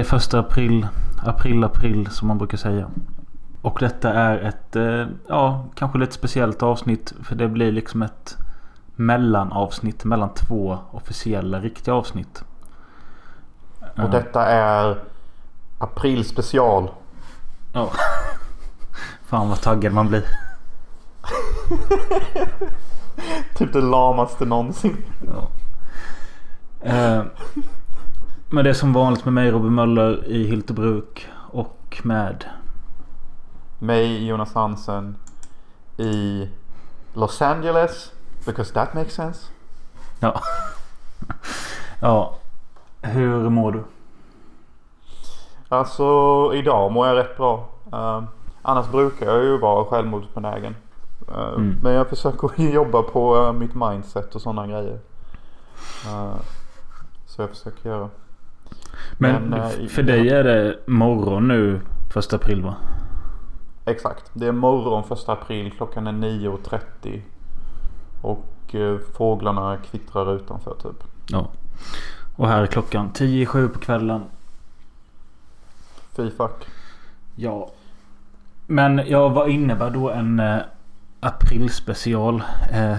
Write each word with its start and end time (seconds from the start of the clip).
är 0.00 0.04
första 0.04 0.38
april. 0.38 0.86
April, 1.24 1.64
april 1.64 2.10
som 2.10 2.28
man 2.28 2.38
brukar 2.38 2.58
säga. 2.58 2.90
Och 3.62 3.76
detta 3.80 4.12
är 4.12 4.38
ett, 4.38 4.76
eh, 4.76 5.06
ja, 5.28 5.64
kanske 5.74 5.98
lite 5.98 6.12
speciellt 6.12 6.62
avsnitt. 6.62 7.12
För 7.22 7.34
det 7.34 7.48
blir 7.48 7.72
liksom 7.72 8.02
ett 8.02 8.36
mellanavsnitt 8.96 10.04
mellan 10.04 10.34
två 10.34 10.78
officiella 10.90 11.60
riktiga 11.60 11.94
avsnitt. 11.94 12.44
Och 13.96 14.10
detta 14.10 14.46
är 14.46 14.98
april 15.78 16.24
special. 16.24 16.90
Ja. 17.72 17.90
Fan 19.26 19.48
vad 19.48 19.60
taggad 19.60 19.92
man 19.92 20.08
blir. 20.08 20.24
Typ 23.54 23.72
det 23.72 23.80
lamaste 23.80 24.44
någonsin. 24.44 24.96
Ja. 25.26 25.48
Eh, 26.88 27.22
men 28.50 28.64
det 28.64 28.70
är 28.70 28.74
som 28.74 28.92
vanligt 28.92 29.24
med 29.24 29.34
mig 29.34 29.50
Robin 29.50 29.74
Möller 29.74 30.26
i 30.26 30.46
Hyltebruk. 30.46 31.28
Och 31.52 32.00
med... 32.02 32.44
Mig, 33.78 34.26
Jonas 34.26 34.54
Hansen 34.54 35.16
i 35.96 36.48
Los 37.14 37.42
Angeles. 37.42 38.12
Because 38.46 38.74
that 38.74 38.94
makes 38.94 39.14
sense. 39.14 39.46
Ja. 40.20 40.40
ja. 42.00 42.34
Hur 43.02 43.48
mår 43.48 43.72
du? 43.72 43.84
Alltså 45.68 46.04
idag 46.54 46.92
mår 46.92 47.06
jag 47.06 47.16
rätt 47.16 47.36
bra. 47.36 47.68
Uh, 47.92 48.22
annars 48.62 48.90
brukar 48.90 49.26
jag 49.26 49.44
ju 49.44 49.58
vara 49.58 49.84
självmordsbenägen. 49.84 50.76
Uh, 51.28 51.54
mm. 51.54 51.78
Men 51.82 51.92
jag 51.92 52.08
försöker 52.08 52.62
jobba 52.72 53.02
på 53.02 53.36
uh, 53.36 53.52
mitt 53.52 53.74
mindset 53.74 54.34
och 54.34 54.42
sådana 54.42 54.66
grejer. 54.66 54.98
Uh, 56.06 56.34
så 57.26 57.42
jag 57.42 57.50
försöker 57.50 57.88
göra. 57.88 58.08
Men, 59.18 59.42
Men 59.42 59.88
för 59.88 60.02
dig 60.02 60.28
är 60.28 60.44
det 60.44 60.76
morgon 60.86 61.48
nu 61.48 61.80
första 62.12 62.36
april 62.36 62.62
va? 62.62 62.74
Exakt. 63.84 64.30
Det 64.32 64.46
är 64.46 64.52
morgon 64.52 65.04
första 65.04 65.32
april. 65.32 65.72
Klockan 65.76 66.06
är 66.06 66.12
9.30. 66.12 67.20
Och 68.22 68.74
fåglarna 69.16 69.76
kvittrar 69.76 70.36
utanför 70.36 70.74
typ. 70.82 71.04
Ja. 71.26 71.48
Och 72.36 72.48
här 72.48 72.62
är 72.62 72.66
klockan 72.66 73.10
10.07 73.12 73.68
på 73.68 73.78
kvällen. 73.78 74.24
Fy 76.16 76.30
fuck. 76.30 76.66
Ja. 77.36 77.70
Men 78.66 79.02
ja, 79.06 79.28
vad 79.28 79.48
innebär 79.48 79.90
då 79.90 80.10
en 80.10 80.40
eh, 80.40 80.58
aprilspecial? 81.20 82.42
Eh, 82.72 82.96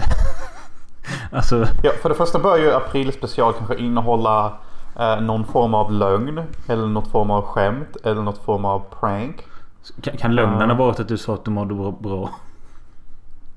alltså... 1.32 1.68
Ja, 1.84 1.92
för 2.02 2.10
det 2.10 2.16
första 2.16 2.40
bör 2.40 2.58
ju 2.58 2.72
aprilspecial 2.72 3.54
kanske 3.54 3.78
innehålla 3.78 4.58
eh, 5.00 5.22
någon 5.22 5.46
form 5.46 5.74
av 5.74 5.92
lögn. 5.92 6.42
Eller 6.68 6.88
något 6.88 7.08
form 7.08 7.32
av 7.32 7.42
skämt. 7.42 7.98
Eller 8.04 8.22
något 8.22 8.44
form 8.44 8.66
av 8.66 8.84
prank. 9.00 9.44
Kan, 10.02 10.18
kan 10.18 10.36
lögnen 10.36 10.70
ha 10.70 10.78
varit 10.78 11.00
att 11.00 11.08
du 11.08 11.18
sa 11.18 11.34
att 11.34 11.46
du 11.46 11.52
mådde 11.52 11.94
bra? 12.00 12.30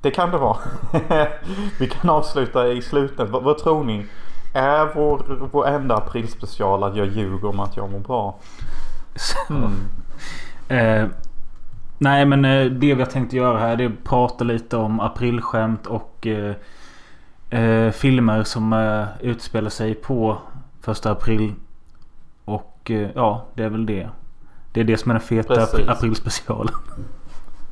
Det 0.00 0.10
kan 0.10 0.30
det 0.30 0.38
vara. 0.38 0.56
Vi 1.78 1.88
kan 1.88 2.10
avsluta 2.10 2.68
i 2.68 2.82
slutet. 2.82 3.30
vad, 3.30 3.42
vad 3.42 3.58
tror 3.58 3.84
ni? 3.84 4.06
Är 4.54 4.94
vår, 4.94 5.48
vår 5.52 5.68
enda 5.68 5.96
aprilspecial 5.96 6.82
att 6.84 6.96
jag 6.96 7.06
ljuger 7.06 7.48
om 7.48 7.60
att 7.60 7.76
jag 7.76 7.90
mår 7.90 7.98
bra? 7.98 8.38
Mm. 9.50 9.72
Eh, 10.68 11.08
nej 11.98 12.24
men 12.24 12.44
eh, 12.44 12.64
det 12.64 12.94
vi 12.94 13.02
har 13.02 13.10
tänkt 13.10 13.32
göra 13.32 13.58
här 13.58 13.76
det 13.76 13.84
är 13.84 13.88
att 13.88 14.04
prata 14.04 14.44
lite 14.44 14.76
om 14.76 15.00
aprilskämt 15.00 15.86
och 15.86 16.26
eh, 16.26 16.54
eh, 17.60 17.90
filmer 17.90 18.42
som 18.42 18.72
eh, 18.72 19.04
utspelar 19.20 19.70
sig 19.70 19.94
på 19.94 20.38
första 20.84 21.10
april. 21.10 21.54
Och 22.44 22.90
eh, 22.90 23.10
ja, 23.14 23.44
det 23.54 23.64
är 23.64 23.68
väl 23.68 23.86
det. 23.86 24.08
Det 24.72 24.80
är 24.80 24.84
det 24.84 24.96
som 24.96 25.10
är 25.10 25.14
den 25.14 25.22
feta 25.22 25.54
Precis. 25.54 25.88
aprilspecialen. 25.88 26.74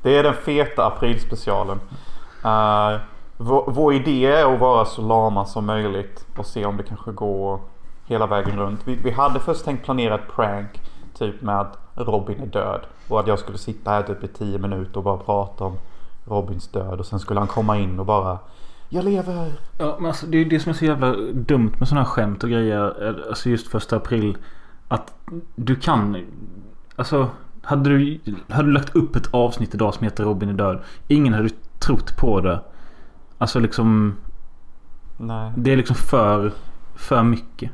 Det 0.03 0.19
är 0.19 0.23
den 0.23 0.35
feta 0.35 0.87
aprilspecialen. 0.87 1.81
Uh, 2.45 3.01
vår, 3.37 3.65
vår 3.67 3.95
idé 3.95 4.27
är 4.27 4.55
att 4.55 4.61
vara 4.61 4.85
så 4.85 5.03
lama 5.03 5.45
som 5.45 5.67
möjligt 5.67 6.27
och 6.37 6.47
se 6.47 6.67
om 6.67 6.77
det 6.77 6.83
kanske 6.83 7.13
går 7.13 7.61
hela 8.07 8.27
vägen 8.27 8.59
runt. 8.59 8.81
Vi, 8.85 8.95
vi 8.95 9.11
hade 9.11 9.41
först 9.41 9.65
tänkt 9.65 9.85
planera 9.85 10.15
ett 10.15 10.33
prank. 10.35 10.81
Typ 11.19 11.43
med 11.43 11.61
att 11.61 11.79
Robin 11.95 12.43
är 12.43 12.47
död. 12.47 12.81
Och 13.09 13.21
att 13.21 13.27
jag 13.27 13.39
skulle 13.39 13.59
sitta 13.59 13.91
här 13.91 14.03
typ 14.03 14.25
i 14.25 14.29
tio 14.29 14.59
minuter 14.59 14.97
och 14.97 15.05
bara 15.05 15.17
prata 15.17 15.65
om 15.65 15.79
Robins 16.25 16.69
död. 16.69 17.01
Och 17.01 17.07
sen 17.07 17.19
skulle 17.19 17.41
han 17.41 17.49
komma 17.49 17.79
in 17.79 18.01
och 18.01 18.07
bara 18.07 18.39
Jag 18.95 19.05
lever! 19.05 19.53
Ja 19.79 19.97
men 20.01 20.07
alltså 20.07 20.27
det 20.27 20.39
är 20.39 20.45
det 20.45 20.61
som 20.61 20.71
är 20.71 20.75
så 20.75 20.85
jävla 20.85 21.17
dumt 21.33 21.73
med 21.79 21.89
sådana 21.89 22.05
här 22.05 22.11
skämt 22.11 22.45
och 22.45 22.51
grejer. 22.51 23.15
Alltså 23.29 23.49
just 23.49 23.69
första 23.69 23.97
april. 23.97 24.37
Att 24.89 25.15
du 25.55 25.77
kan. 25.77 26.17
Alltså 26.97 27.29
hade 27.63 27.91
du, 27.91 28.21
hade 28.49 28.69
du 28.69 28.73
lagt 28.73 28.97
upp 28.97 29.17
ett 29.17 29.29
avsnitt 29.35 29.75
idag 29.75 29.95
som 29.95 30.05
heter 30.05 30.25
Robin 30.25 30.49
är 30.49 30.53
död. 30.53 30.83
Ingen 31.09 31.35
hade 31.35 31.49
trott 31.79 32.17
på 32.17 32.41
det. 32.41 32.61
Alltså 33.39 33.61
liksom. 33.61 34.17
Nej. 35.17 35.53
Det 35.57 35.73
är 35.73 35.77
liksom 35.77 35.97
för, 35.97 36.53
för 36.95 37.23
mycket. 37.23 37.71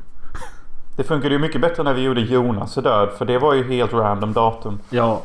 Det 0.97 1.03
funkade 1.03 1.35
ju 1.35 1.41
mycket 1.41 1.61
bättre 1.61 1.83
när 1.83 1.93
vi 1.93 2.01
gjorde 2.01 2.21
Jonas 2.21 2.77
är 2.77 2.81
död. 2.81 3.09
För 3.17 3.25
det 3.25 3.39
var 3.39 3.53
ju 3.53 3.63
helt 3.63 3.93
random 3.93 4.33
datum. 4.33 4.79
Ja. 4.89 5.21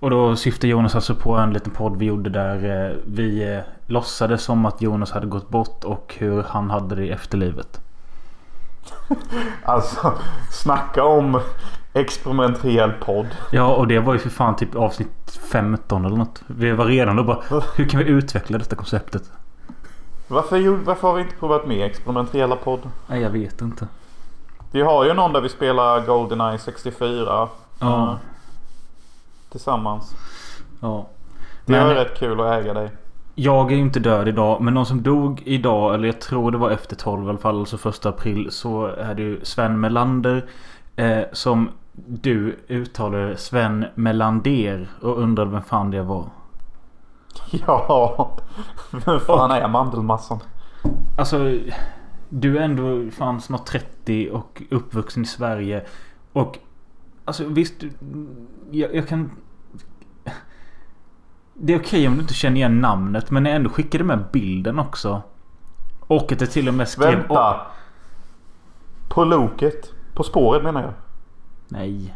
Och 0.00 0.10
då 0.10 0.36
syftar 0.36 0.68
Jonas 0.68 0.94
alltså 0.94 1.14
på 1.14 1.34
en 1.34 1.52
liten 1.52 1.72
podd 1.72 1.96
vi 1.96 2.04
gjorde 2.04 2.30
där 2.30 2.86
eh, 2.90 2.96
vi 3.06 3.54
eh, 3.54 3.60
låtsades 3.86 4.42
som 4.42 4.66
att 4.66 4.82
Jonas 4.82 5.10
hade 5.10 5.26
gått 5.26 5.48
bort 5.48 5.84
och 5.84 6.14
hur 6.18 6.42
han 6.42 6.70
hade 6.70 6.94
det 6.94 7.04
i 7.04 7.10
efterlivet. 7.10 7.80
alltså, 9.64 10.12
snacka 10.50 11.04
om 11.04 11.40
experimentell 11.92 12.92
podd. 12.92 13.26
Ja, 13.52 13.74
och 13.74 13.86
det 13.86 13.98
var 13.98 14.12
ju 14.12 14.18
för 14.18 14.30
fan 14.30 14.56
typ 14.56 14.76
avsnitt 14.76 15.40
15 15.50 16.04
eller 16.04 16.16
något. 16.16 16.42
Vi 16.46 16.72
var 16.72 16.84
redan 16.84 17.16
då 17.16 17.24
bara, 17.24 17.62
hur 17.76 17.88
kan 17.88 18.00
vi 18.00 18.06
utveckla 18.06 18.58
detta 18.58 18.76
konceptet? 18.76 19.22
Varför, 20.28 20.84
varför 20.84 21.08
har 21.08 21.14
vi 21.14 21.22
inte 21.22 21.36
provat 21.36 21.66
med 21.66 21.86
experimentella 21.86 22.56
podd? 22.56 22.80
Nej, 23.06 23.20
jag 23.20 23.30
vet 23.30 23.60
inte. 23.60 23.88
Vi 24.70 24.82
har 24.82 25.04
ju 25.04 25.14
någon 25.14 25.32
där 25.32 25.40
vi 25.40 25.48
spelar 25.48 26.06
Goldeneye 26.06 26.58
64. 26.58 27.48
Ja. 27.78 27.86
Uh, 27.86 28.14
tillsammans. 29.54 30.16
Ja. 30.80 31.06
Det 31.66 31.72
men, 31.72 31.86
var 31.86 31.94
rätt 31.94 32.18
kul 32.18 32.40
att 32.40 32.46
äga 32.46 32.74
dig. 32.74 32.90
Jag 33.34 33.72
är 33.72 33.76
ju 33.76 33.82
inte 33.82 34.00
död 34.00 34.28
idag. 34.28 34.60
Men 34.60 34.74
någon 34.74 34.86
som 34.86 35.02
dog 35.02 35.42
idag. 35.44 35.94
Eller 35.94 36.06
jag 36.06 36.20
tror 36.20 36.50
det 36.50 36.58
var 36.58 36.70
efter 36.70 36.96
12 36.96 37.26
i 37.26 37.28
alla 37.28 37.38
fall. 37.38 37.58
Alltså 37.58 37.76
första 37.76 38.08
april. 38.08 38.48
Så 38.50 38.86
är 38.86 39.14
det 39.14 39.22
ju 39.22 39.40
Sven 39.42 39.80
Melander. 39.80 40.44
Eh, 40.96 41.22
som 41.32 41.68
du 41.92 42.56
uttalade 42.68 43.36
Sven 43.36 43.84
Melander. 43.94 44.88
Och 45.00 45.18
undrade 45.18 45.50
vem 45.50 45.62
fan 45.62 45.90
det 45.90 46.02
var. 46.02 46.24
Ja. 47.66 48.30
Vem 48.90 49.20
fan 49.20 49.50
och, 49.50 49.56
är 49.56 49.68
mandelmassan? 49.68 50.40
Alltså. 51.18 51.58
Du 52.28 52.58
är 52.58 52.62
ändå 52.62 53.10
fan 53.10 53.40
snart 53.40 53.66
30 53.66 54.30
och 54.30 54.62
uppvuxen 54.70 55.22
i 55.22 55.26
Sverige. 55.26 55.84
Och 56.32 56.58
alltså 57.24 57.44
visst. 57.44 57.74
Jag, 58.70 58.94
jag 58.94 59.08
kan... 59.08 59.30
Det 61.54 61.72
är 61.72 61.78
okej 61.78 61.88
okay 61.88 62.08
om 62.08 62.14
du 62.14 62.20
inte 62.20 62.34
känner 62.34 62.56
igen 62.56 62.80
namnet. 62.80 63.30
Men 63.30 63.44
jag 63.46 63.56
ändå 63.56 63.70
skickade 63.70 64.04
med 64.04 64.24
bilden 64.32 64.78
också. 64.78 65.22
Och 66.00 66.32
att 66.32 66.38
det 66.38 66.46
till 66.46 66.68
och 66.68 66.74
med 66.74 66.88
skrev... 66.88 67.18
Vänta! 67.18 67.60
På 69.08 69.24
loket? 69.24 69.92
På 70.14 70.22
spåret 70.22 70.62
menar 70.62 70.82
jag. 70.82 70.92
Nej. 71.68 72.14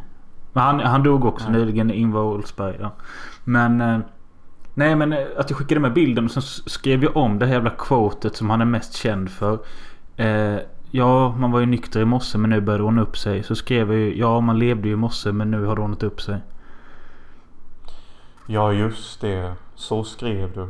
Men 0.53 0.63
han, 0.63 0.81
han 0.81 1.03
dog 1.03 1.25
också 1.25 1.51
Nej. 1.51 1.61
nyligen, 1.61 1.91
Ingvar 1.91 2.23
Oldsberg. 2.23 2.77
Ja. 2.81 2.93
Men... 3.45 3.81
Eh, 3.81 3.99
nej 4.75 4.97
men 4.97 5.13
eh, 5.13 5.27
att 5.37 5.51
jag 5.51 5.59
skickade 5.59 5.81
med 5.81 5.93
bilden 5.93 6.25
och 6.25 6.31
sen 6.31 6.43
skrev 6.43 7.03
jag 7.03 7.17
om 7.17 7.39
det 7.39 7.47
här 7.47 7.53
jävla 7.53 7.71
quotet 7.71 8.37
som 8.37 8.51
han 8.51 8.61
är 8.61 8.65
mest 8.65 8.95
känd 8.95 9.31
för. 9.31 9.59
Eh, 10.17 10.59
ja, 10.91 11.35
man 11.37 11.51
var 11.51 11.61
ju 11.61 11.67
nykter 11.67 12.01
i 12.01 12.05
morse 12.05 12.39
men 12.39 12.51
nu 12.51 12.61
börjar 12.61 12.79
det 12.79 12.85
ordna 12.85 13.03
upp 13.03 13.19
sig. 13.19 13.43
Så 13.43 13.55
skrev 13.55 13.93
jag 13.93 14.01
ju 14.01 14.19
ja, 14.19 14.41
man 14.41 14.59
levde 14.59 14.89
ju 14.89 14.95
i 14.95 14.97
morse 14.97 15.33
men 15.33 15.51
nu 15.51 15.65
har 15.65 15.77
det 15.77 15.83
ordnat 15.83 16.03
upp 16.03 16.21
sig. 16.21 16.41
Ja, 18.47 18.73
just 18.73 19.21
det. 19.21 19.55
Så 19.75 20.05
skrev 20.05 20.53
du. 20.53 20.61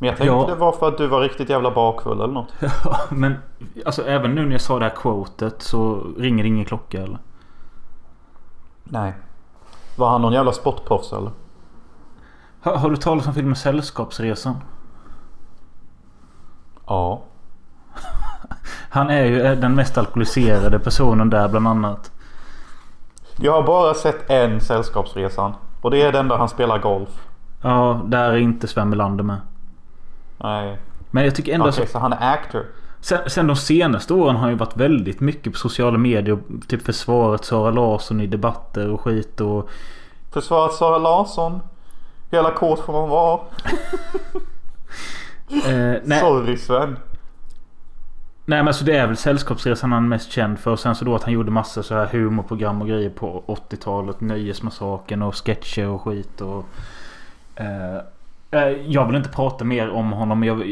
Men 0.00 0.08
jag 0.08 0.16
tänkte 0.16 0.34
ja. 0.34 0.46
det 0.46 0.54
var 0.54 0.72
för 0.72 0.88
att 0.88 0.98
du 0.98 1.06
var 1.06 1.20
riktigt 1.20 1.48
jävla 1.48 1.70
bakfull 1.70 2.20
eller 2.20 2.34
något. 2.34 2.52
Ja, 2.84 2.98
men 3.10 3.34
alltså 3.86 4.06
även 4.06 4.34
nu 4.34 4.44
när 4.44 4.52
jag 4.52 4.60
sa 4.60 4.78
det 4.78 4.84
här 4.84 4.96
quotet 4.96 5.62
så 5.62 6.06
ringer 6.18 6.42
det 6.42 6.48
ingen 6.48 6.64
klocka 6.64 7.02
eller? 7.02 7.18
Nej. 8.84 9.14
Var 9.96 10.10
han 10.10 10.22
någon 10.22 10.32
jävla 10.32 10.52
sportproffs 10.52 11.12
eller? 11.12 11.30
Har, 12.60 12.76
har 12.76 12.90
du 12.90 12.96
talat 12.96 13.26
om 13.26 13.34
filmen 13.34 13.56
Sällskapsresan? 13.56 14.56
Ja. 16.86 17.22
Han 18.90 19.10
är 19.10 19.24
ju 19.24 19.56
den 19.56 19.74
mest 19.74 19.98
alkoholiserade 19.98 20.78
personen 20.78 21.30
där 21.30 21.48
bland 21.48 21.68
annat. 21.68 22.10
Jag 23.36 23.52
har 23.52 23.62
bara 23.62 23.94
sett 23.94 24.30
en 24.30 24.60
Sällskapsresan. 24.60 25.54
Och 25.80 25.90
det 25.90 26.02
är 26.02 26.12
den 26.12 26.28
där 26.28 26.36
han 26.36 26.48
spelar 26.48 26.78
golf. 26.78 27.10
Ja, 27.62 28.02
där 28.04 28.32
är 28.32 28.36
inte 28.36 28.66
Sven 28.68 28.88
Melander 28.88 29.24
med. 29.24 29.40
Nej. 30.38 30.78
Men 31.10 31.24
jag 31.24 31.34
tycker 31.34 31.54
ändå 31.54 31.68
okay, 31.68 31.86
så... 31.86 31.92
så 31.92 31.98
han 31.98 32.12
är 32.12 32.32
actor? 32.32 32.66
Sen, 33.00 33.18
sen 33.26 33.46
de 33.46 33.56
senaste 33.56 34.14
åren 34.14 34.36
har 34.36 34.42
han 34.42 34.50
ju 34.50 34.56
varit 34.56 34.76
väldigt 34.76 35.20
mycket 35.20 35.52
på 35.52 35.58
sociala 35.58 35.98
medier. 35.98 36.38
Typ 36.68 36.82
försvaret 36.82 37.44
Sara 37.44 37.70
Larsson 37.70 38.20
i 38.20 38.26
debatter 38.26 38.90
och 38.90 39.00
skit 39.00 39.40
och... 39.40 39.68
Försvaret 40.30 40.72
Sara 40.72 40.98
Larsson. 40.98 41.60
Hela 42.30 42.50
kort 42.50 42.78
får 42.78 42.92
man 42.92 43.08
vara. 43.08 43.40
Eh, 45.66 45.96
nej, 46.04 46.20
Sorry 46.20 46.56
Sven. 46.56 46.96
Nej 48.50 48.58
men 48.58 48.68
alltså 48.68 48.84
det 48.84 48.96
är 48.96 49.06
väl 49.06 49.16
Sällskapsresan 49.16 49.92
han 49.92 50.04
är 50.04 50.08
mest 50.08 50.32
känd 50.32 50.58
för. 50.58 50.70
Och 50.70 50.80
sen 50.80 50.94
så 50.94 51.04
då 51.04 51.14
att 51.14 51.22
han 51.22 51.32
gjorde 51.32 51.50
massa 51.50 51.82
så 51.82 51.94
här 51.94 52.06
humorprogram 52.06 52.82
och 52.82 52.88
grejer 52.88 53.10
på 53.10 53.42
80-talet. 53.46 54.20
Nöjesmassakern 54.20 55.22
och 55.22 55.46
sketcher 55.46 55.86
och 55.86 56.02
skit 56.02 56.40
och... 56.40 56.64
Eh, 57.54 57.96
eh, 58.50 58.68
jag 58.86 59.06
vill 59.06 59.16
inte 59.16 59.28
prata 59.28 59.64
mer 59.64 59.90
om 59.90 60.12
honom. 60.12 60.40
men 60.40 60.48
Jag, 60.48 60.64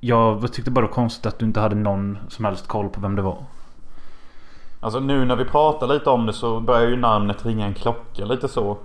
jag 0.00 0.52
tyckte 0.52 0.70
bara 0.70 0.80
det 0.80 0.86
var 0.86 0.94
konstigt 0.94 1.26
att 1.26 1.38
du 1.38 1.46
inte 1.46 1.60
hade 1.60 1.76
någon 1.76 2.18
som 2.28 2.44
helst 2.44 2.68
koll 2.68 2.88
på 2.88 3.00
vem 3.00 3.16
det 3.16 3.22
var. 3.22 3.38
Alltså 4.80 5.00
nu 5.00 5.24
när 5.24 5.36
vi 5.36 5.44
pratar 5.44 5.86
lite 5.86 6.10
om 6.10 6.26
det 6.26 6.32
så 6.32 6.60
börjar 6.60 6.88
ju 6.88 6.96
namnet 6.96 7.46
ringa 7.46 7.66
en 7.66 7.74
klocka 7.74 8.24
lite 8.24 8.48
så. 8.48 8.78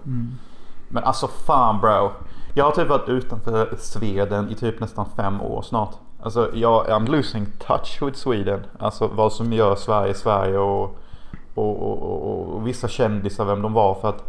Men 0.90 1.04
alltså 1.04 1.28
fan 1.28 1.82
bro. 1.82 2.12
Jag 2.54 2.66
har 2.66 2.72
typ 2.72 2.90
varit 2.90 3.10
utanför 3.10 3.76
Sweden 3.80 4.50
i 4.50 4.56
typ 4.56 4.80
nästan 4.80 5.06
fem 5.16 5.42
år 5.42 5.62
snart. 5.62 5.96
Alltså 6.24 6.50
jag 6.54 6.88
I'm 6.88 7.12
losing 7.12 7.46
touch 7.68 8.02
with 8.02 8.18
Sweden. 8.18 8.66
Alltså 8.80 9.08
vad 9.08 9.34
som 9.34 9.54
gör 9.54 9.76
Sverige 9.76 10.14
Sverige 10.14 10.58
och, 10.58 10.98
och, 11.54 11.82
och, 11.82 12.56
och, 12.56 12.68
vissa 12.68 12.88
kändisar 12.88 13.46
vem 13.46 13.62
de 13.62 13.74
var. 13.74 13.96
För 13.96 14.10
att 14.10 14.24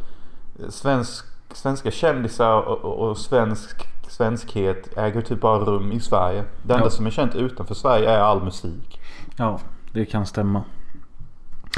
svensk, 0.68 1.24
svenska 1.52 1.90
kändisar 1.90 2.60
och 2.84 3.18
svensk 3.18 3.86
svenskhet 4.08 4.98
äger 4.98 5.20
typ 5.20 5.40
bara 5.40 5.58
rum 5.58 5.92
i 5.92 6.00
Sverige. 6.00 6.44
Det 6.62 6.74
enda 6.74 6.86
Ja. 6.86 6.90
som 6.90 7.06
är 7.06 7.10
känt 7.10 7.34
utanför 7.34 7.74
Sverige 7.74 8.10
är 8.10 8.18
all 8.18 8.42
musik. 8.42 9.00
Ja, 9.36 9.58
det 9.92 10.04
kan 10.04 10.26
stämma. 10.26 10.62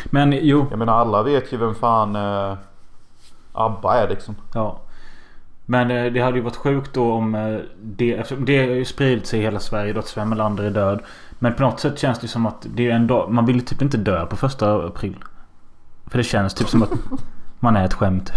Men 0.04 0.32
jo, 0.42 0.66
Jag 0.70 0.78
menar 0.78 0.92
alla 0.92 1.22
vet 1.22 1.52
ju 1.52 1.56
vem 1.56 1.74
fan 1.74 2.16
eh, 2.16 2.56
ABBA 3.52 3.94
är 3.94 4.08
liksom. 4.08 4.34
ja. 4.54 4.78
Men 5.66 5.90
eh, 5.90 6.12
det 6.12 6.20
hade 6.20 6.36
ju 6.36 6.42
varit 6.42 6.56
sjukt 6.56 6.94
då 6.94 7.12
om 7.12 7.34
eh, 7.34 7.58
det... 7.82 8.24
Det 8.38 8.58
har 8.58 8.74
ju 8.74 8.84
spridit 8.84 9.26
sig 9.26 9.40
i 9.40 9.42
hela 9.42 9.60
Sverige 9.60 9.92
då 9.92 10.00
att 10.00 10.06
Sven 10.06 10.28
Melander 10.28 10.64
är 10.64 10.70
död. 10.70 11.00
Men 11.38 11.54
på 11.54 11.62
något 11.62 11.80
sätt 11.80 11.98
känns 11.98 12.18
det 12.18 12.28
som 12.28 12.46
att 12.46 12.66
det 12.74 12.90
är 12.90 12.94
en 12.94 13.06
dag... 13.06 13.32
Man 13.32 13.46
vill 13.46 13.64
typ 13.64 13.82
inte 13.82 13.96
dö 13.96 14.26
på 14.26 14.36
första 14.36 14.86
april. 14.86 15.16
För 16.06 16.18
det 16.18 16.24
känns 16.24 16.54
typ 16.54 16.68
som 16.68 16.82
att 16.82 16.90
man 17.60 17.76
är 17.76 17.84
ett 17.84 17.94
skämt. 17.94 18.32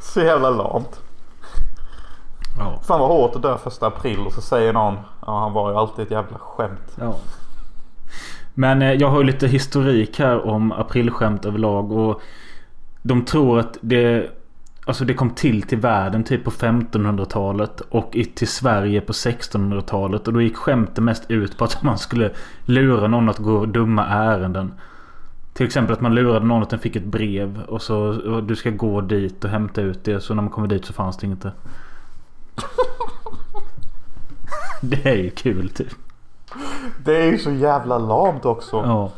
Så 0.00 0.20
jävla 0.20 0.50
lamt. 0.50 1.00
Ja. 2.58 2.80
Fan 2.82 3.00
vad 3.00 3.08
hårt 3.08 3.36
att 3.36 3.42
dö 3.42 3.58
första 3.58 3.86
april 3.86 4.18
och 4.18 4.32
så 4.32 4.40
säger 4.40 4.72
någon 4.72 4.98
Ja 5.26 5.40
han 5.40 5.52
var 5.52 5.70
ju 5.70 5.76
alltid 5.76 6.04
ett 6.04 6.10
jävla 6.10 6.38
skämt. 6.38 6.96
Ja. 7.00 7.16
Men 8.54 8.82
eh, 8.82 8.92
jag 8.92 9.08
har 9.08 9.18
ju 9.18 9.24
lite 9.24 9.46
historik 9.46 10.18
här 10.18 10.46
om 10.46 10.72
aprilskämt 10.72 11.44
överlag 11.44 11.92
och 11.92 12.20
de 13.06 13.24
tror 13.24 13.58
att 13.58 13.78
det 13.80 14.30
Alltså 14.88 15.04
det 15.04 15.14
kom 15.14 15.30
till 15.30 15.62
till 15.62 15.78
världen 15.78 16.24
typ 16.24 16.44
på 16.44 16.50
1500-talet 16.50 17.80
och 17.80 18.16
till 18.34 18.48
Sverige 18.48 19.00
på 19.00 19.12
1600-talet 19.12 20.28
och 20.28 20.34
då 20.34 20.42
gick 20.42 20.56
skämten 20.56 21.04
mest 21.04 21.30
ut 21.30 21.58
på 21.58 21.64
att 21.64 21.82
man 21.82 21.98
skulle 21.98 22.30
lura 22.64 23.08
någon 23.08 23.28
att 23.28 23.38
gå 23.38 23.66
dumma 23.66 24.06
ärenden. 24.06 24.72
Till 25.54 25.66
exempel 25.66 25.92
att 25.92 26.00
man 26.00 26.14
lurade 26.14 26.46
någon 26.46 26.62
att 26.62 26.70
den 26.70 26.78
fick 26.78 26.96
ett 26.96 27.04
brev 27.04 27.62
och 27.68 27.82
så 27.82 27.96
och 28.30 28.44
du 28.44 28.56
ska 28.56 28.70
gå 28.70 29.00
dit 29.00 29.44
och 29.44 29.50
hämta 29.50 29.80
ut 29.80 30.04
det 30.04 30.20
så 30.20 30.34
när 30.34 30.42
man 30.42 30.50
kommer 30.50 30.68
dit 30.68 30.84
så 30.84 30.92
fanns 30.92 31.16
det 31.16 31.26
inte. 31.26 31.52
Det 34.80 35.06
är 35.06 35.16
ju 35.16 35.30
kul 35.30 35.70
typ. 35.70 35.94
Det 37.04 37.16
är 37.16 37.32
ju 37.32 37.38
så 37.38 37.50
jävla 37.50 37.98
lamt 37.98 38.44
också. 38.44 38.76
Ja. 38.76 39.10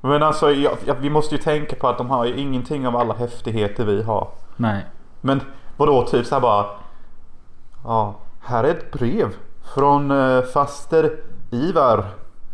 Men 0.00 0.22
alltså 0.22 0.52
jag, 0.52 0.76
jag, 0.84 0.94
vi 0.94 1.10
måste 1.10 1.34
ju 1.34 1.42
tänka 1.42 1.76
på 1.76 1.88
att 1.88 1.98
de 1.98 2.10
har 2.10 2.24
ju 2.24 2.36
ingenting 2.36 2.86
av 2.86 2.96
alla 2.96 3.14
häftigheter 3.14 3.84
vi 3.84 4.02
har. 4.02 4.28
Nej. 4.56 4.84
Men 5.20 5.40
vadå 5.76 6.06
typ 6.06 6.26
så 6.26 6.34
här 6.34 6.40
bara. 6.42 6.66
Ja, 7.84 8.14
här 8.40 8.64
är 8.64 8.68
ett 8.70 8.92
brev 8.92 9.28
från 9.74 10.10
eh, 10.10 10.42
faster 10.42 11.16
Ivar. 11.50 12.04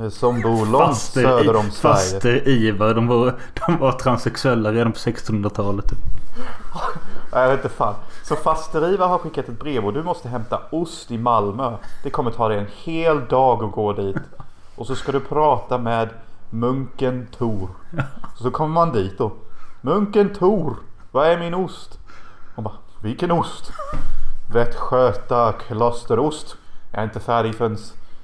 eh, 0.01 0.09
Som 0.09 0.41
bor 0.43 0.67
långt 0.67 0.97
söder 0.97 1.57
om 1.57 1.71
Sverige. 1.71 1.95
Faster 1.97 2.49
Ivar. 2.49 2.95
De 2.95 3.07
var, 3.07 3.35
de 3.67 3.79
var 3.79 3.93
transsexuella 3.93 4.73
redan 4.73 4.93
på 4.93 4.99
1600-talet. 4.99 5.89
typ. 5.89 5.99
Jag 7.33 7.49
vet 7.49 7.65
inte 7.65 7.69
fan. 7.77 7.95
Så 8.23 8.37
faster 8.37 8.89
Ivar 8.95 9.09
har 9.09 9.19
skickat 9.19 9.49
ett 9.49 9.59
brev 9.61 9.85
och 9.87 9.93
du 9.93 10.03
måste 10.03 10.29
hämta 10.29 10.61
ost 10.71 11.11
i 11.11 11.19
Malmö. 11.19 11.73
Det 12.03 12.11
kommer 12.11 12.31
ta 12.31 12.49
dig 12.49 12.59
en 12.59 12.67
hel 12.85 13.27
dag 13.27 13.65
att 13.65 13.73
gå 13.73 13.93
dit. 13.93 14.17
Och 14.77 14.87
så 14.87 14.95
ska 14.95 15.13
du 15.13 15.21
prata 15.21 15.79
med 15.79 16.09
munken 16.51 17.27
Tor. 17.39 17.69
Så 18.35 18.51
kommer 18.51 18.75
man 18.75 18.93
dit 18.93 19.19
då. 19.19 19.33
Munken 19.81 20.35
Tor, 20.35 20.77
vad 21.11 21.27
är 21.27 21.39
min 21.39 21.55
ost? 21.55 21.99
Man 22.55 22.65
bara, 22.65 22.75
vilken 23.03 23.31
ost? 23.31 23.73
Västgöta 24.53 25.53
klosterost. 25.53 26.57
Jag 26.93 27.01
är 27.01 27.05
inte 27.05 27.21
färdig 27.21 27.55
förrän 27.55 27.77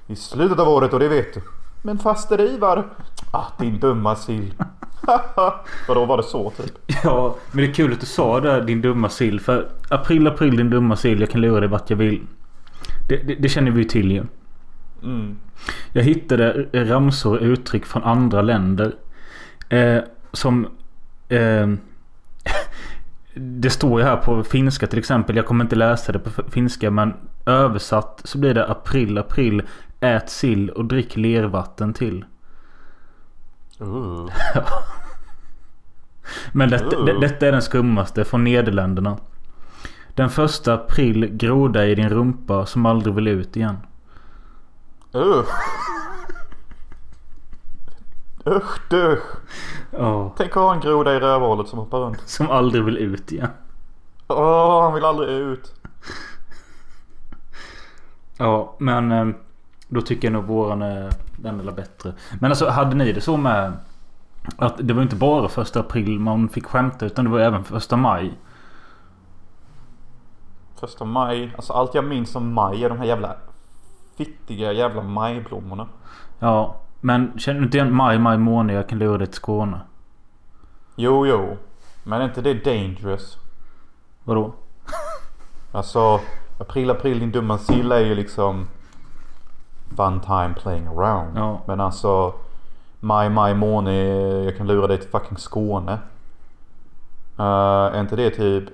i 0.06 0.16
slutet 0.16 0.58
av 0.58 0.68
året 0.68 0.92
och 0.92 1.00
det 1.00 1.08
vet 1.08 1.34
du. 1.34 1.40
Men 1.82 1.98
faster 1.98 2.40
Ivar. 2.40 2.86
Ah, 3.30 3.44
din 3.58 3.80
dumma 3.80 4.16
sill. 4.16 4.54
Vadå 5.88 6.04
var 6.04 6.16
det 6.16 6.22
så 6.22 6.50
typ? 6.50 6.78
Ja, 7.04 7.36
men 7.50 7.64
det 7.64 7.70
är 7.70 7.74
kul 7.74 7.92
att 7.92 8.00
du 8.00 8.06
sa 8.06 8.40
det 8.40 8.64
din 8.64 8.82
dumma 8.82 9.08
sill. 9.08 9.40
För 9.40 9.68
april, 9.88 10.26
april 10.26 10.56
din 10.56 10.70
dumma 10.70 10.96
sill. 10.96 11.20
Jag 11.20 11.30
kan 11.30 11.40
lura 11.40 11.60
dig 11.60 11.68
vart 11.68 11.90
jag 11.90 11.96
vill. 11.96 12.26
Det, 13.08 13.16
det, 13.16 13.34
det 13.34 13.48
känner 13.48 13.70
vi 13.70 13.78
ju 13.78 13.88
till 13.88 14.12
ju. 14.12 14.24
Mm. 15.02 15.38
Jag 15.92 16.02
hittade 16.02 16.66
ramsor 16.72 17.36
och 17.36 17.42
uttryck 17.42 17.86
från 17.86 18.02
andra 18.04 18.42
länder. 18.42 18.94
Eh, 19.68 20.00
som... 20.32 20.68
Eh, 21.28 21.68
det 23.34 23.70
står 23.70 24.00
ju 24.00 24.06
här 24.06 24.16
på 24.16 24.44
finska 24.44 24.86
till 24.86 24.98
exempel. 24.98 25.36
Jag 25.36 25.46
kommer 25.46 25.64
inte 25.64 25.76
läsa 25.76 26.12
det 26.12 26.18
på 26.18 26.50
finska 26.50 26.90
men 26.90 27.14
översatt 27.46 28.20
så 28.24 28.38
blir 28.38 28.54
det 28.54 28.66
april, 28.66 29.18
april. 29.18 29.62
Ät 30.00 30.30
sill 30.30 30.70
och 30.70 30.84
drick 30.84 31.16
lervatten 31.16 31.92
till. 31.92 32.24
Uh. 33.80 34.30
Men 36.52 36.70
detta, 36.70 36.96
Oh. 36.96 37.04
det, 37.04 37.20
detta 37.20 37.46
är 37.46 37.52
den 37.52 37.62
skummaste 37.62 38.24
från 38.24 38.44
Nederländerna. 38.44 39.18
Den 40.14 40.30
första 40.30 40.74
april 40.74 41.26
groda 41.26 41.86
i 41.86 41.94
din 41.94 42.08
rumpa 42.08 42.66
som 42.66 42.86
aldrig 42.86 43.14
vill 43.14 43.28
ut 43.28 43.56
igen. 43.56 43.76
Uh. 45.14 45.44
Usch 48.46 48.80
du. 48.90 49.22
Ja. 49.90 50.32
Tänk 50.36 50.50
att 50.50 50.62
ha 50.62 50.74
en 50.74 50.80
groda 50.80 51.14
i 51.14 51.20
rövhålet 51.20 51.68
som 51.68 51.78
hoppar 51.78 51.98
runt. 51.98 52.20
Som 52.28 52.50
aldrig 52.50 52.84
vill 52.84 52.96
ut 52.96 53.32
igen. 53.32 53.50
Åh, 54.28 54.82
han 54.82 54.94
vill 54.94 55.04
aldrig 55.04 55.28
ut. 55.28 55.74
Ja, 58.38 58.74
men 58.78 59.12
eh, 59.12 59.26
då 59.88 60.00
tycker 60.00 60.28
jag 60.28 60.32
nog 60.32 60.44
våran 60.44 60.82
är 60.82 61.12
den 61.36 61.60
eller 61.60 61.72
bättre. 61.72 62.12
Men 62.40 62.50
alltså 62.50 62.68
hade 62.68 62.96
ni 62.96 63.12
det 63.12 63.20
så 63.20 63.36
med 63.36 63.72
att 64.56 64.74
det 64.78 64.94
var 64.94 65.02
inte 65.02 65.16
bara 65.16 65.48
första 65.48 65.80
april 65.80 66.18
man 66.18 66.48
fick 66.48 66.66
skämta 66.66 67.06
utan 67.06 67.24
det 67.24 67.30
var 67.30 67.40
även 67.40 67.64
första 67.64 67.96
maj. 67.96 68.38
Första 70.80 71.04
maj. 71.04 71.52
Alltså 71.56 71.72
allt 71.72 71.94
jag 71.94 72.04
minns 72.04 72.36
om 72.36 72.52
maj 72.52 72.84
är 72.84 72.88
de 72.88 72.98
här 72.98 73.06
jävla 73.06 73.36
fittiga 74.16 74.72
jävla 74.72 75.02
majblommorna. 75.02 75.86
Ja, 76.38 76.76
men 77.00 77.38
känner 77.38 77.60
du 77.60 77.64
inte 77.64 77.76
igen 77.76 77.94
maj, 77.94 78.18
maj 78.18 78.38
månad 78.38 78.76
jag 78.76 78.88
kan 78.88 78.98
lura 78.98 79.18
dig 79.18 79.26
till 79.26 79.36
Skåne? 79.36 79.80
Jo, 80.96 81.26
jo. 81.26 81.56
Men 82.02 82.20
är 82.20 82.24
inte 82.24 82.40
det 82.40 82.64
dangerous? 82.64 83.38
Vadå? 84.24 84.52
Alltså, 85.72 86.20
april, 86.58 86.90
april 86.90 87.20
din 87.20 87.32
dumma 87.32 87.58
sill 87.58 87.92
är 87.92 88.00
ju 88.00 88.14
liksom 88.14 88.68
fun 89.96 90.20
time 90.20 90.54
playing 90.62 90.86
around. 90.86 91.38
Ja. 91.38 91.60
Men 91.66 91.80
alltså, 91.80 92.34
maj, 93.00 93.30
maj 93.30 93.54
måne, 93.54 93.94
jag 94.44 94.56
kan 94.56 94.66
lura 94.66 94.86
dig 94.86 94.98
till 94.98 95.10
fucking 95.10 95.38
Skåne. 95.38 95.98
Uh, 97.38 97.94
är 97.94 98.00
inte 98.00 98.16
det 98.16 98.30
typ 98.30 98.64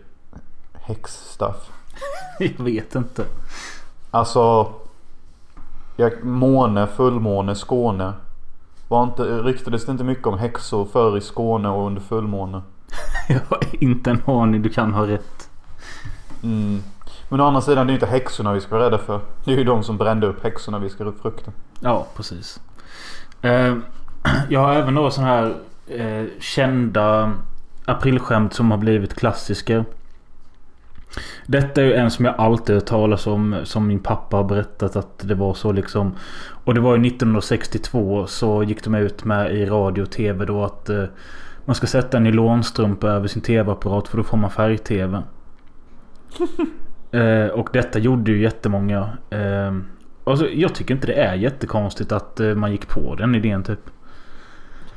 häxstuff? 0.73 1.71
Jag 2.39 2.65
vet 2.65 2.95
inte. 2.95 3.25
Alltså, 4.11 4.73
jag, 6.01 6.25
måne, 6.25 6.87
fullmåne, 6.87 7.55
Skåne. 7.55 8.13
Var 8.89 9.05
inte, 9.05 9.23
ryktades 9.23 9.87
det 9.87 9.93
inte 9.93 10.05
mycket 10.05 10.27
om 10.27 10.39
häxor 10.39 10.85
förr 10.85 11.19
i 11.19 11.21
Skåne 11.21 11.69
och 11.69 11.87
under 11.87 12.01
fullmåne? 12.01 12.63
Jag 13.29 13.41
har 13.49 13.61
inte 13.73 14.11
en 14.11 14.23
aning. 14.27 14.63
Du 14.63 14.69
kan 14.69 14.95
ha 14.95 15.07
rätt. 15.07 15.51
Mm. 16.43 16.83
Men 17.29 17.41
å 17.41 17.45
andra 17.45 17.61
sidan 17.61 17.87
det 17.87 17.91
är 17.91 17.93
ju 17.93 17.97
inte 17.97 18.07
häxorna 18.07 18.53
vi 18.53 18.61
ska 18.61 18.75
vara 18.77 18.87
rädda 18.87 18.99
för. 18.99 19.21
Det 19.45 19.53
är 19.53 19.57
ju 19.57 19.65
de 19.65 19.83
som 19.83 19.99
brände 19.99 20.27
upp 20.27 20.43
häxorna 20.43 20.79
vi 20.79 20.89
ska 20.89 21.05
upp 21.05 21.23
frukten. 21.23 21.53
Ja, 21.81 22.07
precis. 22.17 22.61
Eh, 23.43 23.77
jag 24.49 24.61
har 24.61 24.75
även 24.75 24.95
några 24.95 25.11
sådana 25.11 25.33
här 25.33 25.55
eh, 25.87 26.27
kända 26.41 27.33
aprilskämt 27.85 28.55
som 28.55 28.71
har 28.71 28.79
blivit 28.79 29.15
klassiska. 29.15 29.85
Detta 31.47 31.81
är 31.81 31.85
ju 31.85 31.95
en 31.95 32.11
som 32.11 32.25
jag 32.25 32.35
alltid 32.39 32.75
hört 32.75 32.87
talas 32.87 33.27
om. 33.27 33.57
Som 33.65 33.87
min 33.87 33.99
pappa 33.99 34.37
har 34.37 34.45
berättat 34.45 34.97
att 34.97 35.19
det 35.19 35.35
var 35.35 35.55
så 35.55 35.73
liksom. 35.73 36.15
Och 36.65 36.75
det 36.75 36.81
var 36.81 36.97
ju 36.97 37.07
1962 37.07 38.27
så 38.27 38.63
gick 38.63 38.85
de 38.85 38.95
ut 38.95 39.25
med 39.25 39.55
i 39.55 39.67
radio 39.67 40.03
och 40.03 40.11
tv 40.11 40.45
då 40.45 40.65
att 40.65 40.89
eh, 40.89 41.05
man 41.65 41.75
ska 41.75 41.87
sätta 41.87 42.17
en 42.17 42.25
nylonstrumpa 42.25 43.09
över 43.09 43.29
sin 43.29 43.43
tv-apparat 43.43 44.09
för 44.09 44.17
då 44.17 44.23
får 44.23 44.37
man 44.37 44.51
färg-tv. 44.51 45.23
eh, 47.13 47.47
och 47.47 47.69
detta 47.73 47.99
gjorde 47.99 48.31
ju 48.31 48.43
jättemånga. 48.43 49.09
Eh, 49.31 49.77
alltså, 50.25 50.49
jag 50.49 50.75
tycker 50.75 50.95
inte 50.95 51.07
det 51.07 51.21
är 51.21 51.35
jättekonstigt 51.35 52.13
att 52.13 52.41
eh, 52.41 52.55
man 52.55 52.73
gick 52.73 52.89
på 52.89 53.15
den 53.15 53.35
idén 53.35 53.63
typ. 53.63 53.81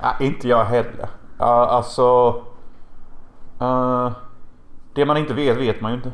Ja, 0.01 0.15
inte 0.19 0.47
jag 0.47 0.65
heller. 0.65 1.07
Uh, 1.39 1.47
alltså... 1.47 2.35
Uh, 3.61 4.11
det 4.93 5.05
man 5.05 5.17
inte 5.17 5.33
vet 5.33 5.57
vet 5.57 5.81
man 5.81 5.91
ju 5.91 5.97
inte. 5.97 6.11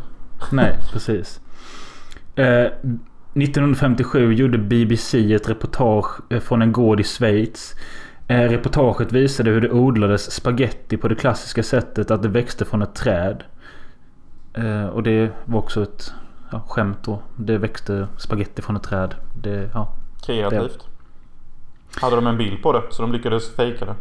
Nej, 0.51 0.77
precis. 0.91 1.41
Eh, 2.35 2.67
1957 3.33 4.33
gjorde 4.33 4.57
BBC 4.57 5.33
ett 5.33 5.49
reportage 5.49 6.19
eh, 6.29 6.39
från 6.39 6.61
en 6.61 6.71
gård 6.71 6.99
i 6.99 7.03
Schweiz. 7.03 7.75
Eh, 8.27 8.41
reportaget 8.41 9.11
visade 9.11 9.49
hur 9.49 9.61
det 9.61 9.71
odlades 9.71 10.31
spaghetti 10.31 10.97
på 10.97 11.07
det 11.07 11.15
klassiska 11.15 11.63
sättet 11.63 12.11
att 12.11 12.21
det 12.21 12.29
växte 12.29 12.65
från 12.65 12.81
ett 12.81 12.95
träd. 12.95 13.43
Eh, 14.53 14.85
och 14.85 15.03
det 15.03 15.31
var 15.45 15.59
också 15.59 15.83
ett 15.83 16.13
ja, 16.51 16.63
skämt 16.67 16.97
då. 17.03 17.21
Det 17.35 17.57
växte 17.57 18.07
spaghetti 18.17 18.61
från 18.61 18.75
ett 18.75 18.83
träd. 18.83 19.15
Det, 19.35 19.69
ja, 19.73 19.93
Kreativt. 20.25 20.87
Hade 22.01 22.15
de 22.15 22.27
en 22.27 22.37
bild 22.37 22.63
på 22.63 22.73
det 22.73 22.81
så 22.89 23.01
de 23.01 23.11
lyckades 23.11 23.55
fejka 23.55 23.85
det? 23.85 23.95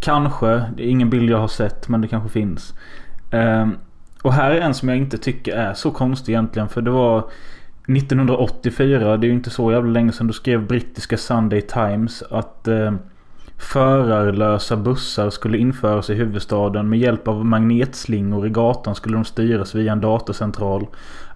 Kanske. 0.00 0.46
Det 0.76 0.82
är 0.82 0.90
ingen 0.90 1.10
bild 1.10 1.30
jag 1.30 1.38
har 1.38 1.48
sett 1.48 1.88
men 1.88 2.00
det 2.00 2.08
kanske 2.08 2.28
finns. 2.28 2.74
Um, 3.30 3.78
och 4.22 4.32
här 4.32 4.50
är 4.50 4.60
en 4.60 4.74
som 4.74 4.88
jag 4.88 4.98
inte 4.98 5.18
tycker 5.18 5.56
är 5.56 5.74
så 5.74 5.90
konstig 5.90 6.32
egentligen. 6.32 6.68
För 6.68 6.82
det 6.82 6.90
var 6.90 7.18
1984. 7.96 9.16
Det 9.16 9.26
är 9.26 9.28
ju 9.28 9.34
inte 9.34 9.50
så 9.50 9.72
jävla 9.72 9.90
länge 9.90 10.12
sedan. 10.12 10.26
Då 10.26 10.32
skrev 10.32 10.66
brittiska 10.66 11.16
Sunday 11.16 11.60
Times 11.60 12.22
att 12.30 12.68
eh, 12.68 12.92
förarlösa 13.58 14.76
bussar 14.76 15.30
skulle 15.30 15.58
införas 15.58 16.10
i 16.10 16.14
huvudstaden. 16.14 16.88
Med 16.88 16.98
hjälp 16.98 17.28
av 17.28 17.44
magnetslingor 17.44 18.46
i 18.46 18.50
gatan 18.50 18.94
skulle 18.94 19.16
de 19.16 19.24
styras 19.24 19.74
via 19.74 19.92
en 19.92 20.00
datacentral. 20.00 20.86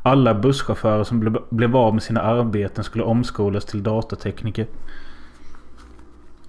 Alla 0.02 0.34
busschaufförer 0.34 1.04
som 1.04 1.20
ble 1.20 1.32
blev 1.50 1.76
av 1.76 1.94
med 1.94 2.02
sina 2.02 2.20
arbeten 2.20 2.84
skulle 2.84 3.04
omskolas 3.04 3.64
till 3.64 3.82
datatekniker. 3.82 4.66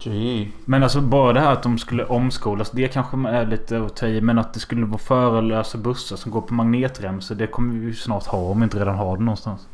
Gee. 0.03 0.51
Men 0.65 0.83
alltså 0.83 1.01
bara 1.01 1.33
det 1.33 1.39
här 1.39 1.53
att 1.53 1.63
de 1.63 1.77
skulle 1.77 2.05
omskolas. 2.05 2.71
Det 2.71 2.87
kanske 2.87 3.29
är 3.29 3.45
lite 3.45 3.81
att 3.81 3.95
ta 3.95 4.07
i. 4.07 4.21
Men 4.21 4.39
att 4.39 4.53
det 4.53 4.59
skulle 4.59 4.85
vara 4.85 4.97
förarlösa 4.97 5.77
bussar 5.77 6.15
som 6.15 6.31
går 6.31 6.41
på 6.41 6.53
magnetremsor. 6.53 7.35
Det 7.35 7.47
kommer 7.47 7.73
vi 7.73 7.85
ju 7.85 7.93
snart 7.93 8.25
ha 8.25 8.37
om 8.39 8.59
vi 8.59 8.63
inte 8.63 8.79
redan 8.79 8.95
har 8.95 9.17
det 9.17 9.23
någonstans. 9.23 9.67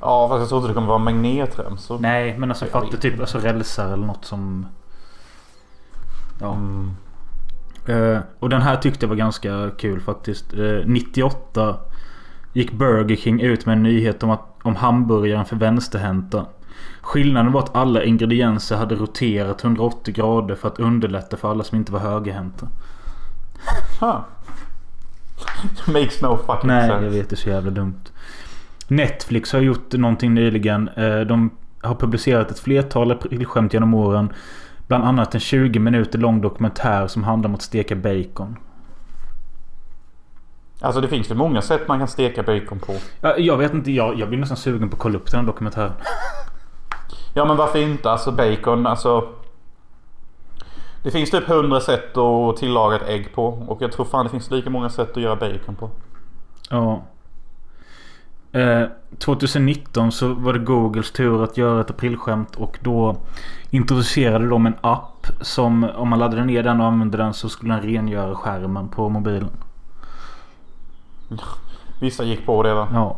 Ja 0.00 0.28
fast 0.28 0.40
jag 0.40 0.48
trodde 0.48 0.68
det 0.68 0.74
kommer 0.74 0.88
vara 0.88 0.98
magnetremsor. 0.98 1.98
Nej 1.98 2.38
men 2.38 2.50
alltså 2.50 2.64
vet 2.64 2.90
typ 3.00 3.04
inte. 3.04 3.22
alltså 3.22 3.38
rälsar 3.38 3.92
eller 3.92 4.06
något 4.06 4.24
som... 4.24 4.66
Ja. 6.40 6.54
Mm. 6.54 6.90
Eh, 7.86 8.20
och 8.38 8.48
den 8.48 8.62
här 8.62 8.76
tyckte 8.76 9.04
jag 9.04 9.08
var 9.08 9.16
ganska 9.16 9.70
kul 9.78 10.00
faktiskt. 10.00 10.54
Eh, 10.54 10.86
98 10.86 11.76
gick 12.52 12.72
Burger 12.72 13.16
King 13.16 13.40
ut 13.40 13.66
med 13.66 13.72
en 13.72 13.82
nyhet 13.82 14.22
om, 14.22 14.30
att, 14.30 14.44
om 14.62 14.76
hamburgaren 14.76 15.44
för 15.44 15.56
vänsterhänta. 15.56 16.46
Skillnaden 17.00 17.52
var 17.52 17.60
att 17.60 17.76
alla 17.76 18.02
ingredienser 18.04 18.76
hade 18.76 18.94
roterat 18.94 19.64
180 19.64 20.14
grader 20.14 20.54
för 20.54 20.68
att 20.68 20.78
underlätta 20.80 21.36
för 21.36 21.50
alla 21.50 21.64
som 21.64 21.78
inte 21.78 21.92
var 21.92 22.00
högerhänta. 22.00 22.68
Huh. 24.00 24.18
Makes 25.92 26.22
no 26.22 26.36
fucking 26.36 26.68
Nej, 26.68 26.88
sense. 26.88 27.04
jag 27.04 27.10
vet 27.10 27.28
det 27.30 27.34
är 27.34 27.36
så 27.36 27.48
jävla 27.48 27.70
dumt. 27.70 28.00
Netflix 28.88 29.52
har 29.52 29.60
gjort 29.60 29.92
någonting 29.92 30.34
nyligen. 30.34 30.88
Eh, 30.88 31.20
De 31.20 31.50
har 31.82 31.94
publicerat 31.94 32.50
ett 32.50 32.58
flertal 32.58 33.12
aprilskämt 33.12 33.72
genom 33.74 33.94
åren. 33.94 34.32
Bland 34.86 35.04
annat 35.04 35.34
en 35.34 35.40
20 35.40 35.78
minuter 35.78 36.18
lång 36.18 36.40
dokumentär 36.40 37.06
som 37.06 37.24
handlar 37.24 37.48
om 37.48 37.54
att 37.54 37.62
steka 37.62 37.96
bacon. 37.96 38.56
Alltså 40.80 41.00
det 41.00 41.08
finns 41.08 41.30
väl 41.30 41.36
många 41.36 41.62
sätt 41.62 41.88
man 41.88 41.98
kan 41.98 42.08
steka 42.08 42.42
bacon 42.42 42.78
på. 42.78 42.94
Ja, 43.20 43.36
Jag 43.38 43.56
vet 43.56 43.74
inte, 43.74 43.92
jag, 43.92 44.18
jag 44.18 44.28
blir 44.28 44.38
nästan 44.38 44.56
sugen 44.56 44.88
på 44.90 44.94
att 44.96 45.02
kolla 45.02 45.16
upp 45.18 45.30
den 45.30 45.40
här 45.40 45.46
dokumentären. 45.46 45.92
Ja 47.36 47.44
men 47.44 47.56
varför 47.56 47.78
inte? 47.78 48.10
Alltså 48.10 48.32
bacon, 48.32 48.86
alltså. 48.86 49.28
Det 51.02 51.10
finns 51.10 51.30
typ 51.30 51.48
100 51.48 51.80
sätt 51.80 52.16
att 52.16 52.56
tillaga 52.56 52.96
ett 52.96 53.08
ägg 53.08 53.34
på. 53.34 53.46
Och 53.46 53.82
jag 53.82 53.92
tror 53.92 54.04
fan 54.04 54.24
det 54.24 54.30
finns 54.30 54.50
lika 54.50 54.70
många 54.70 54.88
sätt 54.88 55.16
att 55.16 55.22
göra 55.22 55.36
bacon 55.36 55.74
på. 55.74 55.90
Ja. 56.70 57.02
Eh, 58.52 58.82
2019 59.18 60.12
så 60.12 60.34
var 60.34 60.52
det 60.52 60.58
Googles 60.58 61.10
tur 61.10 61.44
att 61.44 61.56
göra 61.56 61.80
ett 61.80 61.90
aprilskämt 61.90 62.56
och 62.56 62.78
då 62.82 63.16
introducerade 63.70 64.48
de 64.48 64.66
en 64.66 64.76
app 64.80 65.26
som 65.40 65.84
om 65.96 66.08
man 66.08 66.18
laddade 66.18 66.44
ner 66.44 66.62
den 66.62 66.80
och 66.80 66.86
använde 66.86 67.16
den 67.16 67.34
så 67.34 67.48
skulle 67.48 67.74
den 67.74 67.82
rengöra 67.82 68.34
skärmen 68.34 68.88
på 68.88 69.08
mobilen. 69.08 69.50
Vissa 72.00 72.24
gick 72.24 72.46
på 72.46 72.62
det 72.62 72.74
va? 72.74 72.88
Ja. 72.92 73.16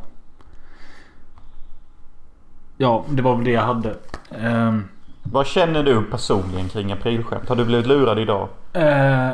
Ja, 2.78 3.04
det 3.08 3.22
var 3.22 3.34
väl 3.34 3.44
det 3.44 3.50
jag 3.50 3.62
hade. 3.62 3.94
Ehm, 4.30 4.84
Vad 5.22 5.46
känner 5.46 5.82
du 5.82 6.02
personligen 6.02 6.68
kring 6.68 6.92
aprilskämt? 6.92 7.48
Har 7.48 7.56
du 7.56 7.64
blivit 7.64 7.86
lurad 7.86 8.18
idag? 8.18 8.48
eh, 8.72 9.28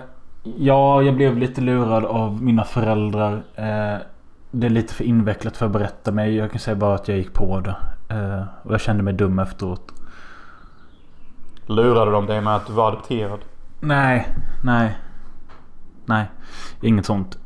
ja, 0.57 1.03
jag 1.03 1.15
blev 1.17 1.37
lite 1.39 1.61
lurad 1.61 2.05
av 2.05 2.43
mina 2.43 2.65
föräldrar. 2.65 3.33
Eh, 3.55 3.97
det 4.51 4.67
är 4.67 4.71
lite 4.71 4.95
för 4.95 5.05
invecklat 5.05 5.57
för 5.57 5.67
att 5.67 5.73
berätta 5.73 6.13
mig. 6.13 6.35
Jag 6.37 6.51
kan 6.51 6.61
säga 6.61 6.75
bara 6.77 6.95
att 6.95 7.09
jag 7.09 7.17
gick 7.19 7.33
på 7.33 7.61
det. 7.61 7.77
Eh, 8.09 8.43
och 8.63 8.73
jag 8.75 8.81
kände 8.81 9.03
mig 9.03 9.15
dum 9.15 9.39
efteråt. 9.39 9.93
Lurade 11.67 12.11
de 12.11 12.27
dig 12.27 12.41
med 12.41 12.57
att 12.57 12.67
du 12.67 12.73
var 12.73 12.89
adopterad? 12.89 13.39
Nej, 13.81 14.29
nej. 14.65 14.99
Nej, 16.07 16.27
inget 16.83 17.07
sånt. 17.07 17.39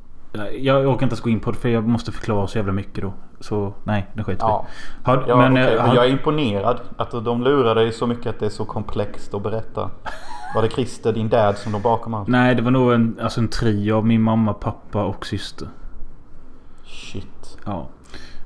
Jag 0.58 0.80
orkar 0.86 0.92
inte 0.92 1.04
ens 1.04 1.20
gå 1.20 1.30
in 1.30 1.40
på 1.40 1.50
det 1.50 1.58
för 1.58 1.68
jag 1.68 1.88
måste 1.88 2.12
förklara 2.12 2.46
så 2.46 2.58
jävla 2.58 2.72
mycket 2.72 3.02
då. 3.02 3.12
Så 3.40 3.72
nej, 3.84 4.06
det 4.12 4.24
skiter 4.24 4.46
vi 4.46 4.52
Ja. 4.52 4.66
i. 4.68 5.06
Har- 5.06 5.24
Ja, 5.28 5.36
men, 5.36 5.52
okej, 5.52 5.64
eh, 5.64 5.76
men 5.76 5.88
har- 5.88 5.94
jag 5.94 6.04
är 6.06 6.10
imponerad 6.10 6.80
att 6.96 7.10
de 7.24 7.42
lurar 7.42 7.74
dig 7.74 7.92
så 7.92 8.06
mycket 8.06 8.26
att 8.26 8.40
det 8.40 8.46
är 8.46 8.50
så 8.50 8.64
komplext 8.64 9.34
att 9.34 9.42
berätta. 9.42 9.90
Var 10.54 10.62
det 10.62 10.68
Christer, 10.68 11.12
din 11.12 11.28
dad, 11.28 11.58
som 11.58 11.72
låg 11.72 11.82
bakom 11.82 12.14
allt? 12.14 12.28
Nej, 12.28 12.54
det 12.54 12.62
var 12.62 12.70
nog 12.70 12.92
en, 12.92 13.18
alltså 13.22 13.40
en 13.40 13.48
trio 13.48 13.92
av 13.96 14.06
min 14.06 14.22
mamma, 14.22 14.52
pappa 14.54 15.04
och 15.04 15.26
syster. 15.26 15.68
Shit. 16.86 17.58
Ja. 17.66 17.86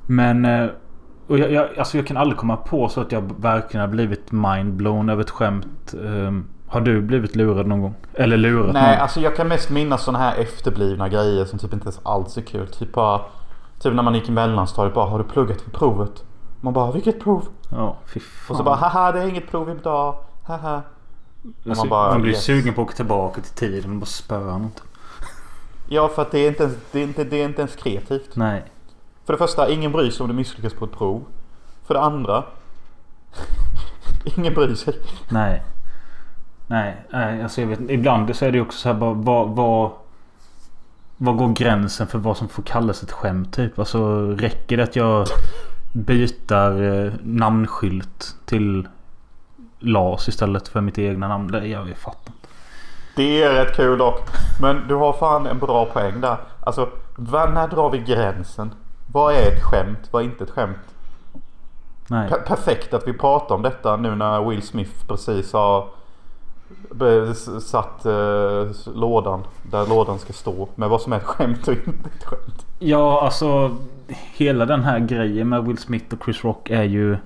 Men... 0.07 0.45
eh, 0.45 0.67
Och 1.29 1.39
jag, 1.39 1.53
jag, 1.53 1.69
alltså 1.79 1.97
jag 1.97 2.07
kan 2.07 2.17
aldrig 2.17 2.39
komma 2.39 2.57
på 2.57 2.89
så 2.89 3.01
att 3.01 3.13
jag 3.13 3.33
verkligen 3.41 3.81
har 3.81 3.89
blivit 3.89 4.33
mindblown 4.33 5.09
över 5.09 5.23
ett 5.23 5.31
skämt. 5.31 5.95
Ehm, 6.07 6.45
har 6.67 6.81
du 6.81 7.03
blivit 7.03 7.37
lurad 7.37 7.67
någon 7.67 7.81
gång? 7.83 7.95
Eller 8.15 8.37
lurat 8.37 8.73
Nej, 8.73 8.91
någon? 8.93 9.01
alltså 9.03 9.21
jag 9.21 9.37
kan 9.37 9.49
mest 9.49 9.71
minnas 9.71 10.03
sådana 10.05 10.25
här 10.25 10.37
efterblivna 10.37 11.09
grejer 11.09 11.45
som 11.45 11.59
typ 11.59 11.73
inte 11.73 11.85
ens 11.85 12.01
alls 12.03 12.37
är 12.37 12.43
kul. 12.43 12.67
Typ 12.67 12.93
bara... 12.93 13.21
Typ 13.83 13.95
när 13.95 14.03
man 14.03 14.15
gick 14.15 14.29
i 14.29 14.33
mellanstadiet 14.33 14.95
bara, 14.95 15.07
har 15.07 15.19
du 15.19 15.25
pluggat 15.25 15.61
för 15.61 15.71
provet? 15.71 16.25
Man 16.61 16.73
bara, 16.73 16.93
vilket 16.93 17.21
prov? 17.21 17.49
Ja, 17.71 17.97
fy 18.07 18.21
fan. 18.21 18.51
Och 18.55 18.57
så 18.57 18.63
bara, 18.63 18.77
haha 18.77 19.13
det 19.13 19.21
är 19.21 19.27
inget 19.27 19.51
prov 19.51 19.71
idag. 19.71 20.17
Haha. 20.45 20.83
alltså, 21.67 21.85
man 21.85 21.89
bara, 21.89 22.11
man 22.11 22.23
blir 22.23 22.33
yes. 22.33 22.45
sugen 22.45 22.75
på 22.75 22.83
att 22.83 22.89
åka 22.89 22.97
tillbaka 22.97 23.41
till 23.41 23.55
tiden 23.55 23.91
och 23.91 23.97
bara 23.97 24.07
spöa 24.07 24.59
något. 24.59 24.83
Ja, 25.89 26.09
för 26.09 26.23
att 26.23 26.31
det 26.31 26.39
är 26.39 26.49
inte 26.49 26.63
ens, 26.63 26.77
det 26.93 26.99
är 26.99 27.03
inte, 27.03 27.25
det 27.25 27.37
är 27.37 27.45
inte 27.45 27.61
ens 27.61 27.77
kreativt. 27.77 28.37
Nej. 28.37 28.65
För 29.25 29.33
det 29.33 29.39
första, 29.39 29.71
ingen 29.71 29.93
bryr 29.93 30.11
sig 30.11 30.25
om 30.25 30.29
du 30.29 30.35
misslyckas 30.35 30.75
på 30.75 30.85
ett 30.85 30.93
prov. 30.93 31.25
För 31.85 31.95
det 31.95 32.01
andra, 32.01 32.45
ingen 34.37 34.55
bryr 34.55 34.75
sig. 34.75 34.95
Nej. 35.29 35.63
Nej, 36.67 37.07
alltså 37.43 37.61
jag 37.61 37.69
vet. 37.69 37.81
Ibland 37.91 38.37
så 38.37 38.45
är 38.45 38.53
det 38.53 38.57
ju 38.57 38.63
också 38.63 38.79
så 38.79 38.89
här 38.89 38.95
bara 39.15 39.45
vad, 39.45 39.91
vad... 41.25 41.37
Går 41.37 41.49
gränsen 41.49 42.07
för 42.07 42.19
vad 42.19 42.37
som 42.37 42.49
får 42.49 42.63
kallas 42.63 43.03
ett 43.03 43.13
skämt 43.13 43.53
typ? 43.53 43.79
Alltså 43.79 44.31
räcker 44.31 44.77
det 44.77 44.83
att 44.83 44.97
jag 44.97 45.27
byter 45.93 46.83
eh, 46.83 47.13
namnskylt 47.23 48.37
till 48.45 48.89
Lars 49.79 50.29
istället 50.29 50.69
för 50.69 50.81
mitt 50.81 50.99
egna 50.99 51.29
namn? 51.29 51.53
Det, 51.53 51.67
jag, 51.67 51.89
jag 51.89 51.97
fattar 51.97 52.33
inte. 52.33 52.49
Det 53.17 53.43
är 53.43 53.65
rätt 53.65 53.77
kul 53.77 53.99
dock. 53.99 54.21
Men 54.61 54.89
du 54.89 54.95
har 54.95 55.13
fan 55.13 55.47
en 55.47 55.59
bra 55.59 55.85
poäng 55.85 56.21
där. 56.21 56.37
Alltså, 56.61 56.89
när 57.17 57.69
drar 57.69 57.91
vi 57.91 57.99
gränsen? 57.99 58.75
Vad 59.13 59.35
är 59.35 59.49
ett 59.53 59.63
skämt? 59.63 60.09
Vad 60.11 60.23
är 60.23 60.27
inte 60.27 60.45
ett 60.45 60.51
skämt? 60.51 60.79
Per- 62.09 62.47
perfekt 62.47 62.95
att 62.95 63.09
vi 63.09 63.13
pratar 63.13 63.55
om 63.55 63.63
detta 63.63 63.97
nu 63.97 64.15
när 64.15 64.49
Will 64.49 64.63
Smith 64.63 65.07
precis 65.07 65.53
har 65.53 65.89
satt 67.61 68.07
eh, 68.07 68.93
lådan 68.95 69.45
där 69.63 69.87
lådan 69.87 70.19
ska 70.19 70.33
stå. 70.33 70.69
Med 70.75 70.89
vad 70.89 71.01
som 71.01 71.13
är 71.13 71.17
ett 71.17 71.25
skämt 71.25 71.69
och 71.69 71.75
inte 71.75 72.11
ett 72.19 72.25
skämt. 72.25 72.67
Ja, 72.79 73.21
alltså 73.25 73.77
hela 74.35 74.67
den 74.67 74.85
här 74.85 74.99
grejen 74.99 75.49
med 75.49 75.65
Will 75.65 75.79
Smith 75.79 76.15
och 76.15 76.25
Chris 76.25 76.45
Rock 76.45 76.71
är 76.71 76.83
ju... 76.83 77.17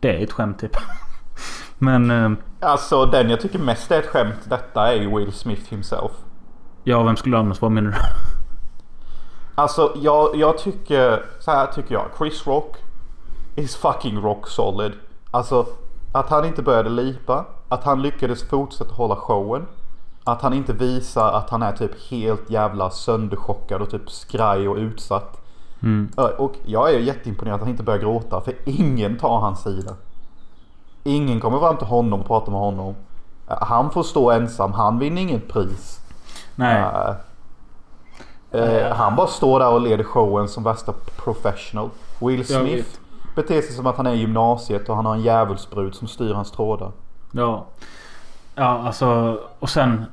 Det 0.00 0.16
är 0.18 0.24
ett 0.24 0.32
skämt 0.32 0.58
typ. 0.60 0.76
Men... 1.78 2.10
eh, 2.10 2.30
Alltså 2.60 3.06
den 3.06 3.30
jag 3.30 3.40
tycker 3.40 3.58
mest 3.58 3.90
är 3.90 3.98
ett 3.98 4.06
skämt 4.06 4.40
detta 4.44 4.92
är 4.92 5.00
ju 5.00 5.16
Will 5.16 5.32
Smith 5.32 5.62
himself. 5.70 6.12
Ja, 6.84 7.02
vem 7.02 7.16
skulle 7.16 7.38
annars 7.38 7.60
vara 7.60 7.70
menar 7.70 7.90
du? 7.90 7.96
Alltså 9.54 9.92
jag, 9.96 10.36
jag 10.36 10.58
tycker, 10.58 11.22
så 11.40 11.50
här 11.50 11.66
tycker 11.66 11.94
jag. 11.94 12.04
Chris 12.18 12.46
Rock 12.46 12.76
is 13.56 13.76
fucking 13.76 14.20
rock 14.22 14.48
solid. 14.48 14.92
Alltså 15.30 15.66
att 16.12 16.30
han 16.30 16.44
inte 16.44 16.62
började 16.62 16.90
lipa. 16.90 17.44
Att 17.72 17.84
han 17.84 18.02
lyckades 18.02 18.48
fortsätta 18.48 18.94
hålla 18.94 19.16
showen. 19.16 19.66
Att 20.24 20.42
han 20.42 20.52
inte 20.52 20.72
visar 20.72 21.32
att 21.32 21.50
han 21.50 21.62
är 21.62 21.72
typ 21.72 22.10
helt 22.10 22.50
jävla 22.50 22.90
sönderchockad 22.90 23.82
och 23.82 23.90
typ 23.90 24.10
skraj 24.10 24.68
och 24.68 24.76
utsatt. 24.76 25.40
Mm. 25.82 26.10
Och 26.38 26.54
jag 26.64 26.94
är 26.94 26.98
jätteimponerad 26.98 27.54
att 27.54 27.60
han 27.60 27.70
inte 27.70 27.82
börjar 27.82 28.00
gråta 28.00 28.40
för 28.40 28.54
ingen 28.64 29.18
tar 29.18 29.38
hans 29.38 29.62
sida. 29.62 29.94
Ingen 31.04 31.40
kommer 31.40 31.58
fram 31.58 31.76
till 31.76 31.86
honom 31.86 32.20
och 32.20 32.26
pratar 32.26 32.52
med 32.52 32.60
honom. 32.60 32.94
Han 33.46 33.90
får 33.90 34.02
stå 34.02 34.30
ensam, 34.30 34.72
han 34.72 34.98
vinner 34.98 35.22
inget 35.22 35.48
pris. 35.48 36.00
Nej. 36.54 36.84
Äh, 38.50 38.60
eh, 38.60 38.96
han 38.96 39.16
bara 39.16 39.26
står 39.26 39.58
där 39.58 39.72
och 39.72 39.80
leder 39.80 40.04
showen 40.04 40.48
som 40.48 40.64
värsta 40.64 40.92
professional. 41.16 41.90
Will 42.20 42.46
Smith 42.46 42.88
beter 43.36 43.62
sig 43.62 43.72
som 43.72 43.86
att 43.86 43.96
han 43.96 44.06
är 44.06 44.14
i 44.14 44.18
gymnasiet 44.18 44.88
och 44.88 44.96
han 44.96 45.06
har 45.06 45.14
en 45.14 45.22
djävulsbrud 45.22 45.94
som 45.94 46.08
styr 46.08 46.34
hans 46.34 46.50
trådar. 46.50 46.92
Ja. 47.32 47.66
Ja, 48.54 48.64
alltså. 48.86 49.40
Och 49.58 49.70
sen. 49.70 50.04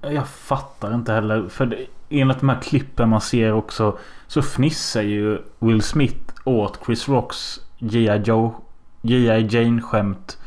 Jag 0.00 0.28
fattar 0.28 0.94
inte 0.94 1.12
heller. 1.12 1.48
För 1.48 1.66
det, 1.66 1.86
enligt 2.08 2.40
de 2.40 2.48
här 2.48 2.60
klippen 2.60 3.08
man 3.08 3.20
ser 3.20 3.52
också. 3.52 3.98
Så 4.26 4.42
fnissar 4.42 5.02
ju 5.02 5.38
Will 5.58 5.82
Smith 5.82 6.32
åt 6.44 6.78
Chris 6.86 7.08
Rocks 7.08 7.60
G.I. 7.78 8.22
Joe. 8.24 8.54
G.I. 9.02 9.46
Jane 9.50 9.82
skämt. 9.82 10.38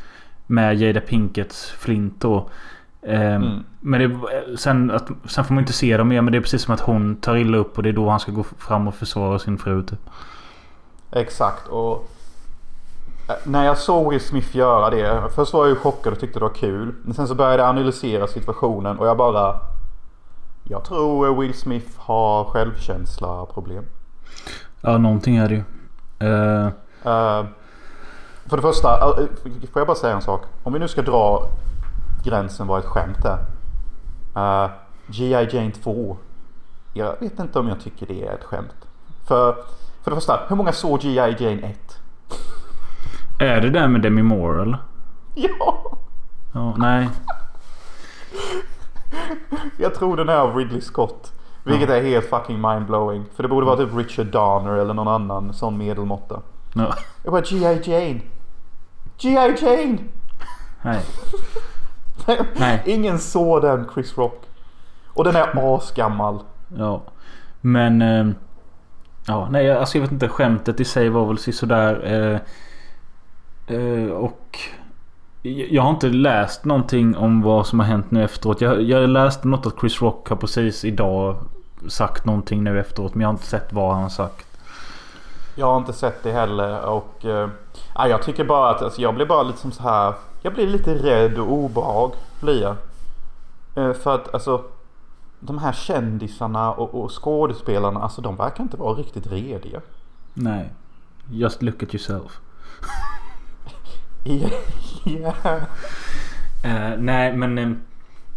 Med 0.46 0.76
Jada 0.80 1.00
Pinkets 1.00 1.70
flint 1.70 2.20
då. 2.20 2.50
Ehm, 3.02 3.42
Mm. 3.42 3.64
Men 3.80 4.00
det, 4.00 4.20
sen, 4.58 4.90
att, 4.90 5.08
sen 5.24 5.44
får 5.44 5.54
man 5.54 5.62
inte 5.62 5.72
se 5.72 5.96
dem 5.96 6.08
mer. 6.08 6.22
Men 6.22 6.32
det 6.32 6.38
är 6.38 6.42
precis 6.42 6.62
som 6.62 6.74
att 6.74 6.80
hon 6.80 7.16
tar 7.16 7.36
illa 7.36 7.58
upp. 7.58 7.76
Och 7.76 7.82
det 7.82 7.88
är 7.88 7.92
då 7.92 8.08
han 8.08 8.20
ska 8.20 8.32
gå 8.32 8.42
fram 8.42 8.88
och 8.88 8.94
försvara 8.94 9.38
sin 9.38 9.58
fru 9.58 9.82
typ. 9.82 10.10
Exakt 11.12 11.68
och 11.68 12.11
när 13.44 13.64
jag 13.64 13.78
såg 13.78 14.10
Will 14.10 14.20
Smith 14.20 14.56
göra 14.56 14.90
det. 14.90 15.22
Först 15.34 15.52
var 15.52 15.60
jag 15.60 15.68
ju 15.68 15.76
chockad 15.76 16.12
och 16.12 16.20
tyckte 16.20 16.38
det 16.38 16.44
var 16.44 16.54
kul. 16.54 16.94
Men 17.04 17.14
sen 17.14 17.28
så 17.28 17.34
började 17.34 17.62
jag 17.62 17.68
analysera 17.68 18.26
situationen 18.26 18.98
och 18.98 19.06
jag 19.06 19.16
bara. 19.16 19.60
Jag 20.64 20.84
tror 20.84 21.40
Will 21.40 21.54
Smith 21.54 21.88
har 21.96 22.44
självkänsla 22.44 23.46
problem. 23.46 23.84
Ja, 24.80 24.98
någonting 24.98 25.36
är 25.36 25.48
det 25.48 25.54
ju. 25.54 25.62
Eh, 26.28 26.68
Eh, 27.04 27.44
för 28.46 28.56
det 28.56 28.62
första, 28.62 29.20
eh, 29.20 29.26
får 29.72 29.80
jag 29.80 29.86
bara 29.86 29.96
säga 29.96 30.14
en 30.14 30.22
sak? 30.22 30.42
Om 30.62 30.72
vi 30.72 30.78
nu 30.78 30.88
ska 30.88 31.02
dra 31.02 31.48
gränsen 32.24 32.66
vad 32.66 32.78
ett 32.78 32.84
skämt 32.84 33.24
är. 33.24 33.38
Uh, 34.36 34.70
G.I. 35.06 35.56
Jane 35.56 35.70
2. 35.70 36.16
Jag 36.92 37.20
vet 37.20 37.38
inte 37.38 37.58
om 37.58 37.68
jag 37.68 37.80
tycker 37.80 38.06
det 38.06 38.26
är 38.26 38.32
ett 38.34 38.44
skämt. 38.44 38.86
För, 39.26 39.56
för 40.02 40.10
det 40.10 40.14
första, 40.16 40.40
hur 40.48 40.56
många 40.56 40.72
såg 40.72 41.00
G.I. 41.00 41.16
Jane 41.16 41.62
1? 41.62 41.78
Är 43.38 43.60
det 43.60 43.70
där 43.70 43.88
med 43.88 44.02
Demi 44.02 44.22
Moore 44.22 44.62
eller? 44.62 44.78
Ja! 45.34 45.98
Ja, 46.52 46.74
nej. 46.76 47.08
Jag 49.76 49.94
tror 49.94 50.16
den 50.16 50.28
är 50.28 50.36
av 50.36 50.56
Ridley 50.56 50.80
Scott. 50.80 51.32
Vilket 51.64 51.90
är 51.90 52.02
helt 52.02 52.30
fucking 52.30 52.60
mindblowing. 52.60 53.24
För 53.36 53.42
det 53.42 53.48
borde 53.48 53.66
vara 53.66 53.76
typ 53.76 53.94
Richard 53.96 54.26
Donner 54.26 54.72
eller 54.72 54.94
någon 54.94 55.08
annan 55.08 55.54
sån 55.54 55.78
medelmåtta. 55.78 56.40
Ja, 56.74 56.94
Jag 57.24 57.32
bara 57.32 57.42
G.I. 57.42 57.90
Jane. 57.90 58.20
G.I. 59.18 59.64
Jane! 59.66 59.98
nej. 60.82 61.02
Nej. 62.56 62.82
Ingen 62.86 63.18
såg 63.18 63.62
den 63.62 63.88
Chris 63.94 64.18
Rock. 64.18 64.42
Och 65.08 65.24
den 65.24 65.36
är 65.36 65.76
asgammal. 65.76 66.38
Ja. 66.78 67.02
Men... 67.60 68.02
Eh, 68.02 68.26
ja, 69.26 69.48
nej 69.50 69.72
alltså 69.72 69.98
jag 69.98 70.02
vet 70.02 70.12
inte. 70.12 70.28
Skämtet 70.28 70.80
i 70.80 70.84
sig 70.84 71.08
var 71.08 71.26
väl 71.26 71.38
sådär. 71.38 72.12
Eh, 72.32 72.38
och... 74.10 74.58
jag- 75.42 75.82
har 75.82 75.90
inte 75.90 76.08
läst 76.08 76.64
någonting 76.64 77.16
om 77.16 77.42
vad 77.42 77.66
som 77.66 77.80
har 77.80 77.86
hänt 77.86 78.10
nu 78.10 78.24
efteråt. 78.24 78.60
Jag, 78.60 78.82
jag 78.82 79.10
läste 79.10 79.48
något 79.48 79.66
att 79.66 79.80
Chris 79.80 80.02
Rock 80.02 80.28
har 80.28 80.36
precis 80.36 80.84
idag 80.84 81.36
sagt 81.88 82.24
någonting 82.24 82.64
nu 82.64 82.80
efteråt. 82.80 83.14
Men 83.14 83.20
jag 83.20 83.28
har 83.28 83.34
inte 83.34 83.46
sett 83.46 83.72
vad 83.72 83.94
han 83.94 84.02
har 84.02 84.10
sagt. 84.10 84.46
Jag 85.54 85.66
har 85.66 85.76
inte 85.78 85.92
sett 85.92 86.22
det 86.22 86.32
heller 86.32 86.84
och... 86.84 87.24
Eh, 87.24 87.48
nej, 87.98 88.10
jag 88.10 88.22
tycker 88.22 88.44
bara 88.44 88.70
att 88.70 88.82
alltså, 88.82 89.00
jag 89.02 89.14
blir 89.14 89.26
bara 89.26 89.42
lite 89.42 89.58
som 89.58 89.72
så 89.72 89.82
här. 89.82 90.14
Jag 90.42 90.54
blir 90.54 90.66
lite 90.66 90.94
rädd 90.94 91.38
och 91.38 91.52
obehag. 91.52 92.12
Blir 92.40 92.62
jag. 92.62 92.76
Eh, 93.74 93.92
för 93.92 94.14
att 94.14 94.34
alltså... 94.34 94.64
De 95.40 95.58
här 95.58 95.72
kändisarna 95.72 96.72
och, 96.72 97.02
och 97.02 97.22
skådespelarna, 97.22 98.00
alltså 98.00 98.20
de 98.20 98.36
verkar 98.36 98.62
inte 98.62 98.76
vara 98.76 98.94
riktigt 98.94 99.26
rediga. 99.26 99.80
Nej. 100.34 100.72
Just 101.30 101.62
look 101.62 101.82
at 101.82 101.94
yourself. 101.94 102.40
Eh, 106.64 106.98
nej 106.98 107.36
men... 107.36 107.58
Eh, 107.58 107.68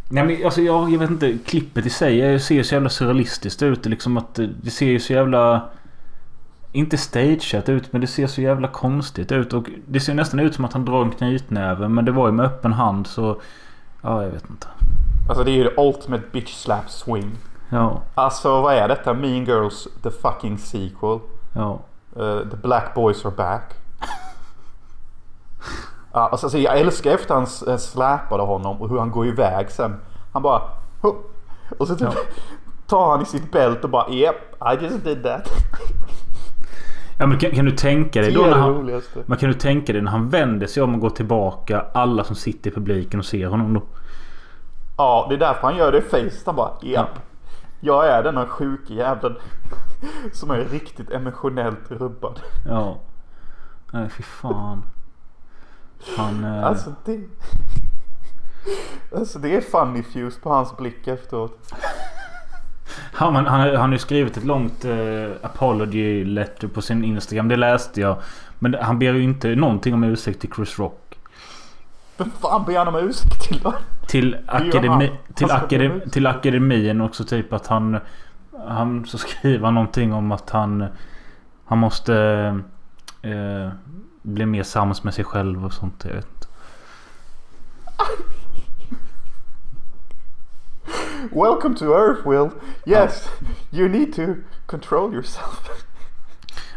nej 0.09 0.25
men 0.25 0.45
alltså 0.45 0.61
jag, 0.61 0.89
jag 0.89 0.99
vet 0.99 1.09
inte. 1.09 1.37
Klippet 1.45 1.85
i 1.85 1.89
sig 1.89 2.21
eh, 2.21 2.39
ser 2.39 2.63
så 2.63 2.75
jävla 2.75 2.89
surrealistiskt 2.89 3.61
ut. 3.61 3.85
Liksom 3.85 4.17
att 4.17 4.39
eh, 4.39 4.47
det 4.61 4.69
ser 4.69 4.85
ju 4.85 4.99
så 4.99 5.13
jävla... 5.13 5.69
Inte 6.71 6.97
stageat 6.97 7.69
ut 7.69 7.93
men 7.93 8.01
det 8.01 8.07
ser 8.07 8.27
så 8.27 8.41
jävla 8.41 8.67
konstigt 8.67 9.31
ut. 9.31 9.53
Och 9.53 9.69
det 9.87 9.99
ser 9.99 10.13
nästan 10.13 10.39
ut 10.39 10.55
som 10.55 10.65
att 10.65 10.73
han 10.73 10.85
drar 10.85 11.01
en 11.01 11.11
knytnäve. 11.11 11.87
Men 11.87 12.05
det 12.05 12.11
var 12.11 12.27
ju 12.27 12.31
med 12.31 12.45
öppen 12.45 12.73
hand 12.73 13.07
så... 13.07 13.41
Ja 14.01 14.23
jag 14.23 14.29
vet 14.29 14.49
inte. 14.49 14.67
Alltså 15.29 15.43
det 15.43 15.51
är 15.51 15.55
ju 15.55 15.63
the 15.63 15.81
ultimate 15.81 16.23
bitch 16.31 16.53
slap 16.53 16.89
swing. 16.89 17.31
Ja. 17.69 18.01
Alltså 18.15 18.61
vad 18.61 18.73
är 18.73 18.87
detta? 18.87 19.13
Mean 19.13 19.45
Girls 19.45 19.87
the 20.03 20.11
fucking 20.11 20.57
sequel. 20.57 21.19
Ja. 21.53 21.79
Eh, 22.15 22.49
the 22.49 22.57
Black 22.57 22.93
Boys 22.95 23.25
are 23.25 23.35
back. 23.35 23.84
Ja, 26.15 26.29
alltså, 26.31 26.57
jag 26.57 26.79
älskar 26.79 27.11
efter 27.11 27.33
han 27.33 27.47
eh, 27.67 27.77
släpade 27.77 28.43
honom 28.43 28.81
och 28.81 28.89
hur 28.89 28.99
han 28.99 29.11
går 29.11 29.27
iväg 29.27 29.71
sen. 29.71 29.95
Han 30.33 30.41
bara... 30.41 30.61
"Huh." 31.01 31.13
Och 31.77 31.87
så 31.87 31.95
typ 31.95 32.07
Ja. 32.07 32.21
tar 32.87 33.09
han 33.11 33.21
i 33.21 33.25
sitt 33.25 33.51
bälte 33.51 33.81
och 33.83 33.89
bara 33.89 34.09
Yep, 34.09 34.35
I 34.61 34.83
just 34.83 35.03
did 35.03 35.23
that. 35.23 35.49
Ja 37.19 37.25
men 37.27 37.39
kan, 37.39 37.51
kan 37.51 37.65
du 37.65 37.71
tänka 37.71 38.21
dig 38.21 38.31
Det 38.31 38.37
då 38.37 38.43
är 38.43 38.49
när 38.49 38.57
han... 38.57 39.01
Men 39.25 39.37
kan 39.37 39.49
du 39.49 39.55
tänka 39.55 39.93
dig 39.93 40.01
när 40.01 40.11
han 40.11 40.29
vänder 40.29 40.67
sig 40.67 40.83
om 40.83 40.95
och 40.95 41.01
går 41.01 41.09
tillbaka. 41.09 41.85
Alla 41.93 42.23
som 42.23 42.35
sitter 42.35 42.69
i 42.69 42.73
publiken 42.73 43.19
och 43.19 43.25
ser 43.25 43.47
honom 43.47 43.73
då. 43.73 43.81
Ja, 44.97 45.25
det 45.29 45.35
är 45.35 45.39
därför 45.39 45.61
han 45.61 45.77
gör 45.77 45.91
det 45.91 45.97
i 45.97 46.01
face. 46.01 46.41
Han 46.45 46.55
bara 46.55 46.71
Yep. 46.83 46.93
Ja. 46.93 47.07
Jag 47.79 48.07
är 48.07 48.23
denna 48.23 48.45
sjuke 48.47 48.93
jäveln 48.93 49.35
som 50.33 50.51
är 50.51 50.57
riktigt 50.57 51.11
emotionellt 51.11 51.91
rubbad. 51.91 52.39
Ja. 52.65 52.97
Nej 53.91 54.09
fy 54.09 54.23
fan. 54.23 54.83
Han... 56.17 56.43
Eh, 56.43 56.65
Alltså 56.65 56.95
det... 57.05 57.19
Alltså 59.15 59.39
det 59.39 59.55
är 59.55 59.61
funny 59.61 60.03
fuse 60.03 60.39
på 60.39 60.49
hans 60.49 60.77
blick 60.77 61.07
efteråt. 61.07 61.73
Han, 63.13 63.35
han, 63.35 63.47
han 63.47 63.75
har 63.75 63.91
ju 63.91 63.97
skrivit 63.97 64.37
ett 64.37 64.43
långt 64.43 64.85
eh, 64.85 65.31
apology 65.41 66.25
letter 66.25 66.67
på 66.67 66.81
sin 66.81 67.03
Instagram. 67.03 67.47
Det 67.47 67.55
läste 67.55 68.01
jag. 68.01 68.17
Men 68.59 68.73
han 68.81 68.99
ber 68.99 69.13
ju 69.13 69.23
inte 69.23 69.55
någonting 69.55 69.93
om 69.93 70.03
ursäkt 70.03 70.39
till 70.41 70.49
Chris 70.55 70.79
Rock. 70.79 71.17
Vem 72.17 72.31
fan 72.31 72.65
ber 72.65 72.77
han 72.77 72.87
om 72.87 72.95
ursäkt 72.95 73.41
till 73.47 73.59
då? 73.59 73.73
Till, 74.07 74.37
akademi, 74.47 75.11
till, 75.33 75.51
akademi, 75.51 76.09
till 76.09 76.27
akademin 76.27 77.01
också 77.01 77.23
typ 77.23 77.53
att 77.53 77.67
han... 77.67 77.99
Han 78.67 79.05
så 79.05 79.17
skriver 79.17 79.71
någonting 79.71 80.13
om 80.13 80.31
att 80.31 80.49
han... 80.49 80.85
Han 81.65 81.77
måste... 81.77 82.15
Eh, 83.21 83.69
bli 84.25 84.45
mer 84.45 84.63
sams 84.63 85.03
med 85.03 85.13
sig 85.13 85.23
själv 85.23 85.65
och 85.65 85.73
sånt. 85.73 86.05
Jag 86.07 86.15
vet 86.15 86.27
inte. 86.33 86.47
Welcome 91.31 91.75
to 91.75 91.85
Earth 91.85 92.29
Will. 92.29 92.49
Yes, 92.85 93.29
you 93.71 93.89
need 93.89 94.15
to 94.15 94.21
control 94.65 95.13
yourself. 95.13 95.69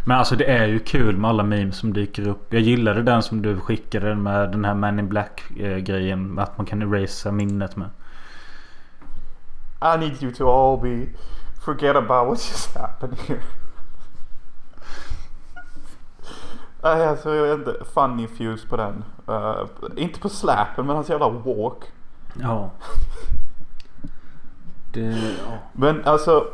Men 0.04 0.18
alltså 0.18 0.37
det 0.37 0.44
är 0.44 0.66
ju 0.66 0.78
kul 0.78 1.16
med 1.16 1.30
alla 1.30 1.42
memes 1.42 1.76
som 1.76 1.92
dyker 1.92 2.28
upp. 2.28 2.52
Jag 2.52 2.62
gillade 2.62 3.02
den 3.02 3.22
som 3.22 3.42
du 3.42 3.61
skickade 3.61 4.14
med 4.14 4.52
den 4.52 4.64
här 4.64 4.74
Man 4.74 4.98
in 4.98 5.08
Black 5.08 5.42
eh, 5.56 5.76
grejen. 5.76 6.38
Att 6.38 6.58
man 6.58 6.66
kan 6.66 6.82
erasa 6.82 7.32
minnet 7.32 7.76
med. 7.76 7.88
I 9.82 9.98
need 9.98 10.22
you 10.22 10.32
to 10.32 10.48
all 10.48 10.80
be 10.80 11.06
forget 11.61 11.96
about 11.96 12.28
what 12.28 12.38
just 12.38 12.74
happened 12.74 13.18
here. 13.18 13.42
Nej, 16.83 17.07
alltså 17.07 17.35
jag 17.35 17.57
vet 17.57 17.69
inte. 17.69 17.85
Funny 17.85 18.29
fuse 18.29 18.69
på 18.69 18.77
den. 18.77 19.05
Eh, 19.29 19.67
inte 19.97 20.21
på 20.21 20.29
slappen 20.29 20.87
men 20.87 20.97
hans 20.97 21.09
jävla 21.09 21.29
walk. 21.29 21.93
Ja. 22.41 22.71
Det... 24.93 25.01
Ja. 25.47 25.59
Men 25.73 26.05
alltså, 26.05 26.47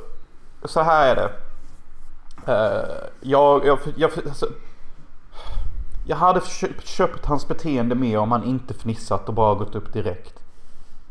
så 0.65 0.81
här 0.81 1.17
är 1.17 1.17
det. 1.17 1.31
Eh, 2.53 3.09
jag, 3.21 3.67
jag, 3.67 3.79
jag, 3.97 4.11
alltså, 4.27 4.47
jag 6.07 6.17
hade 6.17 6.41
köpt, 6.41 6.87
köpt 6.87 7.27
hans 7.27 7.49
beteende 7.49 7.95
mer 7.95 8.19
om 8.19 8.33
han 8.33 8.45
inte 8.45 8.75
fnissat 8.75 9.29
och 9.29 9.35
bara 9.35 9.55
gått 9.55 9.75
upp 9.75 9.93
direkt. 9.93 10.43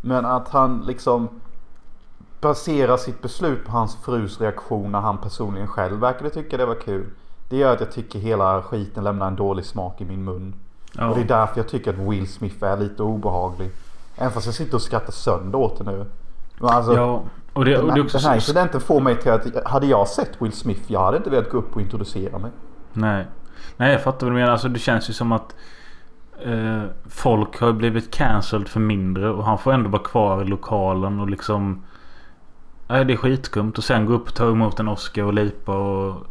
Men 0.01 0.25
att 0.25 0.49
han 0.49 0.83
liksom 0.87 1.41
basera 2.41 2.97
sitt 2.97 3.21
beslut 3.21 3.65
på 3.65 3.71
hans 3.71 3.95
frus 3.95 4.41
reaktion 4.41 4.91
när 4.91 4.99
han 4.99 5.17
personligen 5.17 5.67
själv 5.67 5.99
verkade 5.99 6.29
tycka 6.29 6.57
det 6.57 6.65
var 6.65 6.75
kul. 6.75 7.09
Det 7.53 7.59
gör 7.59 7.73
att 7.73 7.79
jag 7.79 7.91
tycker 7.91 8.19
hela 8.19 8.61
skiten 8.61 9.03
lämnar 9.03 9.27
en 9.27 9.35
dålig 9.35 9.65
smak 9.65 10.01
i 10.01 10.05
min 10.05 10.23
mun. 10.23 10.55
Ja. 10.93 11.07
Och 11.07 11.15
det 11.15 11.21
är 11.21 11.27
därför 11.27 11.59
jag 11.59 11.67
tycker 11.67 11.93
att 11.93 11.99
Will 11.99 12.27
Smith 12.27 12.63
är 12.63 12.77
lite 12.77 13.03
obehaglig. 13.03 13.71
Även 14.15 14.31
fast 14.31 14.45
jag 14.45 14.55
sitter 14.55 14.75
och 14.75 14.81
skrattar 14.81 15.11
sönder 15.11 15.59
åt 15.59 15.77
det 15.77 15.83
nu. 15.83 16.05
Men 16.59 16.69
alltså, 16.69 16.93
ja. 16.93 17.23
Och 17.53 17.65
det, 17.65 17.71
den, 17.71 17.89
och 17.89 17.95
det 17.95 18.01
också 18.01 18.17
den 18.17 18.27
här 18.27 18.35
incidenten 18.35 18.81
får 18.81 19.01
mig 19.01 19.17
till 19.17 19.31
att 19.31 19.65
hade 19.65 19.87
jag 19.87 20.07
sett 20.07 20.41
Will 20.41 20.51
Smith, 20.51 20.81
jag 20.87 20.99
hade 21.05 21.17
inte 21.17 21.29
velat 21.29 21.49
gå 21.49 21.57
upp 21.57 21.75
och 21.75 21.81
introducera 21.81 22.37
mig. 22.37 22.51
Nej. 22.93 23.25
Nej 23.77 23.91
jag 23.91 24.03
fattar 24.03 24.27
vad 24.27 24.35
du 24.35 24.39
menar. 24.39 24.51
Alltså 24.51 24.69
det 24.69 24.79
känns 24.79 25.09
ju 25.09 25.13
som 25.13 25.31
att 25.31 25.55
eh, 26.43 26.83
folk 27.05 27.59
har 27.59 27.73
blivit 27.73 28.11
cancelled 28.11 28.67
för 28.67 28.79
mindre 28.79 29.29
och 29.29 29.45
han 29.45 29.57
får 29.57 29.73
ändå 29.73 29.89
vara 29.89 30.03
kvar 30.03 30.41
i 30.41 30.45
lokalen 30.45 31.19
och 31.19 31.29
liksom 31.29 31.83
Nej 32.87 33.05
det 33.05 33.13
är 33.13 33.17
skitskumt 33.17 33.73
och 33.77 33.83
sen 33.83 34.05
gå 34.05 34.13
upp 34.13 34.27
och 34.27 34.33
ta 34.33 34.49
emot 34.49 34.79
en 34.79 34.87
Oscar 34.87 35.23
och 35.23 35.33
lipa 35.33 35.77
och 35.77 36.27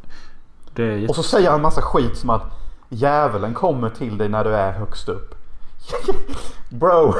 Jätte... 0.76 1.06
Och 1.08 1.16
så 1.16 1.22
säger 1.22 1.50
han 1.50 1.62
massa 1.62 1.82
skit 1.82 2.16
som 2.16 2.30
att 2.30 2.42
djävulen 2.88 3.54
kommer 3.54 3.88
till 3.88 4.18
dig 4.18 4.28
när 4.28 4.44
du 4.44 4.54
är 4.56 4.72
högst 4.72 5.08
upp. 5.08 5.34
Bro. 6.68 7.14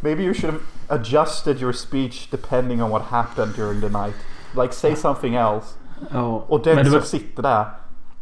Maybe 0.00 0.22
you 0.22 0.34
should 0.34 0.54
have 0.54 0.64
adjusted 1.00 1.62
your 1.62 1.72
speech 1.72 2.30
depending 2.30 2.82
on 2.82 2.90
what 2.90 3.02
happened 3.02 3.54
during 3.56 3.80
the 3.80 3.88
night. 3.88 4.14
Like 4.54 4.72
say 4.72 4.96
something 4.96 5.34
else. 5.34 5.78
Ja. 6.12 6.44
Och 6.48 6.62
den 6.62 6.84
som 6.84 6.94
var- 6.94 7.00
sitter 7.00 7.42
där. 7.42 7.66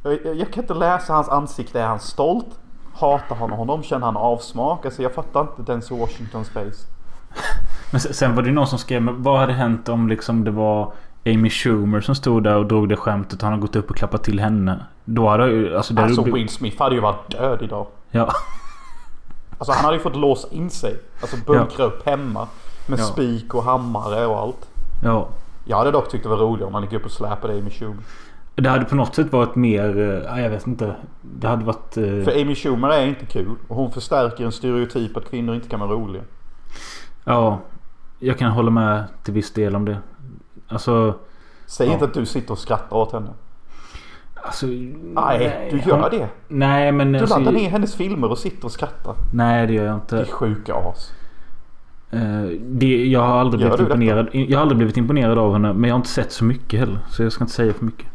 Jag, 0.03 0.37
jag 0.37 0.53
kan 0.53 0.63
inte 0.63 0.75
läsa 0.75 1.13
hans 1.13 1.29
ansikte. 1.29 1.81
Är 1.81 1.87
han 1.87 2.01
stolt? 2.01 2.47
Hatar 2.95 3.37
han 3.37 3.51
honom? 3.51 3.83
Känner 3.83 4.07
han 4.07 4.17
avsmak? 4.17 4.85
Alltså 4.87 5.03
jag 5.03 5.13
fattar 5.15 5.41
inte 5.41 5.63
Denzel 5.73 5.99
Washingtons 5.99 6.49
face. 6.49 6.87
Men 7.91 8.01
sen, 8.01 8.35
var 8.35 8.43
det 8.43 8.51
någon 8.53 8.67
som 8.67 8.79
skrev 8.79 9.03
men 9.03 9.23
vad 9.23 9.39
hade 9.41 9.53
hänt 9.53 9.89
om 9.89 10.09
liksom 10.09 10.45
det 10.45 10.51
var 10.51 10.93
Amy 11.27 11.51
Schumer 11.51 12.01
som 12.01 12.15
stod 12.15 12.45
där 12.45 12.57
och 12.57 12.67
drog 12.67 12.89
det 12.89 12.97
skämtet 12.97 13.43
han 13.43 13.53
har 13.53 13.59
gått 13.61 13.77
upp 13.77 13.91
och 13.91 13.97
klappat 13.97 14.25
till 14.25 14.41
henne. 14.41 14.85
Då 15.05 15.29
hade 15.29 15.47
ju... 15.47 15.77
Alltså, 15.77 15.95
Alltså 15.99 16.23
blivit- 16.23 16.41
Will 16.41 16.49
Smith 16.49 16.83
hade 16.83 16.95
ju 16.95 17.01
varit 17.01 17.31
död 17.31 17.63
idag. 17.63 17.87
Ja. 18.11 18.33
Alltså 19.59 19.73
han 19.73 19.85
hade 19.85 19.97
ju 19.97 20.03
fått 20.03 20.17
låsa 20.17 20.49
in 20.51 20.71
sig. 20.71 21.01
Alltså 21.21 21.37
bunkra 21.47 21.85
upp 21.85 22.07
hemma. 22.07 22.49
Med 22.87 22.99
Ja. 22.99 23.03
spik 23.05 23.55
och 23.55 23.63
hammare 23.63 24.27
och 24.27 24.39
allt. 24.39 24.69
Ja. 25.05 25.29
Jag 25.65 25.77
hade 25.77 25.91
dock 25.91 26.09
tyckt 26.11 26.23
det 26.23 26.29
var 26.31 26.37
roligare 26.37 26.67
om 26.67 26.75
han 26.75 26.83
gick 26.83 26.93
upp 26.93 27.05
och 27.05 27.11
släpade 27.11 27.55
Amy 27.59 27.71
Schumer. 27.71 28.03
Det 28.55 28.69
hade 28.69 28.85
på 28.85 28.95
något 28.95 29.15
sätt 29.15 29.33
varit 29.33 29.55
mer... 29.55 29.99
eh, 29.99 30.05
ja, 30.37 30.41
jag 30.41 30.51
vet 30.51 30.67
inte. 30.67 30.95
Det 31.23 31.49
hade 31.49 31.65
varit... 31.65 31.97
eh, 31.97 32.03
För 32.03 32.41
Amy 32.43 32.55
Schumer 32.55 32.89
är 32.89 33.07
inte 33.07 33.27
kul. 33.27 33.55
Och 33.69 33.77
hon 33.77 33.91
förstärker 33.93 34.45
en 34.45 34.53
stereotyp 34.53 35.17
att 35.17 35.31
kvinnor 35.31 35.55
inte 35.55 35.69
kan 35.69 35.81
vara 35.81 35.91
roliga. 35.91 36.23
Ja. 37.25 37.59
Jag 38.19 38.39
kan 38.39 38.51
hålla 38.51 38.71
med 38.71 39.05
till 39.23 39.35
viss 39.35 39.53
del 39.53 39.77
om 39.77 39.85
det. 39.85 39.99
Alltså... 40.69 41.15
Säg 41.67 41.87
Ja. 41.87 41.93
inte 41.93 42.05
att 42.05 42.15
du 42.15 42.27
sitter 42.27 42.53
och 42.53 42.59
skrattar 42.59 42.97
åt 42.97 43.13
henne. 43.13 43.31
Alltså... 44.35 44.67
Nej, 45.03 45.69
du 45.71 45.91
gör 45.91 46.01
hon- 46.01 46.11
det. 46.11 46.29
Nej 46.49 46.93
men... 46.93 47.13
Du 47.13 47.19
alltså, 47.19 47.39
laddar 47.39 47.53
ner 47.53 47.71
hennes 47.71 47.95
filmer 47.95 48.31
och 48.31 48.39
sitter 48.39 48.65
och 48.65 48.73
skrattar. 48.73 49.15
Nej 49.33 49.67
det 49.67 49.73
gör 49.73 49.85
jag 49.85 49.95
inte. 49.95 50.19
Ditt 50.19 50.31
sjuka 50.33 50.75
as. 50.75 51.13
Eh, 52.11 52.43
det, 52.61 53.07
jag 53.07 53.21
har 53.21 53.39
aldrig 53.41 53.61
Gör 53.63 53.69
blivit 53.69 53.79
detta? 53.89 54.03
imponerad. 54.03 54.29
Jag 54.33 54.59
har 54.59 54.63
aldrig 54.63 54.77
blivit 54.79 54.97
imponerad 54.97 55.39
av 55.39 55.53
henne. 55.53 55.73
Men 55.73 55.89
jag 55.89 55.95
har 55.95 55.99
inte 55.99 56.09
sett 56.09 56.33
så 56.33 56.45
mycket 56.45 56.81
heller. 56.81 56.99
Så 57.11 57.23
jag 57.23 57.33
ska 57.33 57.45
inte 57.45 57.55
säga 57.55 57.73
för 57.73 57.85
mycket. 57.85 58.07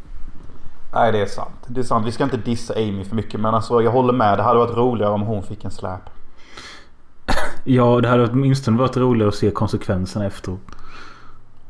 Nej 0.93 1.11
det 1.11 1.21
är 1.21 1.25
sant. 1.25 1.55
Det 1.67 1.79
är 1.79 1.83
sant. 1.83 2.07
Vi 2.07 2.11
ska 2.11 2.23
inte 2.23 2.37
dissa 2.37 2.73
Amy 2.73 3.03
för 3.03 3.15
mycket. 3.15 3.39
Men 3.39 3.55
alltså 3.55 3.81
jag 3.81 3.91
håller 3.91 4.13
med. 4.13 4.37
Det 4.39 4.43
hade 4.43 4.59
varit 4.59 4.77
roligare 4.77 5.11
om 5.13 5.21
hon 5.21 5.43
fick 5.43 5.65
en 5.65 5.71
släp. 5.71 6.01
Ja, 7.63 8.01
det 8.01 8.07
hade 8.07 8.23
åtminstone 8.29 8.77
varit 8.77 8.97
roligare 8.97 9.29
att 9.29 9.35
se 9.35 9.51
konsekvenserna 9.51 10.25
efteråt. 10.25 10.59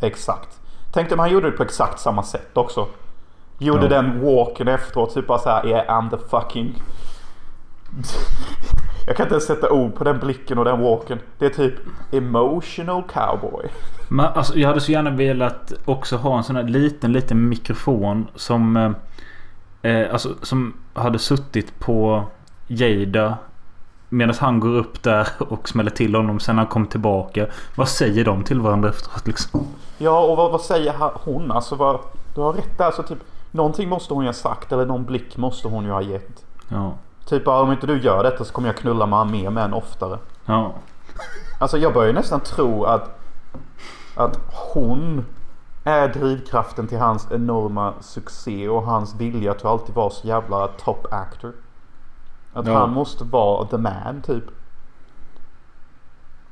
Exakt. 0.01 0.58
Tänk 0.91 1.11
om 1.11 1.19
han 1.19 1.31
gjorde 1.31 1.51
det 1.51 1.57
på 1.57 1.63
exakt 1.63 1.99
samma 1.99 2.23
sätt 2.23 2.57
också. 2.57 2.87
Gjorde 3.57 3.83
Ja. 3.83 3.87
den 3.87 4.21
walken 4.21 4.67
efteråt. 4.67 5.13
Typ 5.13 5.27
bara 5.27 5.39
såhär 5.39 5.67
yeah 5.67 6.01
I'm 6.01 6.09
the 6.09 6.17
fucking... 6.29 6.73
Jag 9.07 9.17
kan 9.17 9.25
inte 9.25 9.33
ens 9.35 9.45
sätta 9.45 9.69
ord 9.71 9.95
på 9.95 10.03
den 10.03 10.19
blicken 10.19 10.57
och 10.57 10.65
den 10.65 10.81
walken. 10.81 11.19
Det 11.37 11.45
är 11.45 11.49
typ 11.49 11.73
emotional 12.11 13.03
cowboy. 13.13 13.69
Men 14.07 14.25
alltså, 14.25 14.57
jag 14.59 14.67
hade 14.67 14.81
så 14.81 14.91
gärna 14.91 15.09
velat 15.09 15.73
också 15.85 16.17
ha 16.17 16.37
en 16.37 16.43
sån 16.43 16.55
här 16.55 16.63
liten, 16.63 17.13
liten 17.13 17.49
mikrofon 17.49 18.27
som... 18.35 18.77
Eh, 18.77 18.91
eh, 19.91 20.13
alltså 20.13 20.29
som 20.41 20.73
hade 20.93 21.19
suttit 21.19 21.79
på 21.79 22.23
Jada. 22.67 23.37
Medan 24.09 24.35
han 24.39 24.59
går 24.59 24.69
upp 24.69 25.03
där 25.03 25.27
och 25.37 25.69
smäller 25.69 25.91
till 25.91 26.15
honom. 26.15 26.39
Sen 26.39 26.55
när 26.55 26.63
han 26.63 26.71
kom 26.71 26.87
tillbaka. 26.87 27.47
Vad 27.75 27.89
säger 27.89 28.25
de 28.25 28.43
till 28.43 28.61
varandra 28.61 28.89
efteråt 28.89 29.27
liksom? 29.27 29.67
Ja 29.97 30.19
och 30.19 30.37
vad, 30.37 30.51
vad 30.51 30.61
säger 30.61 30.95
hon? 31.13 31.51
Alltså 31.51 31.75
vad... 31.75 31.99
Du 32.35 32.41
har 32.41 32.53
rätt 32.53 32.77
där. 32.77 32.85
Alltså 32.85 33.03
typ... 33.03 33.19
Någonting 33.51 33.89
måste 33.89 34.13
hon 34.13 34.23
ju 34.23 34.27
ha 34.27 34.33
sagt. 34.33 34.71
Eller 34.71 34.85
någon 34.85 35.05
blick 35.05 35.37
måste 35.37 35.67
hon 35.67 35.83
ju 35.83 35.91
ha 35.91 36.01
gett. 36.01 36.45
Ja. 36.67 36.93
Typ 37.25 37.47
om 37.47 37.71
inte 37.71 37.87
du 37.87 38.01
gör 38.01 38.23
detta 38.23 38.45
så 38.45 38.53
kommer 38.53 38.69
jag 38.69 38.77
knulla 38.77 39.05
med 39.05 39.27
mer 39.27 39.49
män 39.49 39.73
oftare. 39.73 40.17
Ja. 40.45 40.73
Alltså 41.59 41.77
jag 41.77 41.93
börjar 41.93 42.13
nästan 42.13 42.39
tro 42.39 42.83
att, 42.83 43.19
att 44.15 44.39
hon 44.73 45.25
är 45.83 46.07
drivkraften 46.07 46.87
till 46.87 46.99
hans 46.99 47.27
enorma 47.31 47.93
succé 48.01 48.69
och 48.69 48.83
hans 48.83 49.15
vilja 49.15 49.51
att 49.51 49.65
alltid 49.65 49.95
vara 49.95 50.09
så 50.09 50.27
jävla 50.27 50.67
top 50.67 51.07
actor. 51.11 51.53
Att 52.53 52.67
Ja. 52.67 52.77
han 52.79 52.89
måste 52.93 53.23
vara 53.23 53.65
the 53.65 53.77
man 53.77 54.21
typ. 54.25 54.43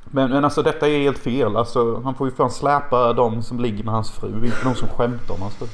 Men, 0.04 0.30
men 0.30 0.44
alltså 0.44 0.62
detta 0.62 0.88
är 0.88 0.98
helt 0.98 1.18
fel. 1.18 1.56
Alltså 1.56 2.00
han 2.04 2.14
får 2.14 2.28
ju 2.28 2.34
fan 2.34 2.50
släpa 2.50 3.12
de 3.12 3.42
som 3.42 3.60
ligger 3.60 3.84
med 3.84 3.94
hans 3.94 4.10
fru. 4.10 4.28
Inte 4.44 4.64
de 4.64 4.74
som 4.74 4.88
skämtar 4.88 5.34
om 5.34 5.42
hans 5.42 5.54
fru. 5.54 5.66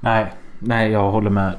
Nej. 0.00 0.34
Nej, 0.58 0.90
jag 0.92 1.10
håller 1.10 1.30
med. 1.30 1.54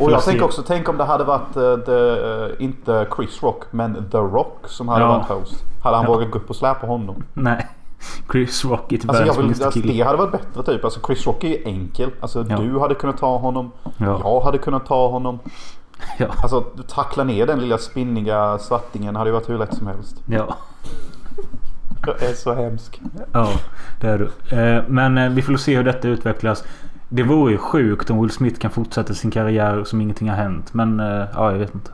Och 0.00 0.10
jag 0.12 0.22
tänker 0.24 0.44
också, 0.44 0.62
tänk 0.66 0.88
om 0.88 0.96
det 0.96 1.04
hade 1.04 1.24
varit 1.24 1.56
eh, 1.56 1.76
the, 1.76 1.92
eh, 1.92 2.50
inte 2.64 3.06
Chris 3.16 3.42
Rock 3.42 3.62
men 3.70 4.10
The 4.10 4.18
Rock 4.18 4.58
som 4.64 4.88
hade 4.88 5.04
Ja. 5.04 5.08
varit 5.08 5.28
host. 5.40 5.64
Hade 5.82 5.96
han 5.96 6.04
Ja. 6.04 6.12
vågat 6.12 6.30
gå 6.30 6.38
upp 6.38 6.50
och 6.50 6.56
släpa 6.56 6.86
honom? 6.86 7.22
Nej. 7.34 7.66
Chris 8.32 8.64
Rock 8.64 8.92
är 8.92 8.96
typ 8.96 9.08
Alltså, 9.10 9.26
jag 9.26 9.34
vill, 9.34 9.46
alltså 9.64 9.80
det 9.80 10.00
hade 10.02 10.18
varit 10.18 10.32
bättre 10.32 10.62
typ. 10.62 10.84
Alltså 10.84 11.00
Chris 11.06 11.26
Rock 11.26 11.44
är 11.44 11.48
ju 11.48 11.62
enkel. 11.64 12.10
Alltså 12.20 12.44
Ja. 12.48 12.56
du 12.56 12.78
hade 12.80 12.94
kunnat 12.94 13.18
ta 13.18 13.36
honom. 13.38 13.70
Ja. 13.96 14.20
Jag 14.24 14.40
hade 14.40 14.58
kunnat 14.58 14.86
ta 14.86 15.08
honom. 15.08 15.38
Ja. 16.18 16.26
Alltså 16.42 16.64
du 16.76 16.82
tackla 16.82 17.24
ner 17.24 17.46
den 17.46 17.60
lilla 17.60 17.78
spinniga 17.78 18.58
svartingen 18.58 19.16
hade 19.16 19.30
ju 19.30 19.34
varit 19.34 19.48
hur 19.48 19.58
lätt 19.58 19.74
som 19.74 19.86
helst. 19.86 20.16
Ja. 20.26 20.56
Jag 22.06 22.22
är 22.22 22.34
så 22.34 22.54
hemsk. 22.54 23.00
Ja, 23.32 23.52
det 24.00 24.06
är 24.08 24.18
du. 24.18 24.56
Eh, 24.56 24.84
Men 24.88 25.18
eh, 25.18 25.30
vi 25.30 25.42
får 25.42 25.56
se 25.56 25.76
hur 25.76 25.84
detta 25.84 26.08
utvecklas. 26.08 26.64
Det 27.08 27.22
vore 27.22 27.52
ju 27.52 27.58
sjukt 27.58 28.10
om 28.10 28.22
Will 28.22 28.30
Smith 28.30 28.60
kan 28.60 28.70
fortsätta 28.70 29.14
sin 29.14 29.30
karriär 29.30 29.84
som 29.84 30.00
ingenting 30.00 30.28
har 30.28 30.36
hänt. 30.36 30.74
Men 30.74 31.00
eh, 31.00 31.26
ja, 31.34 31.52
jag 31.52 31.58
vet 31.58 31.74
inte. 31.74 31.90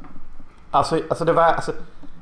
Alltså, 0.71 1.01
alltså, 1.09 1.25
det, 1.25 1.33
var, 1.33 1.43
alltså 1.43 1.73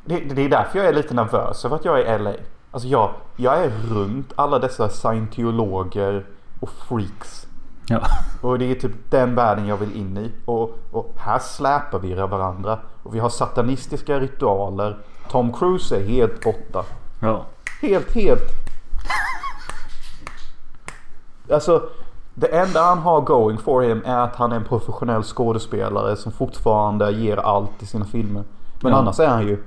det, 0.04 0.20
det 0.20 0.42
är 0.42 0.48
därför 0.48 0.78
jag 0.78 0.88
är 0.88 0.92
lite 0.92 1.14
nervös 1.14 1.64
över 1.64 1.76
att 1.76 1.84
jag 1.84 2.00
är 2.00 2.16
i 2.16 2.22
LA. 2.22 2.32
Alltså 2.70 2.88
jag, 2.88 3.10
jag 3.36 3.64
är 3.64 3.70
runt 3.90 4.32
alla 4.36 4.58
dessa 4.58 4.88
scientologer 4.88 6.24
och 6.60 6.70
freaks. 6.70 7.45
Ja. 7.88 8.00
Och 8.40 8.58
det 8.58 8.70
är 8.70 8.74
typ 8.74 9.10
den 9.10 9.34
världen 9.34 9.66
jag 9.66 9.76
vill 9.76 9.96
in 9.96 10.16
i. 10.16 10.32
Och, 10.44 10.78
och 10.90 11.14
här 11.18 11.38
släpar 11.38 11.98
vi 11.98 12.14
varandra. 12.14 12.78
Och 13.02 13.14
vi 13.14 13.18
har 13.18 13.28
satanistiska 13.28 14.20
ritualer. 14.20 14.98
Tom 15.30 15.52
Cruise 15.52 15.96
är 15.96 16.04
helt 16.04 16.40
borta. 16.44 16.84
Ja. 17.20 17.44
Helt, 17.82 18.12
helt. 18.14 18.50
Alltså, 21.52 21.82
det 22.34 22.46
enda 22.46 22.82
han 22.82 22.98
har 22.98 23.20
going 23.20 23.58
for 23.58 23.82
him 23.82 24.02
är 24.06 24.16
att 24.18 24.36
han 24.36 24.52
är 24.52 24.56
en 24.56 24.64
professionell 24.64 25.22
skådespelare 25.22 26.16
som 26.16 26.32
fortfarande 26.32 27.10
ger 27.10 27.36
allt 27.36 27.82
i 27.82 27.86
sina 27.86 28.04
filmer. 28.04 28.44
Men 28.80 28.92
Ja. 28.92 28.98
annars 28.98 29.20
är 29.20 29.28
han 29.28 29.46
ju 29.46 29.62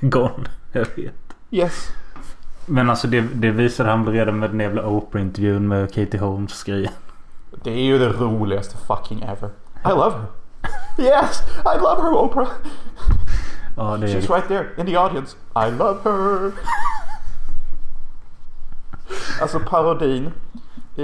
Gone. 0.00 0.44
Jag 0.72 0.86
vet. 0.96 1.14
yes. 1.50 1.88
Men 2.70 2.90
alltså 2.90 3.06
det, 3.06 3.20
det 3.20 3.50
visade 3.50 3.90
han 3.90 4.04
väl 4.04 4.14
redan 4.14 4.38
med 4.38 4.50
den 4.50 4.60
jävla 4.60 4.86
Oprah-intervjun 4.86 5.68
med 5.68 5.94
Katie 5.94 6.20
Holmes 6.20 6.62
grejen. 6.62 6.92
Det 7.62 7.70
är 7.70 7.82
ju 7.84 7.98
det 7.98 8.08
roligaste 8.08 8.76
fucking 8.76 9.22
ever. 9.22 9.50
I 9.84 9.88
love 9.88 10.12
her. 10.12 10.26
Yes, 11.04 11.42
I 11.64 11.78
love 11.80 12.02
her 12.02 12.12
Oprah. 12.14 12.48
Ja, 13.76 13.96
det 13.96 14.12
är 14.12 14.20
She's 14.20 14.34
right 14.34 14.48
there 14.48 14.66
in 14.78 14.86
the 14.86 14.96
audience. 14.96 15.36
I 15.56 15.70
love 15.78 15.98
her. 16.04 16.52
Alltså 19.42 19.60
parodin 19.60 20.32
i, 20.96 21.02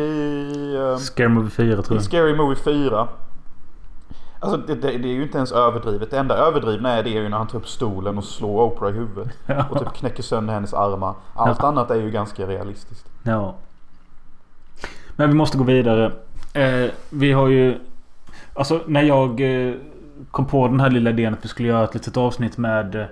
um, 0.76 0.98
Scare 0.98 1.28
Movie 1.28 1.50
4 1.50 1.82
tror 1.82 1.96
i 1.96 1.98
jag. 1.98 2.04
Scary 2.04 2.36
Movie 2.36 2.56
4. 2.56 3.08
Alltså 4.46 4.66
det, 4.66 4.74
det, 4.74 4.98
det 4.98 5.08
är 5.08 5.12
ju 5.12 5.22
inte 5.22 5.36
ens 5.38 5.52
överdrivet. 5.52 6.10
Det 6.10 6.18
enda 6.18 6.36
överdrivna 6.36 6.92
är 6.92 7.02
det 7.02 7.10
ju 7.10 7.28
när 7.28 7.36
han 7.38 7.46
tar 7.46 7.58
upp 7.58 7.68
stolen 7.68 8.18
och 8.18 8.24
slår 8.24 8.62
Oprah 8.62 8.90
i 8.90 8.92
huvudet. 8.92 9.28
Och 9.70 9.78
typ 9.78 9.92
knäcker 9.94 10.22
sönder 10.22 10.54
hennes 10.54 10.74
armar. 10.74 11.14
Allt 11.34 11.58
Ja. 11.62 11.68
annat 11.68 11.90
är 11.90 11.94
ju 11.94 12.10
ganska 12.10 12.46
realistiskt. 12.46 13.06
Ja. 13.22 13.54
Men 15.16 15.28
vi 15.28 15.34
måste 15.34 15.58
gå 15.58 15.64
vidare. 15.64 16.12
Eh, 16.52 16.90
vi 17.10 17.32
har 17.32 17.48
ju... 17.48 17.78
Alltså 18.54 18.80
när 18.86 19.02
jag 19.02 19.40
eh, 19.68 19.74
kom 20.30 20.46
på 20.46 20.68
den 20.68 20.80
här 20.80 20.90
lilla 20.90 21.10
idén 21.10 21.32
att 21.32 21.44
vi 21.44 21.48
skulle 21.48 21.68
göra 21.68 21.84
ett 21.84 21.94
litet 21.94 22.16
avsnitt 22.16 22.56
med... 22.56 23.08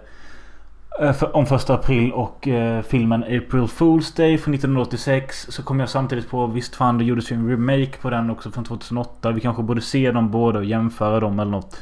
Eh, 1.01 1.23
om 1.33 1.47
första 1.47 1.75
april 1.75 2.13
och 2.13 2.49
eh, 2.49 2.83
filmen 2.83 3.23
April 3.25 3.67
Fool's 3.67 4.17
Day 4.17 4.39
från 4.39 4.55
1986. 4.55 5.47
Så 5.51 5.63
kom 5.63 5.81
jag 5.81 5.89
samtidigt 5.89 6.31
på 6.31 6.47
visst 6.47 6.77
fan 6.77 6.99
det 6.99 7.05
gjordes 7.05 7.33
ju 7.33 7.37
en 7.37 7.49
remake 7.51 7.99
på 8.01 8.11
den 8.11 8.31
också 8.31 8.51
från 8.51 8.65
2008. 8.65 9.31
Vi 9.33 9.41
kanske 9.41 9.63
borde 9.63 9.81
se 9.81 10.11
dem 10.13 10.31
båda 10.31 10.59
och 10.59 10.65
jämföra 10.65 11.21
dem 11.21 11.39
eller 11.41 11.51
något. 11.51 11.77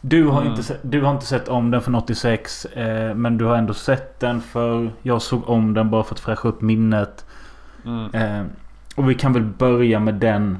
Du 0.00 0.24
har, 0.26 0.40
Mm. 0.40 0.50
inte, 0.50 0.62
se- 0.62 0.76
du 0.82 1.02
har 1.02 1.12
inte 1.12 1.26
sett 1.26 1.48
om 1.48 1.70
den 1.70 1.80
från 1.80 1.94
86. 1.94 2.64
Eh, 2.64 3.14
men 3.14 3.38
du 3.38 3.44
har 3.44 3.56
ändå 3.56 3.74
sett 3.74 4.20
den 4.20 4.40
för 4.40 4.90
jag 5.02 5.22
såg 5.22 5.48
om 5.48 5.74
den 5.74 5.90
bara 5.90 6.02
för 6.04 6.14
att 6.14 6.20
fräscha 6.20 6.48
upp 6.48 6.60
minnet. 6.60 7.24
Mm. 7.84 8.14
Eh, 8.14 8.46
och 8.96 9.10
vi 9.10 9.14
kan 9.14 9.32
väl 9.32 9.42
börja 9.44 10.00
med 10.00 10.14
den. 10.14 10.58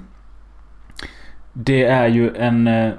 Det 1.53 1.85
är 1.85 2.07
ju 2.09 2.35
en... 2.37 2.67
Eh, 2.67 2.93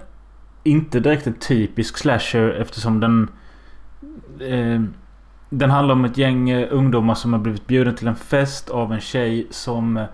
inte 0.63 0.99
direkt 0.99 1.27
en 1.27 1.33
typisk 1.33 1.97
slasher 1.97 2.49
eftersom 2.61 2.99
den... 2.99 3.27
Eh, 4.39 4.81
den 5.49 5.69
handlar 5.69 5.95
om 5.95 6.05
ett 6.05 6.17
gäng 6.17 6.49
eh, 6.49 6.67
ungdomar 6.71 7.15
som 7.15 7.33
har 7.33 7.39
blivit 7.39 7.67
bjuden 7.67 7.95
till 7.95 8.07
en 8.07 8.15
fest 8.15 8.69
av 8.69 8.93
en 8.93 9.01
tjej 9.01 9.47
som 9.49 9.97
eh, 9.97 10.05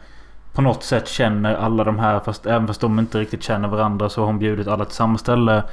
på 0.54 0.62
något 0.62 0.84
sätt 0.84 1.08
känner 1.08 1.56
alla 1.56 1.84
de 1.84 2.00
här 2.00 2.20
fast 2.20 2.46
även 2.46 2.68
fast 2.68 2.82
de 2.82 3.00
inte 3.00 3.20
riktigt 3.20 3.44
känner 3.44 3.68
varandra 3.68 4.10
så 4.10 4.22
har 4.22 4.26
hon 4.26 4.40
bjudit 4.40 4.68
alla 4.68 4.86
till 4.86 4.96
samma 4.96 5.18
ställe. 5.18 5.64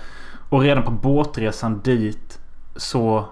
Och 0.48 0.60
redan 0.60 0.84
på 0.84 0.90
båtresan 0.90 1.80
dit 1.84 2.40
så 2.76 3.24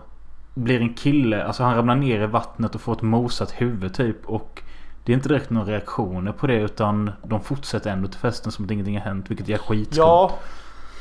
blir 0.54 0.80
en 0.80 0.94
kille, 0.94 1.44
alltså 1.44 1.62
han 1.62 1.76
ramlar 1.76 1.94
ner 1.94 2.20
i 2.20 2.26
vattnet 2.26 2.74
och 2.74 2.80
får 2.80 2.92
ett 2.92 3.02
mosat 3.02 3.50
huvud 3.50 3.94
typ 3.94 4.26
och 4.26 4.62
det 5.04 5.12
är 5.12 5.14
inte 5.14 5.28
direkt 5.28 5.50
några 5.50 5.72
reaktioner 5.72 6.32
på 6.32 6.46
det 6.46 6.60
utan 6.60 7.10
de 7.22 7.40
fortsätter 7.40 7.90
ändå 7.90 8.08
till 8.08 8.20
festen 8.20 8.52
som 8.52 8.64
att 8.64 8.70
ingenting 8.70 8.98
har 8.98 9.04
hänt 9.04 9.30
vilket 9.30 9.48
är 9.48 9.58
skitskumt. 9.58 9.96
Ja, 9.96 10.38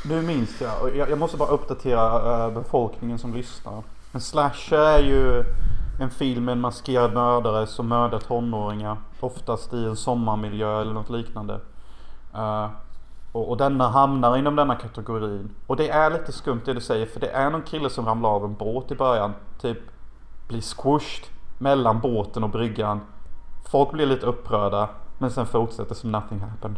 nu 0.04 0.22
minns 0.22 0.62
jag. 0.62 0.82
Och 0.82 0.90
jag. 0.96 1.10
Jag 1.10 1.20
måste 1.20 1.38
bara 1.38 1.50
uppdatera 1.50 2.46
eh, 2.46 2.54
befolkningen 2.54 3.20
som 3.20 3.34
lyssnar. 3.34 3.84
En 4.12 4.22
slasher 4.22 4.78
är 4.78 5.00
ju 5.00 5.44
en 6.00 6.10
film 6.10 6.46
med 6.46 6.52
en 6.52 6.62
maskerad 6.62 7.14
mördare 7.14 7.68
som 7.68 7.88
mördar 7.88 8.20
tonåringar. 8.20 8.98
Oftast 9.20 9.74
i 9.74 9.86
en 9.86 9.96
sommarmiljö 9.96 10.82
eller 10.82 10.94
något 10.94 11.10
liknande. 11.10 11.60
Eh, 12.34 12.70
och, 13.32 13.50
och 13.50 13.58
denna 13.58 13.90
hamnar 13.90 14.38
inom 14.38 14.56
denna 14.56 14.76
kategorin. 14.76 15.50
Och 15.68 15.76
det 15.76 15.90
är 15.90 16.10
lite 16.10 16.32
skumt 16.32 16.62
det 16.66 16.74
du 16.74 16.82
säger 16.82 17.06
för 17.06 17.20
det 17.20 17.30
är 17.30 17.50
någon 17.50 17.62
kille 17.62 17.90
som 17.90 18.06
ramlar 18.06 18.30
av 18.30 18.46
en 18.46 18.54
båt 18.54 18.92
i 18.92 18.96
början. 18.96 19.34
Typ 19.62 19.78
blir 20.48 20.62
squished 20.62 21.26
mellan 21.58 22.00
båten 22.00 22.44
och 22.44 22.50
bryggan. 22.50 23.00
Folk 23.72 23.92
blir 23.92 24.06
lite 24.06 24.26
upprörda. 24.26 24.90
Men 25.18 25.32
sen 25.32 25.46
fortsätter 25.46 25.96
som 25.96 26.12
nothing 26.12 26.40
happened. 26.40 26.76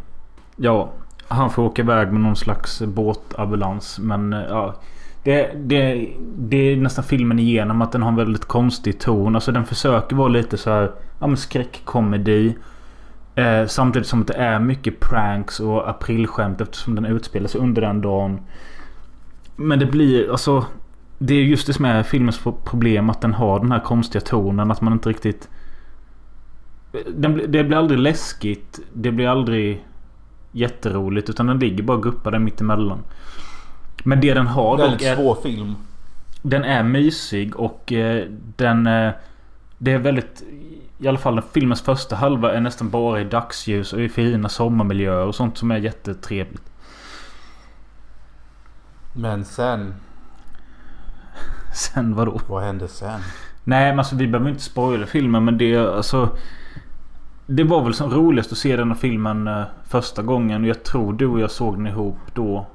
Ja, 0.56 0.88
han 1.28 1.50
får 1.50 1.62
åka 1.62 1.82
iväg 1.82 2.12
med 2.12 2.20
någon 2.20 2.36
slags 2.36 2.82
båtambulans. 2.82 3.98
Men 3.98 4.32
eh, 4.32 4.42
ja. 4.48 4.74
Det, 5.22 5.50
det, 5.56 6.08
det 6.36 6.56
är 6.56 6.76
nästan 6.76 7.04
filmen 7.04 7.38
igenom 7.38 7.82
att 7.82 7.92
den 7.92 8.02
har 8.02 8.08
en 8.08 8.16
väldigt 8.16 8.44
konstig 8.44 9.00
ton. 9.00 9.34
Alltså 9.34 9.52
den 9.52 9.64
försöker 9.64 10.16
vara 10.16 10.28
lite 10.28 10.56
så 10.56 10.70
här 10.70 10.90
ja, 11.20 11.26
men 11.26 11.36
skräckkomedi. 11.36 12.56
Eh, 13.34 13.66
samtidigt 13.66 14.08
som 14.08 14.24
det 14.24 14.34
är 14.34 14.58
mycket 14.58 15.00
pranks 15.00 15.60
och 15.60 15.88
aprilskämt 15.90 16.60
eftersom 16.60 16.94
den 16.94 17.04
utspelar 17.04 17.48
sig 17.48 17.60
under 17.60 17.82
den 17.82 18.00
dagen. 18.00 18.40
Men 19.56 19.78
det 19.78 19.86
blir 19.86 20.30
alltså... 20.30 20.64
Det 21.18 21.34
är 21.34 21.42
just 21.42 21.66
det 21.66 21.72
som 21.72 21.84
är 21.84 22.02
filmens 22.02 22.40
problem. 22.64 23.10
Att 23.10 23.20
den 23.20 23.34
har 23.34 23.60
den 23.60 23.72
här 23.72 23.80
konstiga 23.80 24.20
tonen. 24.20 24.70
Att 24.70 24.80
man 24.80 24.92
inte 24.92 25.08
riktigt... 25.08 25.48
Den, 27.14 27.42
det 27.48 27.64
blir 27.64 27.76
aldrig 27.76 27.98
läskigt. 27.98 28.80
Det 28.92 29.12
blir 29.12 29.28
aldrig 29.28 29.84
jätteroligt. 30.54 31.30
Utan 31.30 31.46
den 31.46 31.58
ligger 31.58 31.82
bara 31.82 31.96
guppad 31.98 32.32
där 32.32 32.38
mittemellan. 32.38 32.98
Men 34.04 34.20
det 34.20 34.34
den 34.34 34.46
har 34.46 34.76
dock 34.76 34.86
Väldigt 34.86 35.08
är... 35.08 35.16
svår 35.16 35.34
film. 35.34 35.74
Den 36.42 36.64
är 36.64 36.82
mysig 36.82 37.56
och 37.56 37.92
eh, 37.92 38.28
den... 38.56 38.86
Eh, 38.86 39.12
det 39.78 39.92
är 39.92 39.98
väldigt... 39.98 40.42
I 40.98 41.08
alla 41.08 41.18
fall 41.18 41.42
filmens 41.52 41.82
första 41.82 42.16
halva 42.16 42.52
är 42.52 42.60
nästan 42.60 42.90
bara 42.90 43.20
i 43.20 43.24
dagsljus 43.24 43.92
och 43.92 44.00
i 44.00 44.08
fina 44.08 44.48
sommarmiljöer 44.48 45.26
och 45.26 45.34
sånt 45.34 45.58
som 45.58 45.70
är 45.70 45.76
jättetrevligt. 45.76 46.70
Men 49.12 49.44
sen, 49.44 49.94
Sen 51.74 52.14
vadå? 52.14 52.40
vad 52.46 52.62
hände 52.62 52.88
sen? 52.88 53.20
Nej 53.64 53.90
men 53.92 53.98
alltså 53.98 54.16
vi 54.16 54.26
behöver 54.26 54.50
inte 54.50 54.62
spoila 54.62 55.06
filmen 55.06 55.44
men 55.44 55.58
det 55.58 55.76
alltså... 55.76 56.36
Det 57.46 57.64
var 57.64 57.82
väl 57.84 57.94
som 57.94 58.10
roligast 58.10 58.52
att 58.52 58.58
se 58.58 58.76
den 58.76 58.88
här 58.88 58.94
filmen 58.98 59.48
eh, 59.48 59.62
första 59.84 60.22
gången 60.22 60.62
och 60.62 60.68
jag 60.68 60.82
tror 60.82 61.12
du 61.12 61.26
och 61.26 61.40
jag 61.40 61.50
såg 61.50 61.76
den 61.76 61.86
ihop 61.86 62.16
då. 62.34 62.66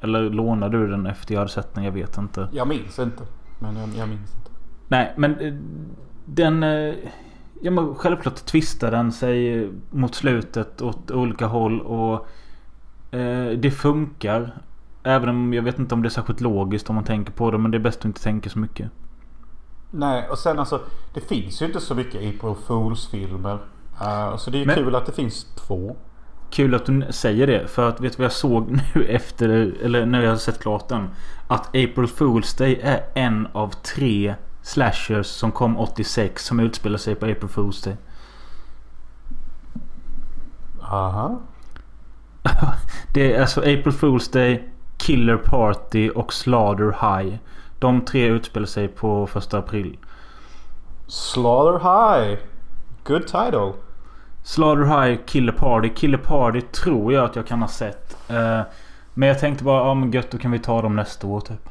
Eller 0.00 0.30
lånade 0.30 0.78
du 0.78 0.88
den 0.88 1.06
efter 1.06 1.34
jag 1.34 1.40
hade 1.40 1.50
sett 1.52 1.74
den? 1.74 1.84
Jag 1.84 1.92
vet 1.92 2.18
inte. 2.18 2.48
Jag 2.52 2.68
minns 2.68 2.98
inte. 2.98 3.22
Men 3.58 3.76
jag, 3.76 3.88
jag 3.88 4.08
minns 4.08 4.34
inte. 4.34 4.50
Nej 4.88 5.14
men 5.16 5.38
eh, 5.38 5.54
den... 6.24 6.62
eh, 6.62 6.94
Ja 7.62 7.70
men 7.70 7.94
självklart 7.94 8.34
twistar 8.34 8.90
den 8.90 9.12
sig 9.12 9.70
mot 9.90 10.14
slutet 10.14 10.82
åt 10.82 11.10
olika 11.10 11.46
håll 11.46 11.80
och... 11.80 12.26
Eh, 13.10 13.50
det 13.58 13.70
funkar. 13.70 14.62
Även 15.02 15.28
om 15.28 15.52
jag 15.54 15.62
vet 15.62 15.78
inte 15.78 15.94
om 15.94 16.02
det 16.02 16.08
är 16.08 16.10
särskilt 16.10 16.40
logiskt 16.40 16.88
om 16.90 16.94
man 16.94 17.04
tänker 17.04 17.32
på 17.32 17.50
det 17.50 17.58
men 17.58 17.70
det 17.70 17.76
är 17.76 17.80
bäst 17.80 17.98
att 17.98 18.04
inte 18.04 18.22
tänka 18.22 18.50
så 18.50 18.58
mycket. 18.58 18.90
Nej, 19.90 20.28
och 20.28 20.38
sen 20.38 20.58
alltså. 20.58 20.80
Det 21.14 21.20
finns 21.20 21.62
ju 21.62 21.66
inte 21.66 21.80
så 21.80 21.94
mycket 21.94 22.14
April 22.14 22.54
Fools 22.66 23.08
filmer. 23.10 23.58
Uh, 24.02 24.36
så 24.36 24.50
det 24.50 24.62
är 24.62 24.66
Men- 24.66 24.74
kul 24.74 24.94
att 24.94 25.06
det 25.06 25.12
finns 25.12 25.46
två. 25.54 25.96
Kul 26.50 26.74
att 26.74 26.86
du 26.86 27.06
säger 27.10 27.46
det. 27.46 27.70
För 27.70 27.88
att 27.88 28.00
vet 28.00 28.12
du 28.12 28.16
vad 28.16 28.24
jag 28.24 28.32
såg 28.32 28.70
nu 28.94 29.04
efter, 29.04 29.48
eller 29.82 30.06
när 30.06 30.22
jag 30.22 30.30
har 30.30 30.36
sett 30.36 30.58
klart 30.62 30.88
den? 30.88 31.08
Att 31.48 31.66
April 31.68 32.06
Fool's 32.06 32.58
Day 32.58 32.80
är 32.82 33.04
en 33.14 33.48
av 33.52 33.68
tre 33.70 34.34
slashers 34.62 35.26
som 35.26 35.52
kom 35.52 35.78
86 35.78 36.44
som 36.44 36.60
utspelar 36.60 36.98
sig 36.98 37.14
på 37.14 37.26
April 37.26 37.48
Fool's 37.48 37.84
Day. 37.84 37.96
Aha. 40.82 41.40
Det 43.14 43.34
är 43.34 43.40
alltså 43.40 43.60
April 43.60 43.92
Fool's 43.92 44.32
Day, 44.32 44.68
Killer 44.96 45.36
Party 45.36 46.10
och 46.10 46.32
Slaughter 46.32 47.18
High. 47.20 47.36
De 47.78 48.00
tre 48.04 48.26
utspelar 48.26 48.66
sig 48.66 48.88
på 48.88 49.26
första 49.26 49.58
april. 49.58 49.98
Slaughter 51.06 51.78
High. 51.78 52.38
Good 53.04 53.26
title. 53.26 53.72
Slaughter 54.48 54.84
High, 55.06 55.18
Killer 55.26 55.52
Party. 55.52 55.88
Killer 55.88 56.18
Party 56.18 56.60
tror 56.60 57.12
jag 57.12 57.24
att 57.24 57.36
jag 57.36 57.46
kan 57.46 57.60
ha 57.60 57.68
sett. 57.68 58.30
Eh, 58.30 58.60
Men 59.14 59.28
jag 59.28 59.38
tänkte 59.38 59.64
bara, 59.64 59.86
ja 59.88 59.94
men 59.94 60.10
gött 60.12 60.30
då 60.30 60.38
kan 60.38 60.50
vi 60.50 60.58
ta 60.58 60.82
dem 60.82 60.96
nästa 60.96 61.26
år 61.26 61.40
typ. 61.40 61.68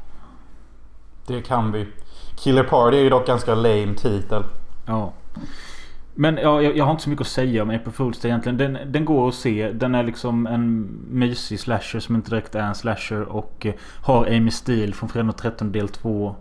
Det 1.26 1.42
kan 1.42 1.72
vi. 1.72 1.88
Killer 2.36 2.64
Party 2.64 2.96
är 2.96 3.00
ju 3.02 3.10
dock 3.10 3.26
ganska 3.26 3.54
lame 3.54 3.94
titel. 3.94 4.44
Ja. 4.86 5.12
Men 6.14 6.36
ja, 6.36 6.62
jag, 6.62 6.76
jag 6.76 6.84
har 6.84 6.90
inte 6.90 7.02
så 7.02 7.10
mycket 7.10 7.20
att 7.26 7.26
säga 7.32 7.62
om 7.62 7.70
April 7.70 7.92
Fool's 7.92 8.26
egentligen. 8.26 8.56
Den, 8.58 8.78
den 8.92 9.04
går 9.04 9.28
att 9.28 9.34
se. 9.34 9.72
Den 9.72 9.94
är 9.94 10.02
liksom 10.02 10.46
en 10.46 10.80
mysig 11.10 11.60
slasher 11.60 12.00
som 12.00 12.14
inte 12.14 12.30
direkt 12.30 12.54
är 12.54 12.60
en 12.60 12.74
slasher. 12.74 13.22
Och 13.22 13.66
eh, 13.66 13.74
har 14.02 14.26
Amy 14.26 14.50
Steele 14.50 14.92
från 14.92 15.08
Fredag 15.08 15.24
den 15.26 15.34
13 15.34 15.72
del 15.72 15.88
2. 15.88 16.36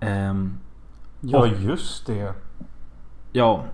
Ehm, 0.00 0.58
Ja, 1.20 1.38
Och- 1.38 1.48
just 1.48 2.06
det. 2.06 2.32
ja. 3.32 3.64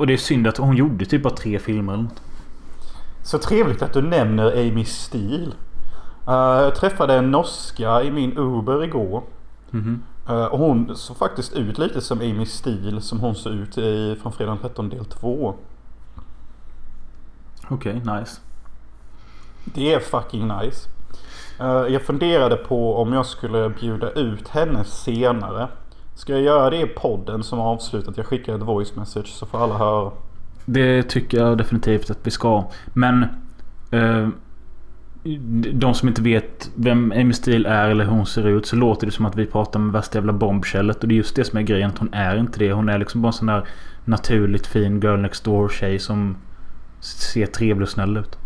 Och 0.00 0.06
det 0.06 0.12
är 0.12 0.16
synd 0.16 0.46
att 0.46 0.56
hon 0.56 0.76
gjorde 0.76 1.04
typ 1.04 1.22
bara 1.22 1.34
tre 1.34 1.58
filmer 1.58 1.92
eller 1.92 2.02
något. 2.02 2.22
Så 3.22 3.38
trevligt 3.38 3.82
att 3.82 3.92
du 3.92 4.02
nämner 4.02 4.68
Amy 4.68 4.84
Steele. 4.84 5.52
Uh, 6.28 6.34
jag 6.34 6.74
träffade 6.74 7.14
en 7.14 7.30
norska 7.30 8.02
i 8.02 8.10
min 8.10 8.38
Uber 8.38 8.84
igår. 8.84 9.22
Mhm. 9.70 10.02
Uh, 10.30 10.44
och 10.44 10.58
hon 10.58 10.96
såg 10.96 11.16
faktiskt 11.16 11.52
ut 11.52 11.78
lite 11.78 12.00
som 12.00 12.18
Amy 12.18 12.46
Steele 12.46 13.00
som 13.00 13.20
hon 13.20 13.34
såg 13.34 13.52
ut 13.52 13.78
i 13.78 14.16
från 14.22 14.32
Fredag 14.32 14.50
den 14.50 14.58
13 14.58 14.88
del 14.88 15.04
2. 15.04 15.54
Okej, 17.68 17.94
nice. 17.94 18.40
Det 19.64 19.94
är 19.94 20.00
fucking 20.00 20.48
nice. 20.48 20.88
Eh, 21.58 21.92
jag 21.92 22.02
funderade 22.02 22.56
på 22.56 22.96
om 22.96 23.12
jag 23.12 23.26
skulle 23.26 23.68
bjuda 23.68 24.10
ut 24.10 24.48
henne 24.48 24.84
senare. 24.84 25.68
Ska 26.20 26.32
jag 26.32 26.42
göra 26.42 26.70
det 26.70 26.80
i 26.80 26.86
podden 26.86 27.42
som 27.42 27.60
avslutat? 27.60 28.16
Jag 28.16 28.26
skickar 28.26 28.54
ett 28.54 28.62
voice 28.62 28.96
message 28.96 29.26
så 29.26 29.46
får 29.46 29.64
alla 29.64 29.78
höra. 29.78 30.10
Det 30.64 31.02
tycker 31.02 31.38
jag 31.38 31.58
definitivt 31.58 32.10
att 32.10 32.18
vi 32.22 32.30
ska. 32.30 32.64
Men... 32.92 33.26
Eh, 33.90 34.28
de 35.72 35.94
som 35.94 36.08
inte 36.08 36.22
vet 36.22 36.70
vem 36.74 37.12
Amy 37.12 37.32
Steele 37.32 37.68
är 37.68 37.88
eller 37.88 38.04
hur 38.04 38.10
hon 38.10 38.26
ser 38.26 38.46
ut 38.46 38.66
så 38.66 38.76
låter 38.76 39.06
det 39.06 39.12
som 39.12 39.26
att 39.26 39.36
vi 39.36 39.46
pratar 39.46 39.80
med 39.80 39.92
värsta 39.92 40.18
jävla 40.18 40.32
bombkället. 40.32 41.02
Och 41.02 41.08
det 41.08 41.14
är 41.14 41.16
just 41.16 41.36
det 41.36 41.44
som 41.44 41.58
är 41.58 41.62
grejen. 41.62 41.90
Att 41.90 41.98
hon 41.98 42.14
är 42.14 42.36
inte 42.36 42.58
det. 42.58 42.72
Hon 42.72 42.88
är 42.88 42.98
liksom 42.98 43.22
bara 43.22 43.28
en 43.28 43.32
sån 43.32 43.46
där 43.46 43.68
naturligt 44.04 44.66
fin 44.66 45.00
girl 45.00 45.18
next 45.18 45.44
door 45.44 45.68
tjej 45.68 45.98
som 45.98 46.36
ser 47.00 47.46
trevlig 47.46 47.82
och 47.82 47.88
snäll 47.88 48.16
ut. 48.16 48.38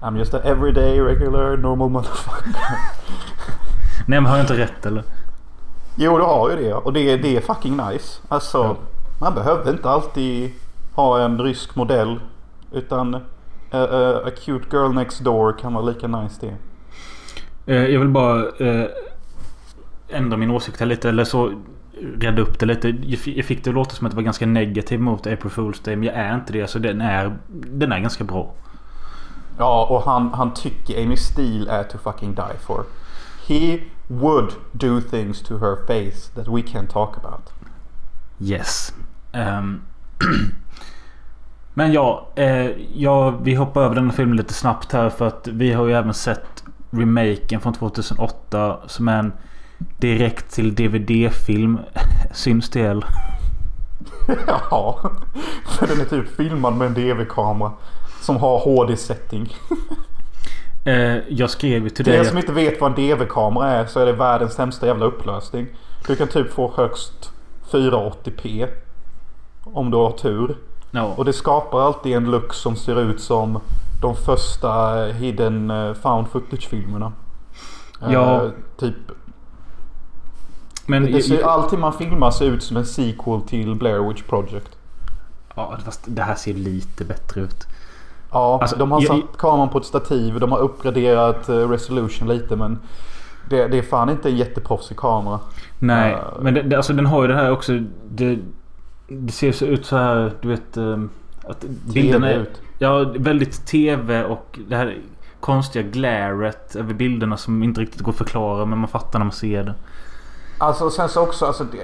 I'm 0.00 0.18
just 0.18 0.34
a 0.34 0.40
everyday 0.44 1.00
regular 1.00 1.56
normal 1.56 1.90
motherfucker. 1.90 2.52
Nej 4.06 4.20
men 4.20 4.26
har 4.26 4.36
jag 4.36 4.44
inte 4.44 4.58
rätt 4.58 4.86
eller? 4.86 5.04
Jo 5.96 6.18
du 6.18 6.24
har 6.24 6.50
ju 6.50 6.56
det 6.56 6.74
och 6.74 6.92
det, 6.92 7.16
det 7.16 7.36
är 7.36 7.40
fucking 7.40 7.76
nice. 7.76 8.20
Alltså 8.28 8.58
Ja. 8.58 8.76
man 9.20 9.34
behöver 9.34 9.70
inte 9.70 9.90
alltid 9.90 10.50
ha 10.94 11.20
en 11.20 11.38
rysk 11.40 11.76
modell. 11.76 12.20
Utan 12.72 13.14
uh, 13.14 13.20
uh, 13.74 14.16
a 14.26 14.30
cute 14.44 14.66
girl 14.76 14.92
next 14.94 15.20
door 15.20 15.58
kan 15.58 15.74
vara 15.74 15.84
lika 15.84 16.06
nice 16.06 16.46
det. 16.46 16.54
Eh, 17.74 17.86
jag 17.86 18.00
vill 18.00 18.08
bara... 18.08 18.44
Ändra 20.08 20.36
min 20.36 20.50
åsikt 20.50 20.80
här 20.80 20.86
lite. 20.86 21.08
Eller 21.08 21.24
så 21.24 21.52
rädda 22.20 22.42
upp 22.42 22.58
det 22.58 22.66
lite. 22.66 22.88
Jag 23.30 23.44
fick 23.44 23.64
det 23.64 23.70
att 23.70 23.74
låta 23.74 23.90
som 23.94 24.06
att 24.06 24.12
det 24.12 24.16
var 24.16 24.22
ganska 24.22 24.46
negativ 24.46 25.00
mot 25.00 25.26
April 25.26 25.50
Fool's 25.50 25.84
Day. 25.84 25.96
Men 25.96 26.06
jag 26.06 26.16
är 26.16 26.34
inte 26.34 26.52
det. 26.52 26.66
Så 26.66 26.78
den 26.78 27.00
är, 27.00 27.36
den 27.48 27.92
är 27.92 27.98
ganska 27.98 28.24
bra. 28.24 28.52
Ja, 29.58 29.86
och 29.90 30.02
han, 30.02 30.34
han 30.34 30.54
tycker 30.54 31.02
Amy 31.02 31.16
Steele 31.16 31.70
är 31.72 31.82
to 31.82 31.98
fucking 31.98 32.34
die 32.34 32.58
for. 32.60 32.84
He 33.48 33.78
would 34.20 34.54
do 34.72 35.00
things 35.00 35.42
to 35.42 35.58
her 35.58 35.76
face 35.86 36.28
that 36.34 36.48
we 36.48 36.62
can't 36.62 36.90
talk 36.90 37.16
about. 37.16 37.52
Yes. 38.38 38.92
Um, 39.32 39.82
men 41.74 41.92
ja, 41.92 42.28
eh, 42.34 42.70
ja, 42.94 43.30
vi 43.30 43.54
hoppar 43.54 43.82
över 43.82 43.94
den 43.94 44.10
här 44.10 44.16
filmen 44.16 44.36
lite 44.36 44.54
snabbt 44.54 44.92
här. 44.92 45.10
För 45.10 45.26
att 45.26 45.48
vi 45.48 45.72
har 45.72 45.86
ju 45.86 45.92
även 45.92 46.14
sett 46.14 46.64
remaken 46.90 47.60
från 47.60 47.72
2008. 47.72 48.78
Som 48.86 49.08
är 49.08 49.18
en 49.18 49.32
direkt 49.98 50.54
till 50.54 50.74
DVD-film. 50.74 51.78
Syns 52.32 52.70
det 52.70 52.80
eller? 52.80 53.06
ja, 54.46 55.10
för 55.66 55.86
den 55.86 56.00
är 56.00 56.04
typ 56.04 56.36
filmad 56.36 56.76
med 56.76 56.86
en 56.86 56.94
DV-kamera. 56.94 57.72
Som 58.20 58.36
har 58.36 58.58
HD-setting. 58.58 59.56
Eh, 60.84 61.18
jag 61.28 61.50
skrev 61.50 61.82
ju 61.82 61.90
till 61.90 62.04
Till 62.04 62.12
dig... 62.12 62.20
er 62.20 62.24
som 62.24 62.38
inte 62.38 62.52
vet 62.52 62.80
vad 62.80 62.98
en 62.98 63.08
DV-kamera 63.08 63.70
är 63.70 63.86
så 63.86 64.00
är 64.00 64.06
det 64.06 64.12
världens 64.12 64.52
sämsta 64.52 64.86
jävla 64.86 65.06
upplösning. 65.06 65.66
Du 66.06 66.16
kan 66.16 66.28
typ 66.28 66.52
få 66.52 66.72
högst 66.76 67.32
480p. 67.70 68.68
Om 69.64 69.90
du 69.90 69.96
har 69.96 70.10
tur. 70.10 70.56
Ja. 70.90 71.14
Och 71.16 71.24
det 71.24 71.32
skapar 71.32 71.80
alltid 71.80 72.16
en 72.16 72.30
look 72.30 72.54
som 72.54 72.76
ser 72.76 73.00
ut 73.00 73.20
som 73.20 73.60
de 74.00 74.16
första 74.16 75.04
hidden 75.04 75.70
eh, 75.70 75.94
found 75.94 76.28
footage-filmerna. 76.28 77.12
Ja. 78.00 78.44
Eh, 78.44 78.50
typ. 78.76 78.96
Men... 80.86 81.12
Det 81.12 81.22
ser, 81.22 81.42
alltid 81.42 81.78
man 81.78 81.92
filmar 81.92 82.30
ser 82.30 82.44
ut 82.44 82.62
som 82.62 82.76
en 82.76 82.86
sequel 82.86 83.40
till 83.40 83.74
Blair 83.74 84.08
Witch 84.08 84.22
Project. 84.22 84.76
Ja, 85.54 85.78
fast 85.84 86.00
det 86.04 86.22
här 86.22 86.34
ser 86.34 86.54
lite 86.54 87.04
bättre 87.04 87.40
ut. 87.40 87.66
Ja, 88.32 88.58
Alltså, 88.60 88.76
de 88.76 88.92
har 88.92 89.00
jag- 89.02 89.08
satt 89.08 89.36
kameran 89.38 89.68
på 89.68 89.78
ett 89.78 89.84
stativ. 89.84 90.40
De 90.40 90.52
har 90.52 90.58
uppgraderat 90.58 91.48
eh, 91.48 91.68
resolution 91.68 92.28
lite 92.28 92.56
men 92.56 92.78
det, 93.50 93.66
det 93.68 93.78
är 93.78 93.82
fan 93.82 94.10
inte 94.10 94.28
en 94.28 94.36
jätteproffsig 94.36 94.96
kamera. 94.96 95.40
Nej, 95.78 96.12
Eh. 96.12 96.18
men 96.40 96.54
det, 96.54 96.62
det, 96.62 96.76
alltså 96.76 96.92
den 96.92 97.06
har 97.06 97.22
ju 97.22 97.28
det 97.28 97.34
här 97.34 97.50
också. 97.50 97.72
Det, 98.10 98.38
det 99.08 99.32
ser 99.32 99.52
så 99.52 99.64
ut 99.64 99.86
så 99.86 99.96
här, 99.96 100.32
du 100.40 100.48
vet. 100.48 100.76
eh, 100.76 100.98
Att 101.44 101.64
bilderna 101.94 102.30
är... 102.30 102.38
ut. 102.38 102.60
Ja, 102.78 103.04
väldigt 103.16 103.66
TV 103.66 104.24
och 104.24 104.58
det 104.68 104.76
här 104.76 104.98
konstiga 105.40 105.88
glaret 105.88 106.76
över 106.76 106.94
bilderna 106.94 107.36
som 107.36 107.62
inte 107.62 107.80
riktigt 107.80 108.00
går 108.00 108.12
att 108.12 108.18
förklara 108.18 108.64
men 108.64 108.78
man 108.78 108.88
fattar 108.88 109.18
när 109.18 109.24
man 109.26 109.32
ser 109.32 109.62
det. 109.64 109.74
Alltså 110.58 110.90
sen 110.90 111.08
så 111.08 111.22
också, 111.22 111.46
alltså 111.46 111.64
det, 111.64 111.78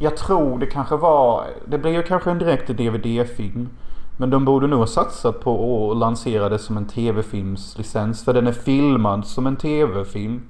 jag 0.00 0.16
tror 0.16 0.58
det 0.58 0.66
kanske 0.66 0.96
var, 0.96 1.44
det 1.66 1.78
blir 1.78 1.92
ju 1.92 2.02
kanske 2.02 2.30
en 2.30 2.38
direkt 2.38 2.66
DVD-film. 2.68 3.68
Men 4.20 4.30
de 4.30 4.44
borde 4.44 4.66
nog 4.66 4.78
ha 4.78 4.86
satsat 4.86 5.40
på 5.40 5.90
att 5.90 5.96
lansera 5.98 6.48
det 6.48 6.58
som 6.58 6.76
en 6.76 6.86
TV-filmslicens. 6.86 8.24
För 8.24 8.34
den 8.34 8.46
är 8.46 8.52
filmad 8.52 9.26
som 9.26 9.46
en 9.46 9.56
TV-film. 9.56 10.40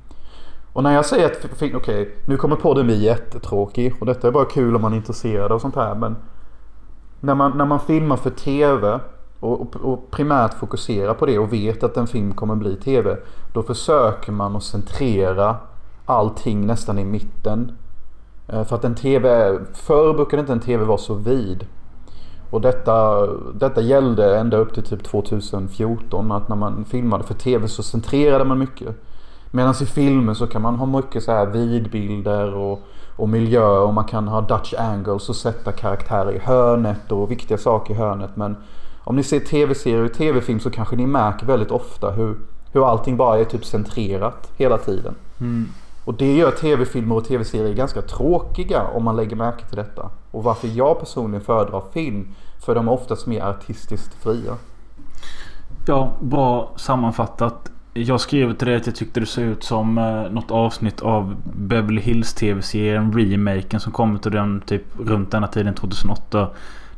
Och 0.72 0.82
när 0.82 0.94
jag 0.94 1.06
säger 1.06 1.26
att 1.26 1.44
okej, 1.52 1.76
okej, 1.76 2.14
nu 2.26 2.36
kommer 2.36 2.56
podden 2.56 2.86
bli 2.86 3.04
jättetråkig. 3.04 3.94
Och 4.00 4.06
detta 4.06 4.28
är 4.28 4.32
bara 4.32 4.44
kul 4.44 4.76
om 4.76 4.82
man 4.82 4.92
är 4.92 4.96
intresserad 4.96 5.52
av 5.52 5.58
sånt 5.58 5.74
här. 5.74 5.94
Men 5.94 6.16
när 7.20 7.34
man, 7.34 7.58
när 7.58 7.64
man 7.64 7.80
filmar 7.80 8.16
för 8.16 8.30
TV 8.30 9.00
och, 9.40 9.60
och, 9.60 9.76
och 9.76 10.10
primärt 10.10 10.54
fokuserar 10.54 11.14
på 11.14 11.26
det 11.26 11.38
och 11.38 11.52
vet 11.52 11.82
att 11.82 11.96
en 11.96 12.06
film 12.06 12.34
kommer 12.34 12.54
bli 12.54 12.76
TV. 12.76 13.16
Då 13.52 13.62
försöker 13.62 14.32
man 14.32 14.56
att 14.56 14.62
centrera 14.62 15.56
allting 16.06 16.66
nästan 16.66 16.98
i 16.98 17.04
mitten. 17.04 17.76
Eh, 18.48 18.64
för 18.64 18.76
att 18.76 18.84
en 18.84 18.94
TV, 18.94 19.58
förr 19.72 20.14
brukade 20.14 20.40
inte 20.40 20.52
en 20.52 20.60
TV 20.60 20.84
vara 20.84 20.98
så 20.98 21.14
vid. 21.14 21.66
Och 22.50 22.60
detta, 22.60 23.26
detta 23.52 23.80
gällde 23.80 24.38
ända 24.38 24.56
upp 24.56 24.74
till 24.74 24.82
typ 24.82 25.04
2014. 25.04 26.32
Att 26.32 26.48
när 26.48 26.56
man 26.56 26.84
filmade 26.84 27.24
för 27.24 27.34
TV 27.34 27.68
så 27.68 27.82
centrerade 27.82 28.44
man 28.44 28.58
mycket. 28.58 28.96
Medan 29.50 29.74
i 29.82 29.86
filmer 29.86 30.34
så 30.34 30.46
kan 30.46 30.62
man 30.62 30.74
ha 30.74 30.86
mycket 30.86 31.22
så 31.22 31.32
här 31.32 31.46
vidbilder 31.46 32.54
och, 32.54 32.80
och 33.16 33.28
miljö 33.28 33.78
och 33.78 33.94
man 33.94 34.04
kan 34.04 34.28
ha 34.28 34.40
Dutch 34.40 34.74
angles 34.74 35.28
och 35.28 35.36
sätta 35.36 35.72
karaktärer 35.72 36.32
i 36.32 36.38
hörnet 36.38 37.12
och 37.12 37.30
viktiga 37.30 37.58
saker 37.58 37.94
i 37.94 37.96
hörnet. 37.96 38.36
Men 38.36 38.56
om 39.04 39.16
ni 39.16 39.22
ser 39.22 39.40
tv-serier 39.40 40.04
och 40.04 40.12
tv-film 40.12 40.60
så 40.60 40.70
kanske 40.70 40.96
ni 40.96 41.06
märker 41.06 41.46
väldigt 41.46 41.70
ofta 41.70 42.10
hur, 42.10 42.36
hur 42.72 42.90
allting 42.90 43.16
bara 43.16 43.38
är 43.38 43.44
typ 43.44 43.64
centrerat 43.64 44.52
hela 44.56 44.78
tiden. 44.78 45.14
Mm. 45.40 45.68
Och 46.08 46.14
det 46.14 46.36
gör 46.36 46.50
tv-filmer 46.50 47.14
och 47.14 47.24
tv-serier 47.24 47.74
ganska 47.74 48.02
tråkiga 48.02 48.82
om 48.82 49.04
man 49.04 49.16
lägger 49.16 49.36
märke 49.36 49.64
till 49.64 49.76
detta. 49.76 50.10
Och 50.30 50.44
varför 50.44 50.68
jag 50.68 51.00
personligen 51.00 51.44
föredrar 51.44 51.82
film, 51.92 52.34
för 52.64 52.74
de 52.74 52.88
är 52.88 52.92
oftast 52.92 53.26
mer 53.26 53.42
artistiskt 53.42 54.14
fria. 54.22 54.56
Ja, 55.86 56.12
bra 56.20 56.72
sammanfattat. 56.76 57.70
Jag 57.92 58.20
skrev 58.20 58.54
till 58.54 58.66
dig 58.66 58.76
att 58.76 58.86
jag 58.86 58.94
tyckte 58.94 59.20
det 59.20 59.26
såg 59.26 59.44
ut 59.44 59.64
som 59.64 59.98
eh, 59.98 60.30
något 60.30 60.50
avsnitt 60.50 61.00
av 61.00 61.36
Beverly 61.56 62.00
Hills 62.00 62.34
TV-serien 62.34 63.18
Remaken 63.18 63.80
som 63.80 63.92
kom 63.92 64.18
till 64.18 64.32
den 64.32 64.60
typ 64.60 64.82
runt 64.98 65.30
denna 65.30 65.46
tiden 65.46 65.74
2008. 65.74 66.48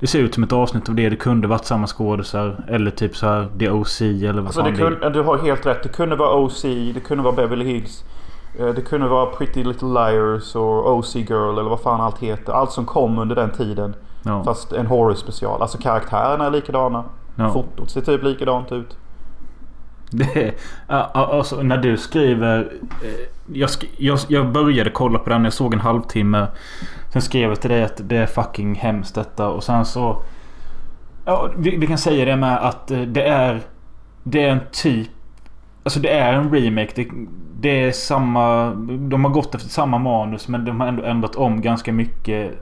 Det 0.00 0.06
ser 0.06 0.18
ut 0.18 0.34
som 0.34 0.42
ett 0.42 0.52
avsnitt 0.52 0.88
av 0.88 0.94
det. 0.94 1.08
Det 1.08 1.16
kunde 1.16 1.48
varit 1.48 1.64
samma 1.64 1.86
skådisar. 1.86 2.64
Eller 2.68 2.90
typ 2.90 3.16
så 3.16 3.26
här 3.26 3.48
The 3.58 3.70
OC 3.70 4.00
eller 4.00 4.32
vad 4.32 4.44
Alltså 4.44 4.60
fan 4.60 4.74
det 4.74 5.00
det 5.00 5.10
du 5.10 5.22
har 5.22 5.38
helt 5.38 5.66
rätt. 5.66 5.82
Det 5.82 5.88
kunde 5.88 6.16
vara 6.16 6.34
OC, 6.34 6.62
det 6.94 7.00
kunde 7.04 7.24
vara 7.24 7.34
Beverly 7.34 7.64
Hills. 7.64 8.04
Eh, 8.58 8.66
Det 8.66 8.82
kunde 8.82 9.08
vara 9.08 9.26
Pretty 9.26 9.64
Little 9.64 9.88
Liars 9.88 10.56
och 10.56 10.96
OC 10.98 11.14
Girl 11.16 11.58
eller 11.58 11.70
vad 11.70 11.80
fan 11.80 12.00
allt 12.00 12.18
heter. 12.18 12.52
Allt 12.52 12.72
som 12.72 12.84
kom 12.86 13.18
under 13.18 13.36
den 13.36 13.50
tiden. 13.50 13.94
Ja. 14.22 14.44
Fast 14.44 14.72
en 14.72 14.86
horror 14.86 15.14
special. 15.14 15.62
Alltså 15.62 15.78
karaktärerna 15.78 16.46
är 16.46 16.50
likadana. 16.50 17.04
Ja. 17.36 17.50
Fotot 17.52 17.90
ser 17.90 18.00
typ 18.00 18.22
likadant 18.22 18.72
ut. 18.72 18.96
Det, 20.12 20.54
alltså, 20.86 21.62
när 21.62 21.76
du 21.78 21.96
skriver... 21.96 22.72
eh, 23.02 23.08
Jag, 23.52 23.70
jag, 23.98 24.18
jag 24.28 24.52
började 24.52 24.90
kolla 24.90 25.18
på 25.18 25.30
den. 25.30 25.44
Jag 25.44 25.52
såg 25.52 25.74
en 25.74 25.80
halvtimme. 25.80 26.46
Sen 27.12 27.22
skrev 27.22 27.48
jag 27.48 27.60
till 27.60 27.70
dig 27.70 27.82
att 27.84 28.00
det 28.08 28.16
är 28.16 28.26
fucking 28.26 28.74
hemskt 28.74 29.14
detta. 29.14 29.48
Och 29.48 29.64
sen 29.64 29.84
så... 29.84 30.22
Ja, 31.24 31.50
vi, 31.56 31.76
vi 31.76 31.86
kan 31.86 31.98
säga 31.98 32.24
det 32.24 32.36
med 32.36 32.58
att 32.68 32.90
eh, 32.90 33.00
det 33.00 33.22
är... 33.22 33.60
Det 34.22 34.44
är 34.44 34.50
en 34.50 34.60
typ... 34.72 35.08
Alltså 35.84 36.00
det 36.00 36.08
är 36.18 36.32
en 36.32 36.54
remake. 36.54 36.92
Det, 36.94 37.08
det 37.60 37.84
är 37.84 37.92
samma... 37.92 38.70
De 38.98 39.24
har 39.24 39.30
gått 39.32 39.54
efter 39.54 39.68
samma 39.68 39.98
manus 39.98 40.48
men 40.48 40.64
de 40.64 40.80
har 40.80 40.86
ändå 40.86 41.02
ändrat 41.02 41.36
om 41.36 41.60
ganska 41.60 41.92
mycket. 41.92 42.52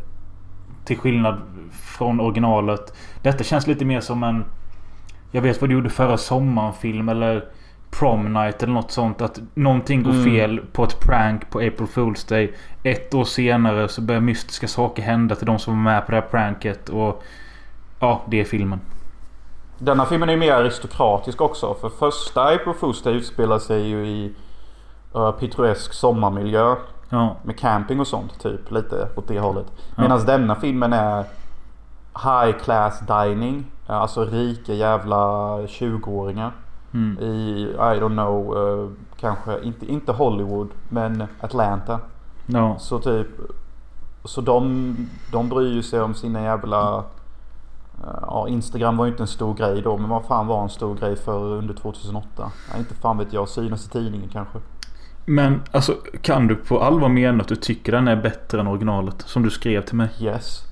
Till 0.85 0.99
skillnad 0.99 1.41
från 1.73 2.21
originalet. 2.21 2.95
Detta 3.23 3.45
känns 3.45 3.67
lite 3.67 3.85
mer 3.85 4.01
som 4.01 4.23
en... 4.23 4.45
Jag 5.31 5.43
vet 5.43 5.61
vad 5.61 5.71
du 5.71 5.75
gjorde 5.75 5.91
förra 5.91 6.17
sommaren 6.17 6.73
film 6.73 7.09
eller 7.09 7.45
Prom 7.91 8.33
Night 8.33 8.63
eller 8.63 8.73
något 8.73 8.91
sånt. 8.91 9.21
Att 9.21 9.41
någonting 9.55 10.03
går 10.03 10.11
Mm. 10.11 10.25
fel 10.25 10.61
på 10.73 10.85
ett 10.85 11.01
prank 11.01 11.51
på 11.51 11.59
April 11.59 11.87
Fool's 11.95 12.29
Day. 12.29 12.55
Ett 12.83 13.15
år 13.15 13.25
senare 13.25 13.89
så 13.89 14.01
börjar 14.01 14.21
mystiska 14.21 14.69
saker 14.69 15.03
hända 15.03 15.35
till 15.35 15.47
de 15.47 15.59
som 15.59 15.75
var 15.85 15.93
med 15.93 16.07
på 16.07 16.13
det 16.13 16.21
här 16.21 16.29
pranket. 16.29 16.89
Och 16.89 17.23
ja, 18.01 18.23
det 18.27 18.41
är 18.41 18.45
filmen. 18.45 18.81
Denna 19.79 20.07
filmen 20.07 20.29
är 20.29 20.33
ju 20.33 20.39
mer 20.39 20.53
aristokratisk 20.53 21.41
också. 21.41 21.75
För 21.81 21.89
första 21.89 22.43
April 22.43 22.75
Fool's 22.81 23.05
Day 23.05 23.15
utspelar 23.15 23.59
sig 23.59 23.89
ju 23.89 24.07
i 24.07 24.33
uh, 25.17 25.31
pittoresk 25.33 25.93
sommarmiljö. 25.93 26.77
Ja, 27.11 27.37
Med 27.43 27.59
camping 27.59 28.01
och 28.01 28.07
sånt 28.07 28.41
typ. 28.41 28.71
Lite 28.71 29.09
åt 29.17 29.29
det 29.29 29.41
hållet. 29.41 29.67
Ja. 29.97 30.03
Medan 30.03 30.25
denna 30.27 30.55
filmen 30.55 30.93
är 30.93 31.25
high 32.25 32.59
class 32.59 33.01
dining. 33.01 33.65
eh, 33.89 33.97
Alltså 33.97 34.25
rika 34.25 34.75
jävla 34.75 35.27
20-åringar. 35.67 36.53
mm. 36.95 37.19
I, 37.23 37.63
I 37.73 38.01
don't 38.01 38.13
know, 38.13 38.57
eh, 38.57 38.91
kanske 39.21 39.61
inte, 39.63 39.87
inte 39.93 40.13
Hollywood 40.13 40.69
men 40.89 41.25
Atlanta. 41.41 42.01
ja. 42.47 42.77
Så 42.79 42.99
typ 42.99 43.27
Så 44.25 44.41
de, 44.41 44.97
de 45.33 45.49
bryr 45.49 45.83
sig 45.83 46.01
om 46.01 46.15
sina 46.15 46.43
jävla 46.43 47.05
Ja 48.27 48.47
Instagram 48.49 48.97
var 48.97 49.05
ju 49.05 49.11
inte 49.11 49.23
en 49.23 49.27
stor 49.27 49.55
grej 49.55 49.83
då 49.83 49.97
men 49.97 50.09
vad 50.11 50.25
fan 50.25 50.47
var 50.47 50.63
en 50.63 50.69
stor 50.69 50.95
grej 50.95 51.17
för 51.17 51.39
under 51.45 51.75
2008? 51.75 52.51
Ja, 52.73 52.79
inte 52.79 52.95
fan 52.95 53.19
vet 53.19 53.33
jag, 53.33 53.49
synas 53.49 53.87
i 53.87 53.91
tidningen 53.91 54.29
kanske. 54.29 54.59
Men 55.29 55.63
alltså 55.71 55.97
kan 56.23 56.47
du 56.47 56.55
på 56.55 56.81
allvar 56.81 57.09
mena 57.09 57.43
att 57.43 57.49
du 57.49 57.57
tycker 57.57 57.93
den 57.93 58.09
är 58.09 58.17
bättre 58.17 58.61
än 58.61 58.67
originalet? 58.67 59.23
Som 59.27 59.43
du 59.43 59.51
skrev 59.51 59.85
till 59.85 59.97
mig. 59.97 60.09
Yes. 60.21 60.63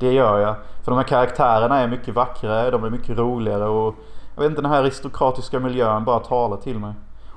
Det 0.00 0.12
gör 0.12 0.38
jag. 0.38 0.56
För 0.84 0.92
de 0.92 0.96
här 0.96 1.04
karaktärerna 1.04 1.78
är 1.78 1.88
mycket 1.88 2.14
vackrare, 2.14 2.70
de 2.70 2.84
är 2.84 2.90
mycket 2.90 3.18
roligare 3.18 3.64
och 3.64 3.94
Jag 4.34 4.42
vet 4.42 4.50
inte 4.50 4.62
den 4.62 4.70
här 4.70 4.80
aristokratiska 4.80 5.60
miljön 5.60 6.04
bara 6.04 6.18
talar 6.18 6.56
till 6.56 6.78
mig. 6.78 6.92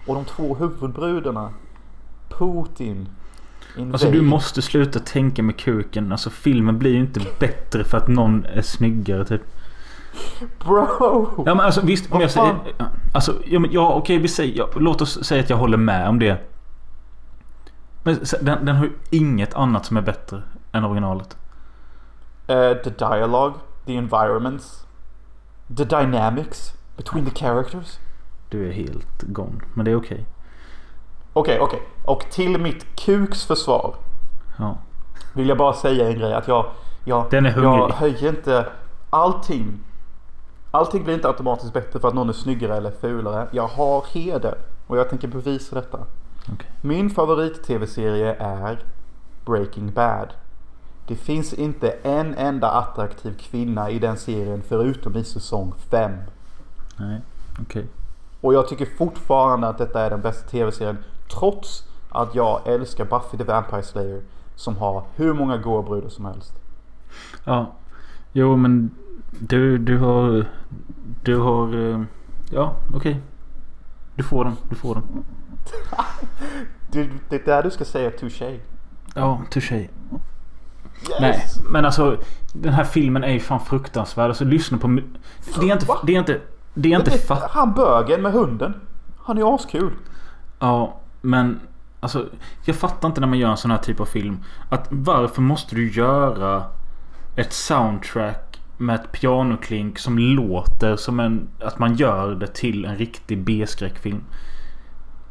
Och 0.08 0.16
de 0.16 0.26
två 0.26 0.56
huvudbrudarna 0.56 1.50
Putin 2.30 3.10
Invade. 3.78 3.94
Alltså 3.94 4.12
du 4.12 4.22
måste 4.22 4.62
sluta 4.62 5.00
tänka 5.00 5.44
med 5.44 5.58
kuken. 5.58 6.12
Alltså 6.12 6.30
filmen 6.30 6.80
blir 6.80 6.92
ju 6.92 7.00
inte 7.00 7.22
bättre 7.40 7.84
för 7.84 7.98
att 7.98 8.08
någon 8.08 8.46
är 8.46 8.62
snyggare 8.62 9.26
typ. 9.26 9.42
Bro! 10.66 11.44
Ja 11.46 11.56
men 11.56 11.60
alltså 11.60 11.82
visst 11.82 12.12
om 12.12 12.22
jag 12.22 12.32
säger... 12.32 12.56
Alltså 13.14 13.34
ja, 13.46 13.60
men, 13.60 13.72
ja 13.72 13.94
okej 13.94 14.18
vi 14.18 14.28
säger... 14.28 14.58
Ja, 14.58 14.70
låt 14.76 15.02
oss 15.02 15.24
säga 15.24 15.44
att 15.44 15.50
jag 15.50 15.58
håller 15.58 15.78
med 15.78 16.10
om 16.10 16.20
det. 16.20 16.38
Men 18.06 18.20
den, 18.42 18.66
den 18.66 18.76
har 18.76 18.86
ju 18.86 18.92
inget 19.10 19.54
annat 19.54 19.86
som 19.86 19.98
är 19.98 20.02
bättre 20.02 20.42
än 20.72 20.86
originalet. 20.86 21.38
Eh, 22.48 22.74
the 22.84 22.90
dialogue, 22.90 23.54
the 23.86 23.96
environments, 23.98 24.86
the 25.78 25.84
dynamics 25.86 26.74
between 26.98 27.26
the 27.26 27.32
characters. 27.36 28.00
Du 28.50 28.68
är 28.70 28.72
helt 28.74 29.22
gone. 29.22 29.62
Men 29.74 29.86
det 29.86 29.92
är 29.92 29.96
okej. 29.96 30.26
Okej, 31.34 31.60
okej. 31.60 31.82
Och 32.06 32.26
till 32.32 32.62
mitt 32.62 32.96
kuks 33.06 33.46
försvar 33.46 33.96
Ja. 34.58 34.78
vill 35.34 35.50
jag 35.50 35.58
bara 35.58 35.74
säga 35.74 36.08
en 36.10 36.20
grej. 36.20 36.34
Att 36.34 36.48
jag, 36.48 36.66
jag, 37.06 37.26
Den 37.30 37.46
är 37.46 37.50
jag 37.50 37.56
hungrig. 37.72 37.94
höjer 37.94 38.30
inte 38.30 38.68
allting. 39.10 39.80
Allting 40.72 41.04
blir 41.04 41.14
inte 41.14 41.28
automatiskt 41.28 41.74
bättre 41.74 42.00
för 42.00 42.08
att 42.08 42.14
någon 42.14 42.30
är 42.30 42.34
snyggare 42.34 42.78
eller 42.78 42.92
fulare. 42.92 43.48
Jag 43.52 43.68
har 43.68 44.06
heder 44.14 44.56
och 44.88 44.98
jag 44.98 45.10
tänker 45.10 45.28
bevisa 45.28 45.76
detta. 45.76 46.00
Okej. 46.54 46.72
Min 46.82 47.10
favorit-tv-serie 47.10 48.34
är 48.40 48.84
Breaking 49.46 49.92
Bad. 49.92 50.34
Det 51.08 51.16
finns 51.16 51.54
inte 51.54 51.90
en 51.90 52.34
enda 52.36 52.72
attraktiv 52.72 53.38
kvinna 53.38 53.90
i 53.90 54.00
den 54.00 54.18
serien 54.18 54.62
förutom 54.68 55.16
i 55.16 55.24
säsong 55.24 55.74
5. 55.90 56.12
Nej. 57.00 57.22
Okej. 57.62 57.86
Och 58.42 58.54
jag 58.54 58.68
tycker 58.68 58.86
fortfarande 58.86 59.68
att 59.68 59.78
detta 59.78 60.06
är 60.06 60.10
den 60.10 60.22
bästa 60.22 60.50
tv-serien. 60.50 60.98
Trots 61.40 61.84
att 62.10 62.36
jag 62.36 62.68
älskar 62.68 63.06
Buffy 63.06 63.38
the 63.38 63.44
Vampire 63.44 63.84
Slayer. 63.84 64.22
Som 64.56 64.78
har 64.78 65.04
hur 65.16 65.34
många 65.34 65.58
goa 65.58 65.82
brudar 65.82 66.10
som 66.10 66.26
helst. 66.26 66.54
Ja. 67.44 67.72
Jo 68.34 68.56
men 68.56 68.92
du, 69.40 69.78
du 69.78 69.98
har... 69.98 70.46
Du 71.24 71.38
har... 71.38 71.90
eh, 71.92 72.02
Ja, 72.52 72.76
okej. 72.96 73.22
Du 74.16 74.24
får 74.24 74.44
den. 74.44 74.54
Du 74.70 74.76
får 74.76 74.96
den. 74.96 75.04
Det, 76.92 77.10
det 77.30 77.36
är 77.36 77.46
där 77.46 77.64
du 77.64 77.72
ska 77.72 77.86
säga 77.86 78.12
touché. 78.12 78.60
Ja, 79.16 79.42
touché. 79.52 79.76
Yes! 79.80 81.20
Nej, 81.22 81.46
men 81.70 81.86
alltså 81.86 82.18
den 82.54 82.74
här 82.74 82.84
filmen 82.84 83.24
är 83.24 83.32
ju 83.34 83.40
fan 83.40 83.60
fruktansvärd. 83.60 84.28
Alltså 84.28 84.46
lyssna 84.46 84.78
på... 84.78 84.88
Det 85.60 85.70
är 85.70 85.74
inte... 85.74 85.86
Va? 85.86 85.98
Det 86.04 86.16
är 86.16 86.20
inte... 86.20 86.42
Det 86.74 86.94
är 86.94 86.98
inte 87.00 87.12
Det- 87.12 87.18
fatt... 87.18 87.52
Han 87.52 87.74
bögen 87.74 88.22
med 88.22 88.32
hunden. 88.32 88.74
Han 89.24 89.38
är 89.38 89.56
askul. 89.56 89.94
Ja, 90.60 91.00
men... 91.22 91.60
Alltså, 92.00 92.26
jag 92.66 92.76
fattar 92.76 93.08
inte 93.08 93.22
när 93.22 93.28
man 93.28 93.38
gör 93.40 93.50
en 93.50 93.58
sån 93.58 93.72
här 93.72 93.78
typ 93.78 94.00
av 94.00 94.06
film. 94.06 94.44
Att 94.70 94.88
varför 94.90 95.42
måste 95.42 95.76
du 95.76 95.92
göra 95.92 96.64
ett 97.36 97.54
soundtrack 97.54 98.60
med 98.78 98.96
ett 98.96 99.12
pianoklink 99.12 100.00
som 100.00 100.18
låter 100.20 100.96
som 100.96 101.20
en... 101.20 101.48
Att 101.60 101.80
man 101.80 101.96
gör 101.96 102.36
det 102.36 102.48
till 102.48 102.86
en 102.86 102.96
riktig 102.96 103.44
B-skräckfilm. 103.44 104.24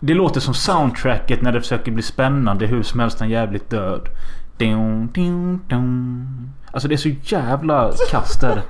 Det 0.07 0.15
låter 0.15 0.41
som 0.41 0.55
soundtracket 0.55 1.43
när 1.43 1.53
det 1.53 1.61
försöker 1.61 1.93
bli 1.93 2.03
spännande 2.03 2.67
hur 2.67 2.83
som 2.83 3.01
helst 3.01 3.21
en 3.21 3.29
jävligt 3.31 3.71
död. 3.71 4.09
Dun, 4.57 5.07
dun, 5.15 5.61
dun. 5.69 6.53
Alltså 6.73 6.89
det 6.89 6.95
är 6.95 6.97
så 6.97 7.09
jävla 7.09 7.93
kast 8.11 8.41
där. 8.41 8.63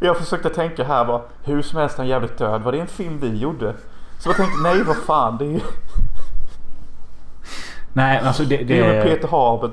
Jag 0.00 0.18
försökte 0.18 0.48
tänka 0.48 0.84
här 0.84 1.04
var 1.04 1.22
hur 1.44 1.62
som 1.62 1.78
helst 1.78 1.98
en 1.98 2.06
jävligt 2.06 2.38
död. 2.38 2.62
Var 2.62 2.72
det 2.72 2.80
en 2.80 2.86
film 2.86 3.18
vi 3.20 3.36
gjorde? 3.36 3.74
Så 4.18 4.28
jag 4.28 4.36
tänkte 4.36 4.62
nej 4.62 4.82
vad 4.82 4.96
fan 4.96 5.38
det 5.38 5.44
är 5.44 5.50
ju 5.50 5.60
Nej, 7.92 8.18
alltså 8.18 8.44
det, 8.44 8.56
det 8.56 8.64
det, 8.64 8.78
är 8.80 8.94
med 8.94 9.04
Peter 9.04 9.28
Haber. 9.28 9.70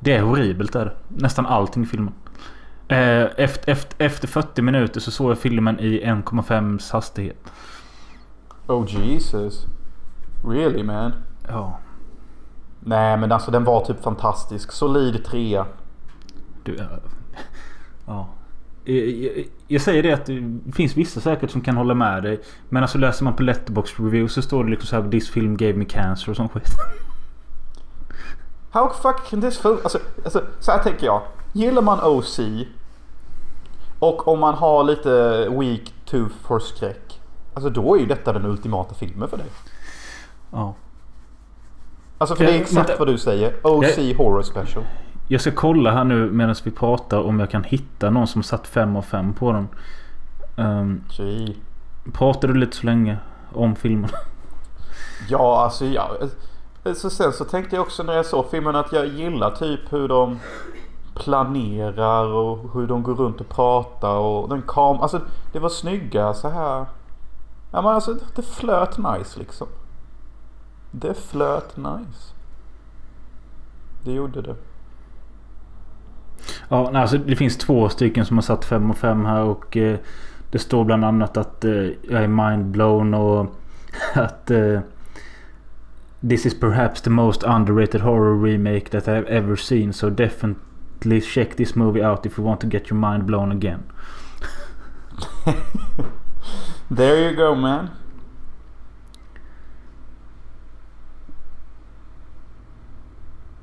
det 0.00 0.12
är 0.16 0.22
horribelt 0.22 0.74
är 0.74 0.84
det. 0.84 0.92
Nästan 1.08 1.46
allting 1.46 1.82
i 1.82 1.86
filmen. 1.86 2.14
Eh, 2.88 3.26
Efter, 3.36 3.72
efter, 3.72 4.04
efter 4.04 4.28
40 4.28 4.62
minuter 4.62 5.00
så 5.00 5.10
såg 5.10 5.30
jag 5.30 5.38
filmen 5.38 5.80
i 5.80 6.04
1,5 6.04 6.92
hastighet. 6.92 7.52
Oh 8.66 8.84
Jesus. 8.88 9.66
Really 10.44 10.82
man? 10.82 11.12
Ja, 11.48 11.78
Nej 12.80 13.16
men 13.16 13.32
alltså 13.32 13.50
den 13.50 13.64
var 13.64 13.84
typ 13.84 14.02
fantastisk. 14.02 14.72
Solid 14.72 15.24
trea. 15.24 15.66
du... 16.62 16.78
Ja. 18.06 18.28
Eh, 18.84 18.94
Jag, 18.94 19.44
jag 19.68 19.82
säger 19.82 20.02
det 20.02 20.12
att 20.12 20.26
det 20.26 20.72
finns 20.72 20.96
vissa 20.96 21.20
säkert 21.20 21.50
som 21.50 21.60
kan 21.60 21.76
hålla 21.76 21.94
med 21.94 22.22
dig. 22.22 22.40
Men 22.68 22.82
alltså 22.82 22.98
läser 22.98 23.24
man 23.24 23.36
på 23.36 23.42
Letterboxd 23.42 24.00
review 24.00 24.28
så 24.28 24.42
står 24.42 24.64
det 24.64 24.70
liksom 24.70 24.86
så 24.86 25.02
här 25.02 25.10
This 25.10 25.30
film 25.30 25.56
gave 25.56 25.72
me 25.74 25.84
cancer 25.84 26.30
och 26.30 26.36
sån 26.36 26.48
skit. 26.48 26.68
How 28.70 28.88
fuck 29.02 29.30
can 29.30 29.40
this 29.40 29.58
film... 29.58 29.78
Alltså, 29.82 29.98
alltså 30.24 30.42
så 30.60 30.72
här 30.72 30.78
tänker 30.82 31.06
jag. 31.06 31.22
Gillar 31.52 31.82
man 31.82 32.00
OC 32.00 32.40
och 33.98 34.28
om 34.28 34.40
man 34.40 34.54
har 34.54 34.84
lite 34.84 35.10
weak 35.50 35.92
tooth 36.04 36.34
for 36.42 36.58
skräck. 36.58 37.03
Alltså 37.54 37.70
då 37.70 37.94
är 37.94 38.00
ju 38.00 38.06
detta 38.06 38.32
den 38.32 38.44
ultimata 38.46 38.94
filmen 38.94 39.28
för 39.28 39.36
dig. 39.36 39.46
Ja. 40.52 40.74
Alltså 42.18 42.36
för 42.36 42.44
det 42.44 42.50
är 42.52 42.60
exakt 42.60 42.88
vänta. 42.88 42.98
vad 42.98 43.08
du 43.08 43.18
säger. 43.18 43.54
OC 43.62 43.96
Horror 44.18 44.42
Special. 44.42 44.84
Jag 45.28 45.40
ska 45.40 45.50
kolla 45.50 45.90
här 45.90 46.04
nu 46.04 46.30
medan 46.30 46.54
vi 46.64 46.70
pratar 46.70 47.18
om 47.18 47.40
jag 47.40 47.50
kan 47.50 47.64
hitta 47.64 48.10
någon 48.10 48.26
som 48.26 48.42
satt 48.42 48.66
5 48.66 48.96
av 48.96 49.02
5 49.02 49.34
på 49.34 49.52
den. 49.52 49.68
Um, 50.56 51.04
pratar 52.12 52.48
du 52.48 52.54
lite 52.54 52.76
så 52.76 52.86
länge 52.86 53.18
om 53.52 53.76
filmen? 53.76 54.10
Ja, 55.28 55.64
alltså 55.64 55.84
ja. 55.84 56.10
Så 56.94 57.10
sen 57.10 57.32
så 57.32 57.44
tänkte 57.44 57.76
jag 57.76 57.82
också 57.82 58.02
när 58.02 58.12
jag 58.12 58.26
såg 58.26 58.50
filmen 58.50 58.76
att 58.76 58.92
jag 58.92 59.06
gillar 59.06 59.50
typ 59.50 59.92
hur 59.92 60.08
de 60.08 60.38
planerar 61.14 62.26
och 62.26 62.72
hur 62.74 62.86
de 62.86 63.02
går 63.02 63.14
runt 63.14 63.40
och 63.40 63.48
pratar 63.48 64.16
och 64.16 64.48
den 64.48 64.62
kam... 64.68 65.00
Alltså 65.00 65.20
det 65.52 65.58
var 65.58 65.68
snygga 65.68 66.34
så 66.34 66.48
här. 66.48 66.86
Ja 67.74 67.82
men 67.82 67.92
alltså 67.92 68.18
det 68.34 68.42
flöt 68.42 68.98
nice 68.98 69.38
liksom. 69.38 69.66
Det 70.90 71.14
flöt 71.14 71.76
nice. 71.76 72.34
Det 74.04 74.12
gjorde 74.12 74.42
det. 74.42 74.56
Ja, 76.68 76.90
nej, 76.92 77.02
alltså 77.02 77.18
det 77.18 77.36
finns 77.36 77.58
två 77.58 77.88
stycken 77.88 78.26
som 78.26 78.36
har 78.36 78.42
satt 78.42 78.64
5 78.64 78.90
och 78.90 78.96
5 78.96 79.24
här 79.24 79.42
och 79.42 79.76
eh, 79.76 79.98
det 80.50 80.58
står 80.58 80.84
bland 80.84 81.04
annat 81.04 81.36
att 81.36 81.64
eh, 81.64 81.72
jag 82.02 82.22
är 82.24 82.28
mindblown 82.28 83.14
och 83.14 83.46
att 84.14 84.50
eh, 84.50 84.80
This 86.28 86.46
is 86.46 86.60
perhaps 86.60 87.02
the 87.02 87.10
most 87.10 87.42
underrated 87.42 88.00
horror 88.00 88.44
remake 88.44 88.88
that 88.90 89.08
I've 89.08 89.28
ever 89.28 89.56
seen 89.56 89.92
so 89.92 90.10
definitely 90.10 91.20
check 91.20 91.56
this 91.56 91.74
movie 91.74 92.06
out 92.06 92.26
if 92.26 92.38
you 92.38 92.46
want 92.46 92.60
to 92.60 92.66
get 92.66 92.90
your 92.90 93.00
mind 93.10 93.24
blown 93.24 93.52
again. 93.52 93.82
There 96.96 97.18
you 97.18 97.36
go 97.36 97.54
man. 97.54 97.88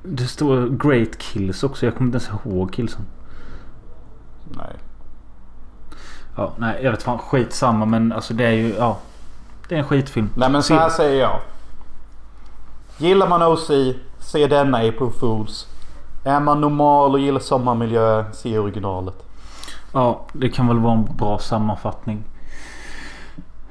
Det 0.04 0.28
står 0.28 0.68
Great 0.70 1.18
Kills 1.18 1.64
också. 1.64 1.86
Jag 1.86 1.96
kommer 1.96 2.16
inte 2.16 2.26
ens 2.26 2.46
ihåg 2.46 2.74
killsen. 2.74 3.06
Nej. 4.50 4.76
Ja, 6.36 6.54
nej, 6.58 6.80
jag 6.84 6.92
vet 6.92 7.04
fan. 7.04 7.20
Skitsamma 7.20 7.86
men 7.86 8.12
alltså 8.12 8.34
det 8.34 8.46
är 8.46 8.52
ju... 8.52 8.76
Ja. 8.76 8.98
Det 9.68 9.76
är 9.76 9.80
en 9.80 9.86
skitfilm. 9.86 10.30
Nej 10.36 10.50
men 10.50 10.64
så 10.64 10.74
här 10.74 10.90
säger 10.90 11.22
jag. 11.22 11.40
Gillar 12.98 13.28
man 13.28 13.44
OC, 13.44 13.72
se 14.20 14.48
denna 14.48 14.78
April 14.78 15.12
Fools. 15.20 15.68
Är 16.24 16.40
man 16.40 16.62
normal 16.62 17.14
och 17.14 17.20
gillar 17.20 17.40
sommarmiljö, 17.40 18.26
se 18.34 18.60
originalet. 18.60 19.26
Ja, 19.94 20.26
det 20.34 20.50
kan 20.50 20.68
väl 20.68 20.80
vara 20.80 20.94
en 20.94 21.18
bra 21.18 21.40
sammanfattning. 21.40 22.24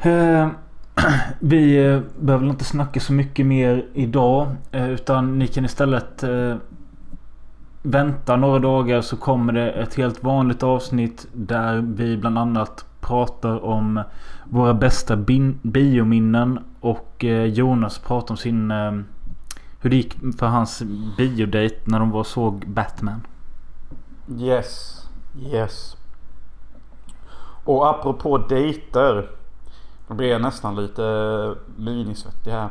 Eh, 0.03 0.49
vi 1.41 1.87
eh, 1.87 2.01
behöver 2.19 2.45
väl 2.45 2.51
inte 2.51 2.65
snacka 2.65 3.01
så 3.01 3.13
mycket 3.13 3.47
mer 3.47 3.87
idag. 3.95 4.49
Eh, 4.71 4.91
utan 4.91 5.39
ni 5.39 5.47
kan 5.47 5.65
istället 5.65 6.25
vänta 7.83 8.37
några 8.37 8.59
dagar 8.59 9.01
så 9.01 9.17
kommer 9.17 9.53
det 9.53 9.71
ett 9.71 9.95
helt 9.95 10.25
vanligt 10.25 10.63
avsnitt 10.63 11.27
där 11.33 11.77
vi 11.77 12.17
bland 12.17 12.39
annat 12.39 12.85
pratar 13.01 13.65
om 13.65 14.03
våra 14.45 14.75
bästa 14.75 15.17
biominnen. 15.63 16.59
Och 16.81 17.25
Jonas 17.47 17.99
pratar 17.99 18.33
om 18.33 18.37
sin... 18.37 18.71
Hur 19.83 19.91
det 19.91 19.97
gick 19.97 20.17
för 20.39 20.47
hans 20.47 20.83
biodate 21.17 21.77
när 21.85 21.99
de 21.99 22.11
var 22.11 22.21
och 22.21 22.27
såg 22.27 22.69
Batman. 22.69 23.27
Yes. 24.39 25.03
Yes. 25.53 25.97
Och 27.65 27.91
apropå 27.91 28.39
dejter. 28.39 29.40
Då 30.11 30.17
blir 30.17 30.29
jag 30.29 30.43
nästan 30.43 30.77
lite 30.77 31.55
minisvettig 31.77 32.51
här. 32.51 32.69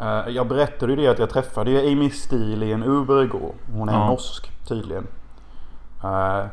Eh, 0.00 0.28
Jag 0.34 0.48
berättade 0.48 0.92
ju 0.92 0.96
det 0.96 1.08
att 1.08 1.18
jag 1.18 1.30
träffade 1.30 1.70
ju 1.70 1.92
Amy 1.92 2.10
Steele 2.10 2.66
i 2.66 2.72
en 2.72 2.82
Uber 2.84 3.22
igår. 3.24 3.54
Hon 3.72 3.88
är 3.88 3.92
Ja. 3.92 4.06
norsk 4.06 4.50
tydligen. 4.68 5.06
Eh, 6.04 6.44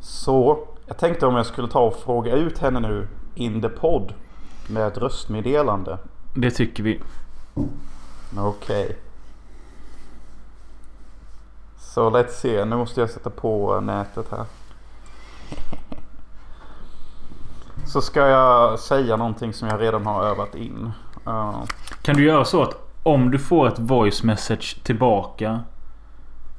Så 0.00 0.58
jag 0.86 0.96
tänkte 0.98 1.26
om 1.26 1.36
jag 1.36 1.46
skulle 1.46 1.68
ta 1.68 1.80
och 1.80 1.96
fråga 1.96 2.32
ut 2.32 2.58
henne 2.58 2.80
nu 2.80 3.08
in 3.34 3.62
the 3.62 3.68
podd. 3.68 4.14
Med 4.68 4.86
ett 4.86 4.98
röstmeddelande. 4.98 5.98
Det 6.34 6.50
tycker 6.50 6.82
vi. 6.82 7.00
Okej. 8.38 8.96
Så 11.78 12.10
let's 12.10 12.28
se. 12.28 12.64
Nu 12.64 12.76
måste 12.76 13.00
jag 13.00 13.10
sätta 13.10 13.30
på 13.30 13.80
nätet 13.80 14.26
här. 14.30 14.44
Så 17.86 18.00
ska 18.00 18.20
jag 18.20 18.78
säga 18.78 19.16
någonting 19.16 19.52
som 19.52 19.68
jag 19.68 19.80
redan 19.80 20.06
har 20.06 20.24
övat 20.24 20.54
in. 20.54 20.92
Uh, 21.26 21.62
Kan 22.02 22.16
du 22.16 22.24
göra 22.24 22.44
så 22.44 22.62
att 22.62 22.74
om 23.02 23.30
du 23.30 23.38
får 23.38 23.68
ett 23.68 23.78
voice 23.78 24.22
message 24.22 24.82
tillbaka. 24.82 25.60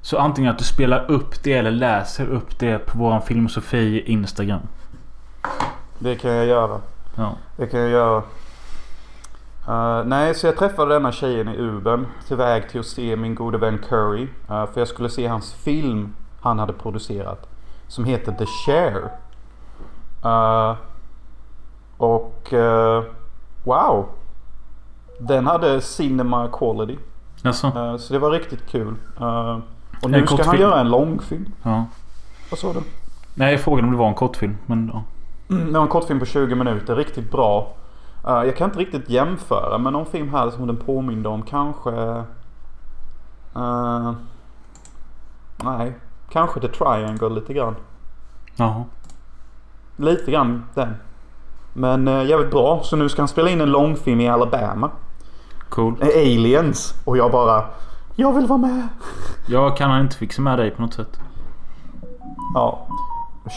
Så 0.01 0.17
antingen 0.17 0.51
att 0.51 0.57
du 0.57 0.63
spelar 0.63 1.11
upp 1.11 1.43
det 1.43 1.53
eller 1.53 1.71
läser 1.71 2.27
upp 2.29 2.59
det 2.59 2.79
på 2.79 2.97
våran 2.97 3.21
Filmosofi 3.21 4.03
Instagram. 4.05 4.61
Det 5.99 6.15
kan 6.15 6.31
jag 6.31 6.45
göra. 6.45 6.81
Ja. 7.15 7.31
Det 7.57 7.67
kan 7.67 7.79
jag 7.79 7.89
göra. 7.89 8.23
Uh, 9.69 10.05
nej, 10.05 10.35
så 10.35 10.47
jag 10.47 10.57
träffade 10.57 10.93
denna 10.93 11.11
tjejen 11.11 11.47
i 11.47 11.57
Uben. 11.57 12.07
Till 12.27 12.37
väg 12.37 12.69
till 12.69 12.79
att 12.79 12.85
se 12.85 13.15
min 13.15 13.35
gode 13.35 13.57
vän 13.57 13.77
Curry. 13.89 14.23
Uh, 14.23 14.65
för 14.65 14.81
jag 14.81 14.87
skulle 14.87 15.09
se 15.09 15.27
hans 15.27 15.53
film 15.53 16.15
han 16.41 16.59
hade 16.59 16.73
producerat. 16.73 17.49
Som 17.87 18.05
heter 18.05 18.31
The 18.31 18.45
Share. 18.45 19.09
Uh, 20.25 20.75
och 21.97 22.53
wow. 23.63 24.05
Den 25.19 25.45
hade 25.45 25.81
cinema 25.81 26.47
quality. 26.47 26.97
Jaså? 27.41 27.97
så 27.99 28.13
det 28.13 28.19
var 28.19 28.31
riktigt 28.31 28.67
kul. 28.69 28.95
och 30.03 30.11
nu 30.11 30.27
ska 30.27 30.43
han 30.43 30.59
göra 30.59 30.79
en 30.79 30.89
långfilm. 30.89 31.53
Ja. 31.63 31.85
Vad 32.49 32.59
sa 32.59 32.73
du? 32.73 32.79
Nej, 33.35 33.51
jag 33.51 33.61
frågade 33.61 33.87
om 33.87 33.91
det 33.93 33.99
var 33.99 34.07
en 34.07 34.15
kortfilm. 34.15 34.57
Men 34.65 34.91
ja. 34.93 35.03
Mm, 35.49 35.67
det 35.67 35.73
var 35.73 35.81
en 35.81 35.91
kortfilm 35.91 36.19
på 36.19 36.25
20 36.25 36.55
minuter. 36.55 36.95
Riktigt 36.95 37.31
bra. 37.31 37.73
Uh, 38.27 38.43
jag 38.45 38.57
kan 38.57 38.69
inte 38.69 38.79
riktigt 38.79 39.09
jämföra 39.09 39.77
med 39.77 39.93
någon 39.93 40.05
film 40.05 40.29
här 40.29 40.49
som 40.49 40.67
den 40.67 40.77
påminner 40.77 41.29
om. 41.29 41.41
Kanske... 41.41 41.91
Uh, 43.55 44.11
nej. 45.63 45.97
Kanske 46.29 46.59
The 46.59 46.67
Triangle 46.67 47.29
lite 47.29 47.53
grann. 47.53 47.75
Jaha. 48.55 48.83
Lite 49.95 50.31
grann 50.31 50.63
den. 50.73 50.95
Men 51.77 52.07
uh, 52.07 52.25
jävligt 52.25 52.51
bra. 52.51 52.83
Så 52.83 52.95
nu 52.95 53.09
ska 53.09 53.21
han 53.21 53.27
spela 53.27 53.49
in 53.49 53.61
en 53.61 53.71
långfilm 53.71 54.21
i 54.21 54.29
Alabama. 54.29 54.91
Cool. 55.69 55.95
Aliens. 56.01 56.93
Och 57.05 57.17
jag 57.17 57.31
bara... 57.31 57.65
Jag 58.15 58.33
vill 58.33 58.45
vara 58.47 58.57
med. 58.57 58.87
Jag 59.47 59.77
kan 59.77 59.89
han 59.89 60.01
inte 60.01 60.15
fixa 60.15 60.41
med 60.41 60.59
dig 60.59 60.71
på 60.71 60.81
något 60.81 60.93
sätt? 60.93 61.19
Ja. 62.53 62.87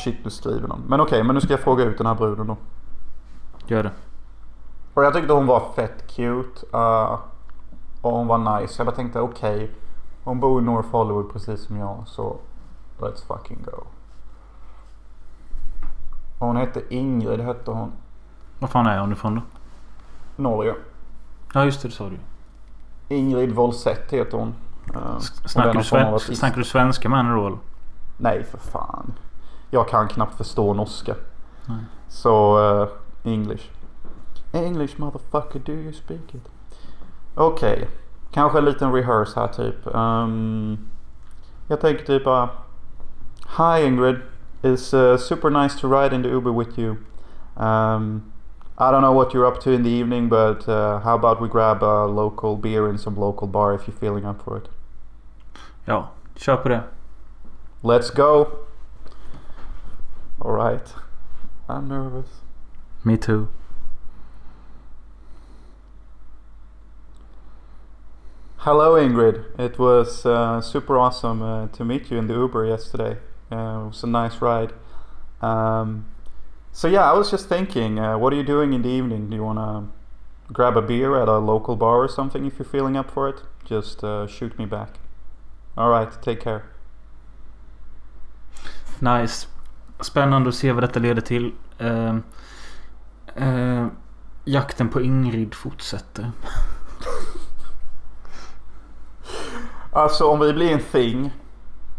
Shit, 0.04 0.16
nu 0.24 0.30
skriver 0.30 0.68
någon. 0.68 0.82
Men 0.88 1.00
okej, 1.00 1.16
okay, 1.16 1.22
men 1.22 1.34
nu 1.34 1.40
ska 1.40 1.52
jag 1.52 1.60
fråga 1.60 1.84
ut 1.84 1.98
den 1.98 2.06
här 2.06 2.14
bruden 2.14 2.46
då. 2.46 2.56
Gör 3.66 3.82
det. 3.82 3.90
Och 4.94 5.04
jag 5.04 5.14
tyckte 5.14 5.32
hon 5.32 5.46
var 5.46 5.62
fett 5.76 6.06
cute. 6.06 6.66
Uh, 6.74 7.18
och 8.00 8.12
hon 8.12 8.26
var 8.26 8.60
nice. 8.60 8.74
Jag 8.78 8.86
bara 8.86 8.96
tänkte 8.96 9.20
okej. 9.20 9.54
Okay, 9.54 9.68
hon 10.24 10.40
bor 10.40 10.62
i 10.62 10.64
North 10.64 10.88
Hollywood 10.88 11.32
precis 11.32 11.60
som 11.60 11.76
jag. 11.76 12.02
Så 12.06 12.36
let's 12.98 13.26
fucking 13.26 13.62
go. 13.64 13.84
Och 16.38 16.46
hon 16.46 16.56
hette 16.56 16.94
Ingrid 16.94 17.40
hette 17.40 17.70
hon. 17.70 17.92
Vad 18.60 18.70
fan 18.70 18.86
är 18.86 18.98
hon 18.98 19.12
ifrån 19.12 19.34
då? 19.34 19.42
Norge. 20.42 20.74
Ja 21.54 21.64
just 21.64 21.82
det, 21.82 21.88
det 21.88 21.94
sa 21.94 22.08
du 22.08 22.18
Ingrid 23.14 23.52
Wolsett 23.52 24.12
heter 24.12 24.38
hon. 24.38 24.54
Uh, 24.96 25.18
snackar, 25.18 25.74
du 25.74 25.84
sven 25.84 26.18
snackar 26.20 26.56
du 26.56 26.64
svenska 26.64 27.08
med 27.08 27.18
henne 27.18 27.34
då 27.34 27.58
Nej 28.16 28.44
för 28.44 28.58
fan. 28.58 29.12
Jag 29.70 29.88
kan 29.88 30.08
knappt 30.08 30.34
förstå 30.34 30.74
norska. 30.74 31.14
Nej. 31.66 31.84
Så 32.08 32.58
uh, 32.58 32.88
English. 33.24 33.70
English 34.52 35.00
motherfucker 35.00 35.58
do 35.58 35.72
you 35.72 35.92
speak 35.92 36.34
it? 36.34 36.50
Okej. 37.34 37.72
Okay. 37.72 37.86
Kanske 38.32 38.58
en 38.58 38.64
liten 38.64 38.92
rehearse 38.92 39.40
här 39.40 39.48
typ. 39.48 39.86
Um, 39.86 40.78
jag 41.68 41.80
tänker 41.80 42.04
typ 42.04 42.24
bara. 42.24 42.48
Hi 43.58 43.86
Ingrid. 43.86 44.16
It's 44.62 44.96
uh, 44.96 45.16
super 45.16 45.50
nice 45.50 45.80
to 45.80 46.00
ride 46.00 46.16
in 46.16 46.22
the 46.22 46.28
Uber 46.28 46.50
with 46.50 46.78
you. 46.78 46.96
Um, 47.56 48.22
I 48.80 48.90
don't 48.90 49.02
know 49.02 49.12
what 49.12 49.34
you're 49.34 49.44
up 49.44 49.60
to 49.60 49.70
in 49.72 49.82
the 49.82 49.90
evening 49.90 50.30
but 50.30 50.66
uh, 50.66 51.00
how 51.00 51.14
about 51.14 51.38
we 51.40 51.48
grab 51.48 51.82
a 51.82 52.06
local 52.06 52.56
beer 52.56 52.88
in 52.88 52.96
some 52.96 53.14
local 53.14 53.46
bar 53.46 53.74
if 53.74 53.86
you're 53.86 53.96
feeling 53.96 54.24
up 54.24 54.42
for 54.42 54.56
it. 54.56 54.68
Ja, 55.86 56.08
kör 56.34 56.56
på 56.56 56.68
det. 56.68 56.82
Let's 57.82 58.10
go. 58.10 58.46
Alright. 60.38 60.94
I'm 61.68 61.88
nervous. 61.88 62.40
Me 63.04 63.16
too. 63.16 63.48
Hello, 68.56 68.96
Ingrid. 68.96 69.44
It 69.58 69.78
was 69.78 70.26
uh, 70.26 70.60
super 70.60 70.98
awesome 70.98 71.42
uh, 71.42 71.68
to 71.68 71.84
meet 71.84 72.10
you 72.10 72.18
in 72.18 72.26
the 72.28 72.34
Uber 72.34 72.66
yesterday. 72.66 73.16
Uh, 73.50 73.84
it 73.84 73.86
was 73.88 74.04
a 74.04 74.06
nice 74.06 74.42
ride. 74.42 74.72
Um, 75.42 76.06
so 76.72 76.88
yeah, 76.88 77.10
I 77.10 77.16
was 77.18 77.30
just 77.30 77.48
thinking, 77.48 77.98
uh, 77.98 78.18
what 78.18 78.32
are 78.32 78.36
you 78.36 78.42
doing 78.42 78.72
in 78.72 78.82
the 78.82 78.88
evening? 78.88 79.30
Do 79.30 79.36
you 79.36 79.44
want 79.44 79.58
to 79.58 80.52
grab 80.52 80.76
a 80.76 80.82
beer 80.82 81.20
at 81.22 81.28
a 81.28 81.38
local 81.38 81.76
bar 81.76 82.04
or 82.04 82.08
something 82.08 82.46
if 82.46 82.58
you're 82.58 82.68
feeling 82.68 82.96
up 82.96 83.10
for 83.10 83.28
it? 83.28 83.42
Just 83.64 84.04
uh, 84.04 84.26
shoot 84.26 84.58
me 84.58 84.66
back. 84.66 84.98
All 85.76 85.90
right, 85.90 86.10
take 86.22 86.40
care. 86.40 86.62
Nice. 88.98 89.48
Spännande 90.00 90.48
att 90.48 90.54
se 90.54 90.72
vad 90.72 90.82
detta 90.82 91.00
leder 91.00 91.22
till. 91.22 91.52
Uh, 91.80 92.16
uh, 93.42 93.86
jakten 94.44 94.88
på 94.88 95.00
Ingrid 95.00 95.54
fortsätter. 95.54 96.30
Alltså 99.92 100.24
om 100.24 100.40
vi 100.40 100.52
blir 100.52 100.72
en 100.72 100.80
thing. 100.80 101.30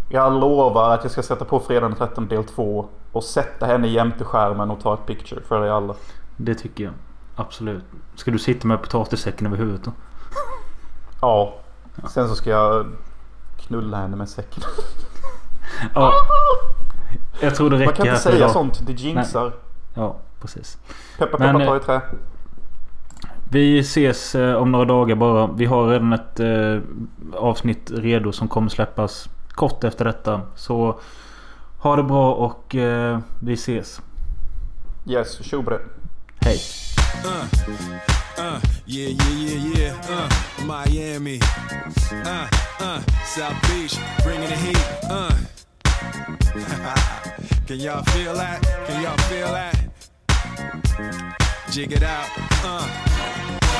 Jag 0.09 0.34
lovar 0.34 0.93
att 0.93 1.03
jag 1.03 1.11
ska 1.11 1.24
sätta 1.24 1.45
på 1.45 1.59
fredag 1.59 1.88
den 1.88 1.97
13 1.97 2.28
del 2.28 2.43
2. 2.43 2.89
Och 3.12 3.24
sätta 3.24 3.66
henne 3.66 3.88
jämte 3.88 4.24
skärmen 4.24 4.72
och 4.72 4.80
ta 4.80 4.93
ett 4.93 5.05
picture 5.05 5.41
för 5.41 5.66
er 5.66 5.70
alla. 5.70 5.95
Det 6.38 6.55
tycker 6.55 6.84
jag. 6.84 6.93
Absolut. 7.36 7.84
Ska 8.16 8.32
du 8.32 8.39
sitta 8.39 8.68
med 8.68 8.82
potatissäcken 8.82 9.47
över 9.47 9.57
huvudet 9.57 9.84
då? 9.84 9.91
Ja. 11.22 11.53
Sen 12.09 12.30
så 12.30 12.36
ska 12.36 12.49
jag 12.49 12.86
knulla 13.57 13.97
henne 13.97 14.16
med 14.16 14.30
säcken. 14.30 14.64
ja. 15.95 16.14
Jag 17.41 17.55
tror 17.55 17.70
det 17.70 17.76
räcker 17.76 17.86
Man 17.86 17.95
kan 17.95 18.07
inte 18.07 18.20
säga 18.20 18.36
idag. 18.36 18.51
sånt. 18.51 18.88
Det 18.88 18.93
jinxar. 18.93 19.43
Nej. 19.43 19.51
Ja, 19.93 20.16
precis. 20.41 20.78
Peppa 21.18 21.38
peppa 21.38 21.53
ta 21.53 21.76
i 21.76 21.78
eh, 21.78 21.84
trä. 21.84 22.01
Vi 23.49 23.80
ses 23.80 24.36
eh, 24.36 24.55
om 24.55 24.72
några 24.72 24.86
dagar 24.86 25.16
bara. 25.16 25.47
Vi 25.47 25.66
har 25.66 25.88
redan 25.88 26.14
ett 26.14 26.39
eh, 26.39 26.78
avsnitt 27.36 27.91
redo 27.91 28.32
som 28.32 28.47
kommer 28.47 28.70
släppas 28.70 29.30
kort 29.49 29.84
efter 29.84 30.05
detta. 30.05 30.41
Så 30.55 30.99
ha 31.82 31.95
det 31.95 32.03
bra 32.03 32.34
och 32.34 32.75
eh, 32.75 33.19
vi 33.39 33.53
ses. 33.53 34.01
Yes, 35.05 35.43
tjobre. 35.43 35.79
Hej. 36.39 36.59
Uh, 37.25 37.45
uh, 38.38 38.59
yeah, 38.86 39.09
yeah, 39.09 39.32
yeah, 39.32 39.79
yeah. 39.79 39.95
Uh, 40.09 40.29
Miami. 40.65 41.39
Uh, 42.11 42.47
uh, 42.79 43.01
South 43.25 43.61
Beach, 43.67 43.97
bringing 44.23 44.49
the 44.49 44.55
heat. 44.55 44.77
Uh. 45.09 45.34
Can 47.67 47.79
y'all 47.79 48.03
feel 48.03 48.34
that? 48.34 48.61
Can 48.88 49.01
y'all 49.03 49.17
feel 49.17 49.51
that? 49.51 49.75
Jig 51.71 51.91
it 51.93 52.03
out. 52.03 52.29
Uh. 52.63 53.61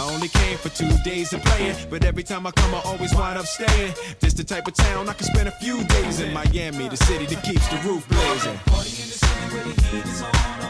I 0.00 0.14
only 0.14 0.28
came 0.28 0.56
for 0.56 0.70
two 0.70 0.90
days 1.04 1.34
of 1.34 1.42
playing, 1.42 1.76
but 1.90 2.04
every 2.04 2.22
time 2.22 2.46
I 2.46 2.52
come, 2.52 2.74
I 2.74 2.80
always 2.86 3.14
wind 3.14 3.38
up 3.38 3.44
staying. 3.44 3.92
This 4.18 4.32
the 4.32 4.42
type 4.42 4.66
of 4.66 4.72
town 4.72 5.10
I 5.10 5.12
can 5.12 5.26
spend 5.26 5.46
a 5.46 5.52
few 5.52 5.84
days 5.84 6.20
in 6.20 6.32
Miami, 6.32 6.88
the 6.88 6.96
city 6.96 7.26
that 7.26 7.44
keeps 7.44 7.68
the 7.68 7.76
roof 7.86 8.08
blazing. 8.08 8.56
Party 8.64 8.88
in 9.02 9.08
the 9.12 9.18
city 9.20 9.54
where 9.54 9.64
the 9.64 9.82
heat 9.82 10.06
is 10.06 10.22
on. 10.22 10.69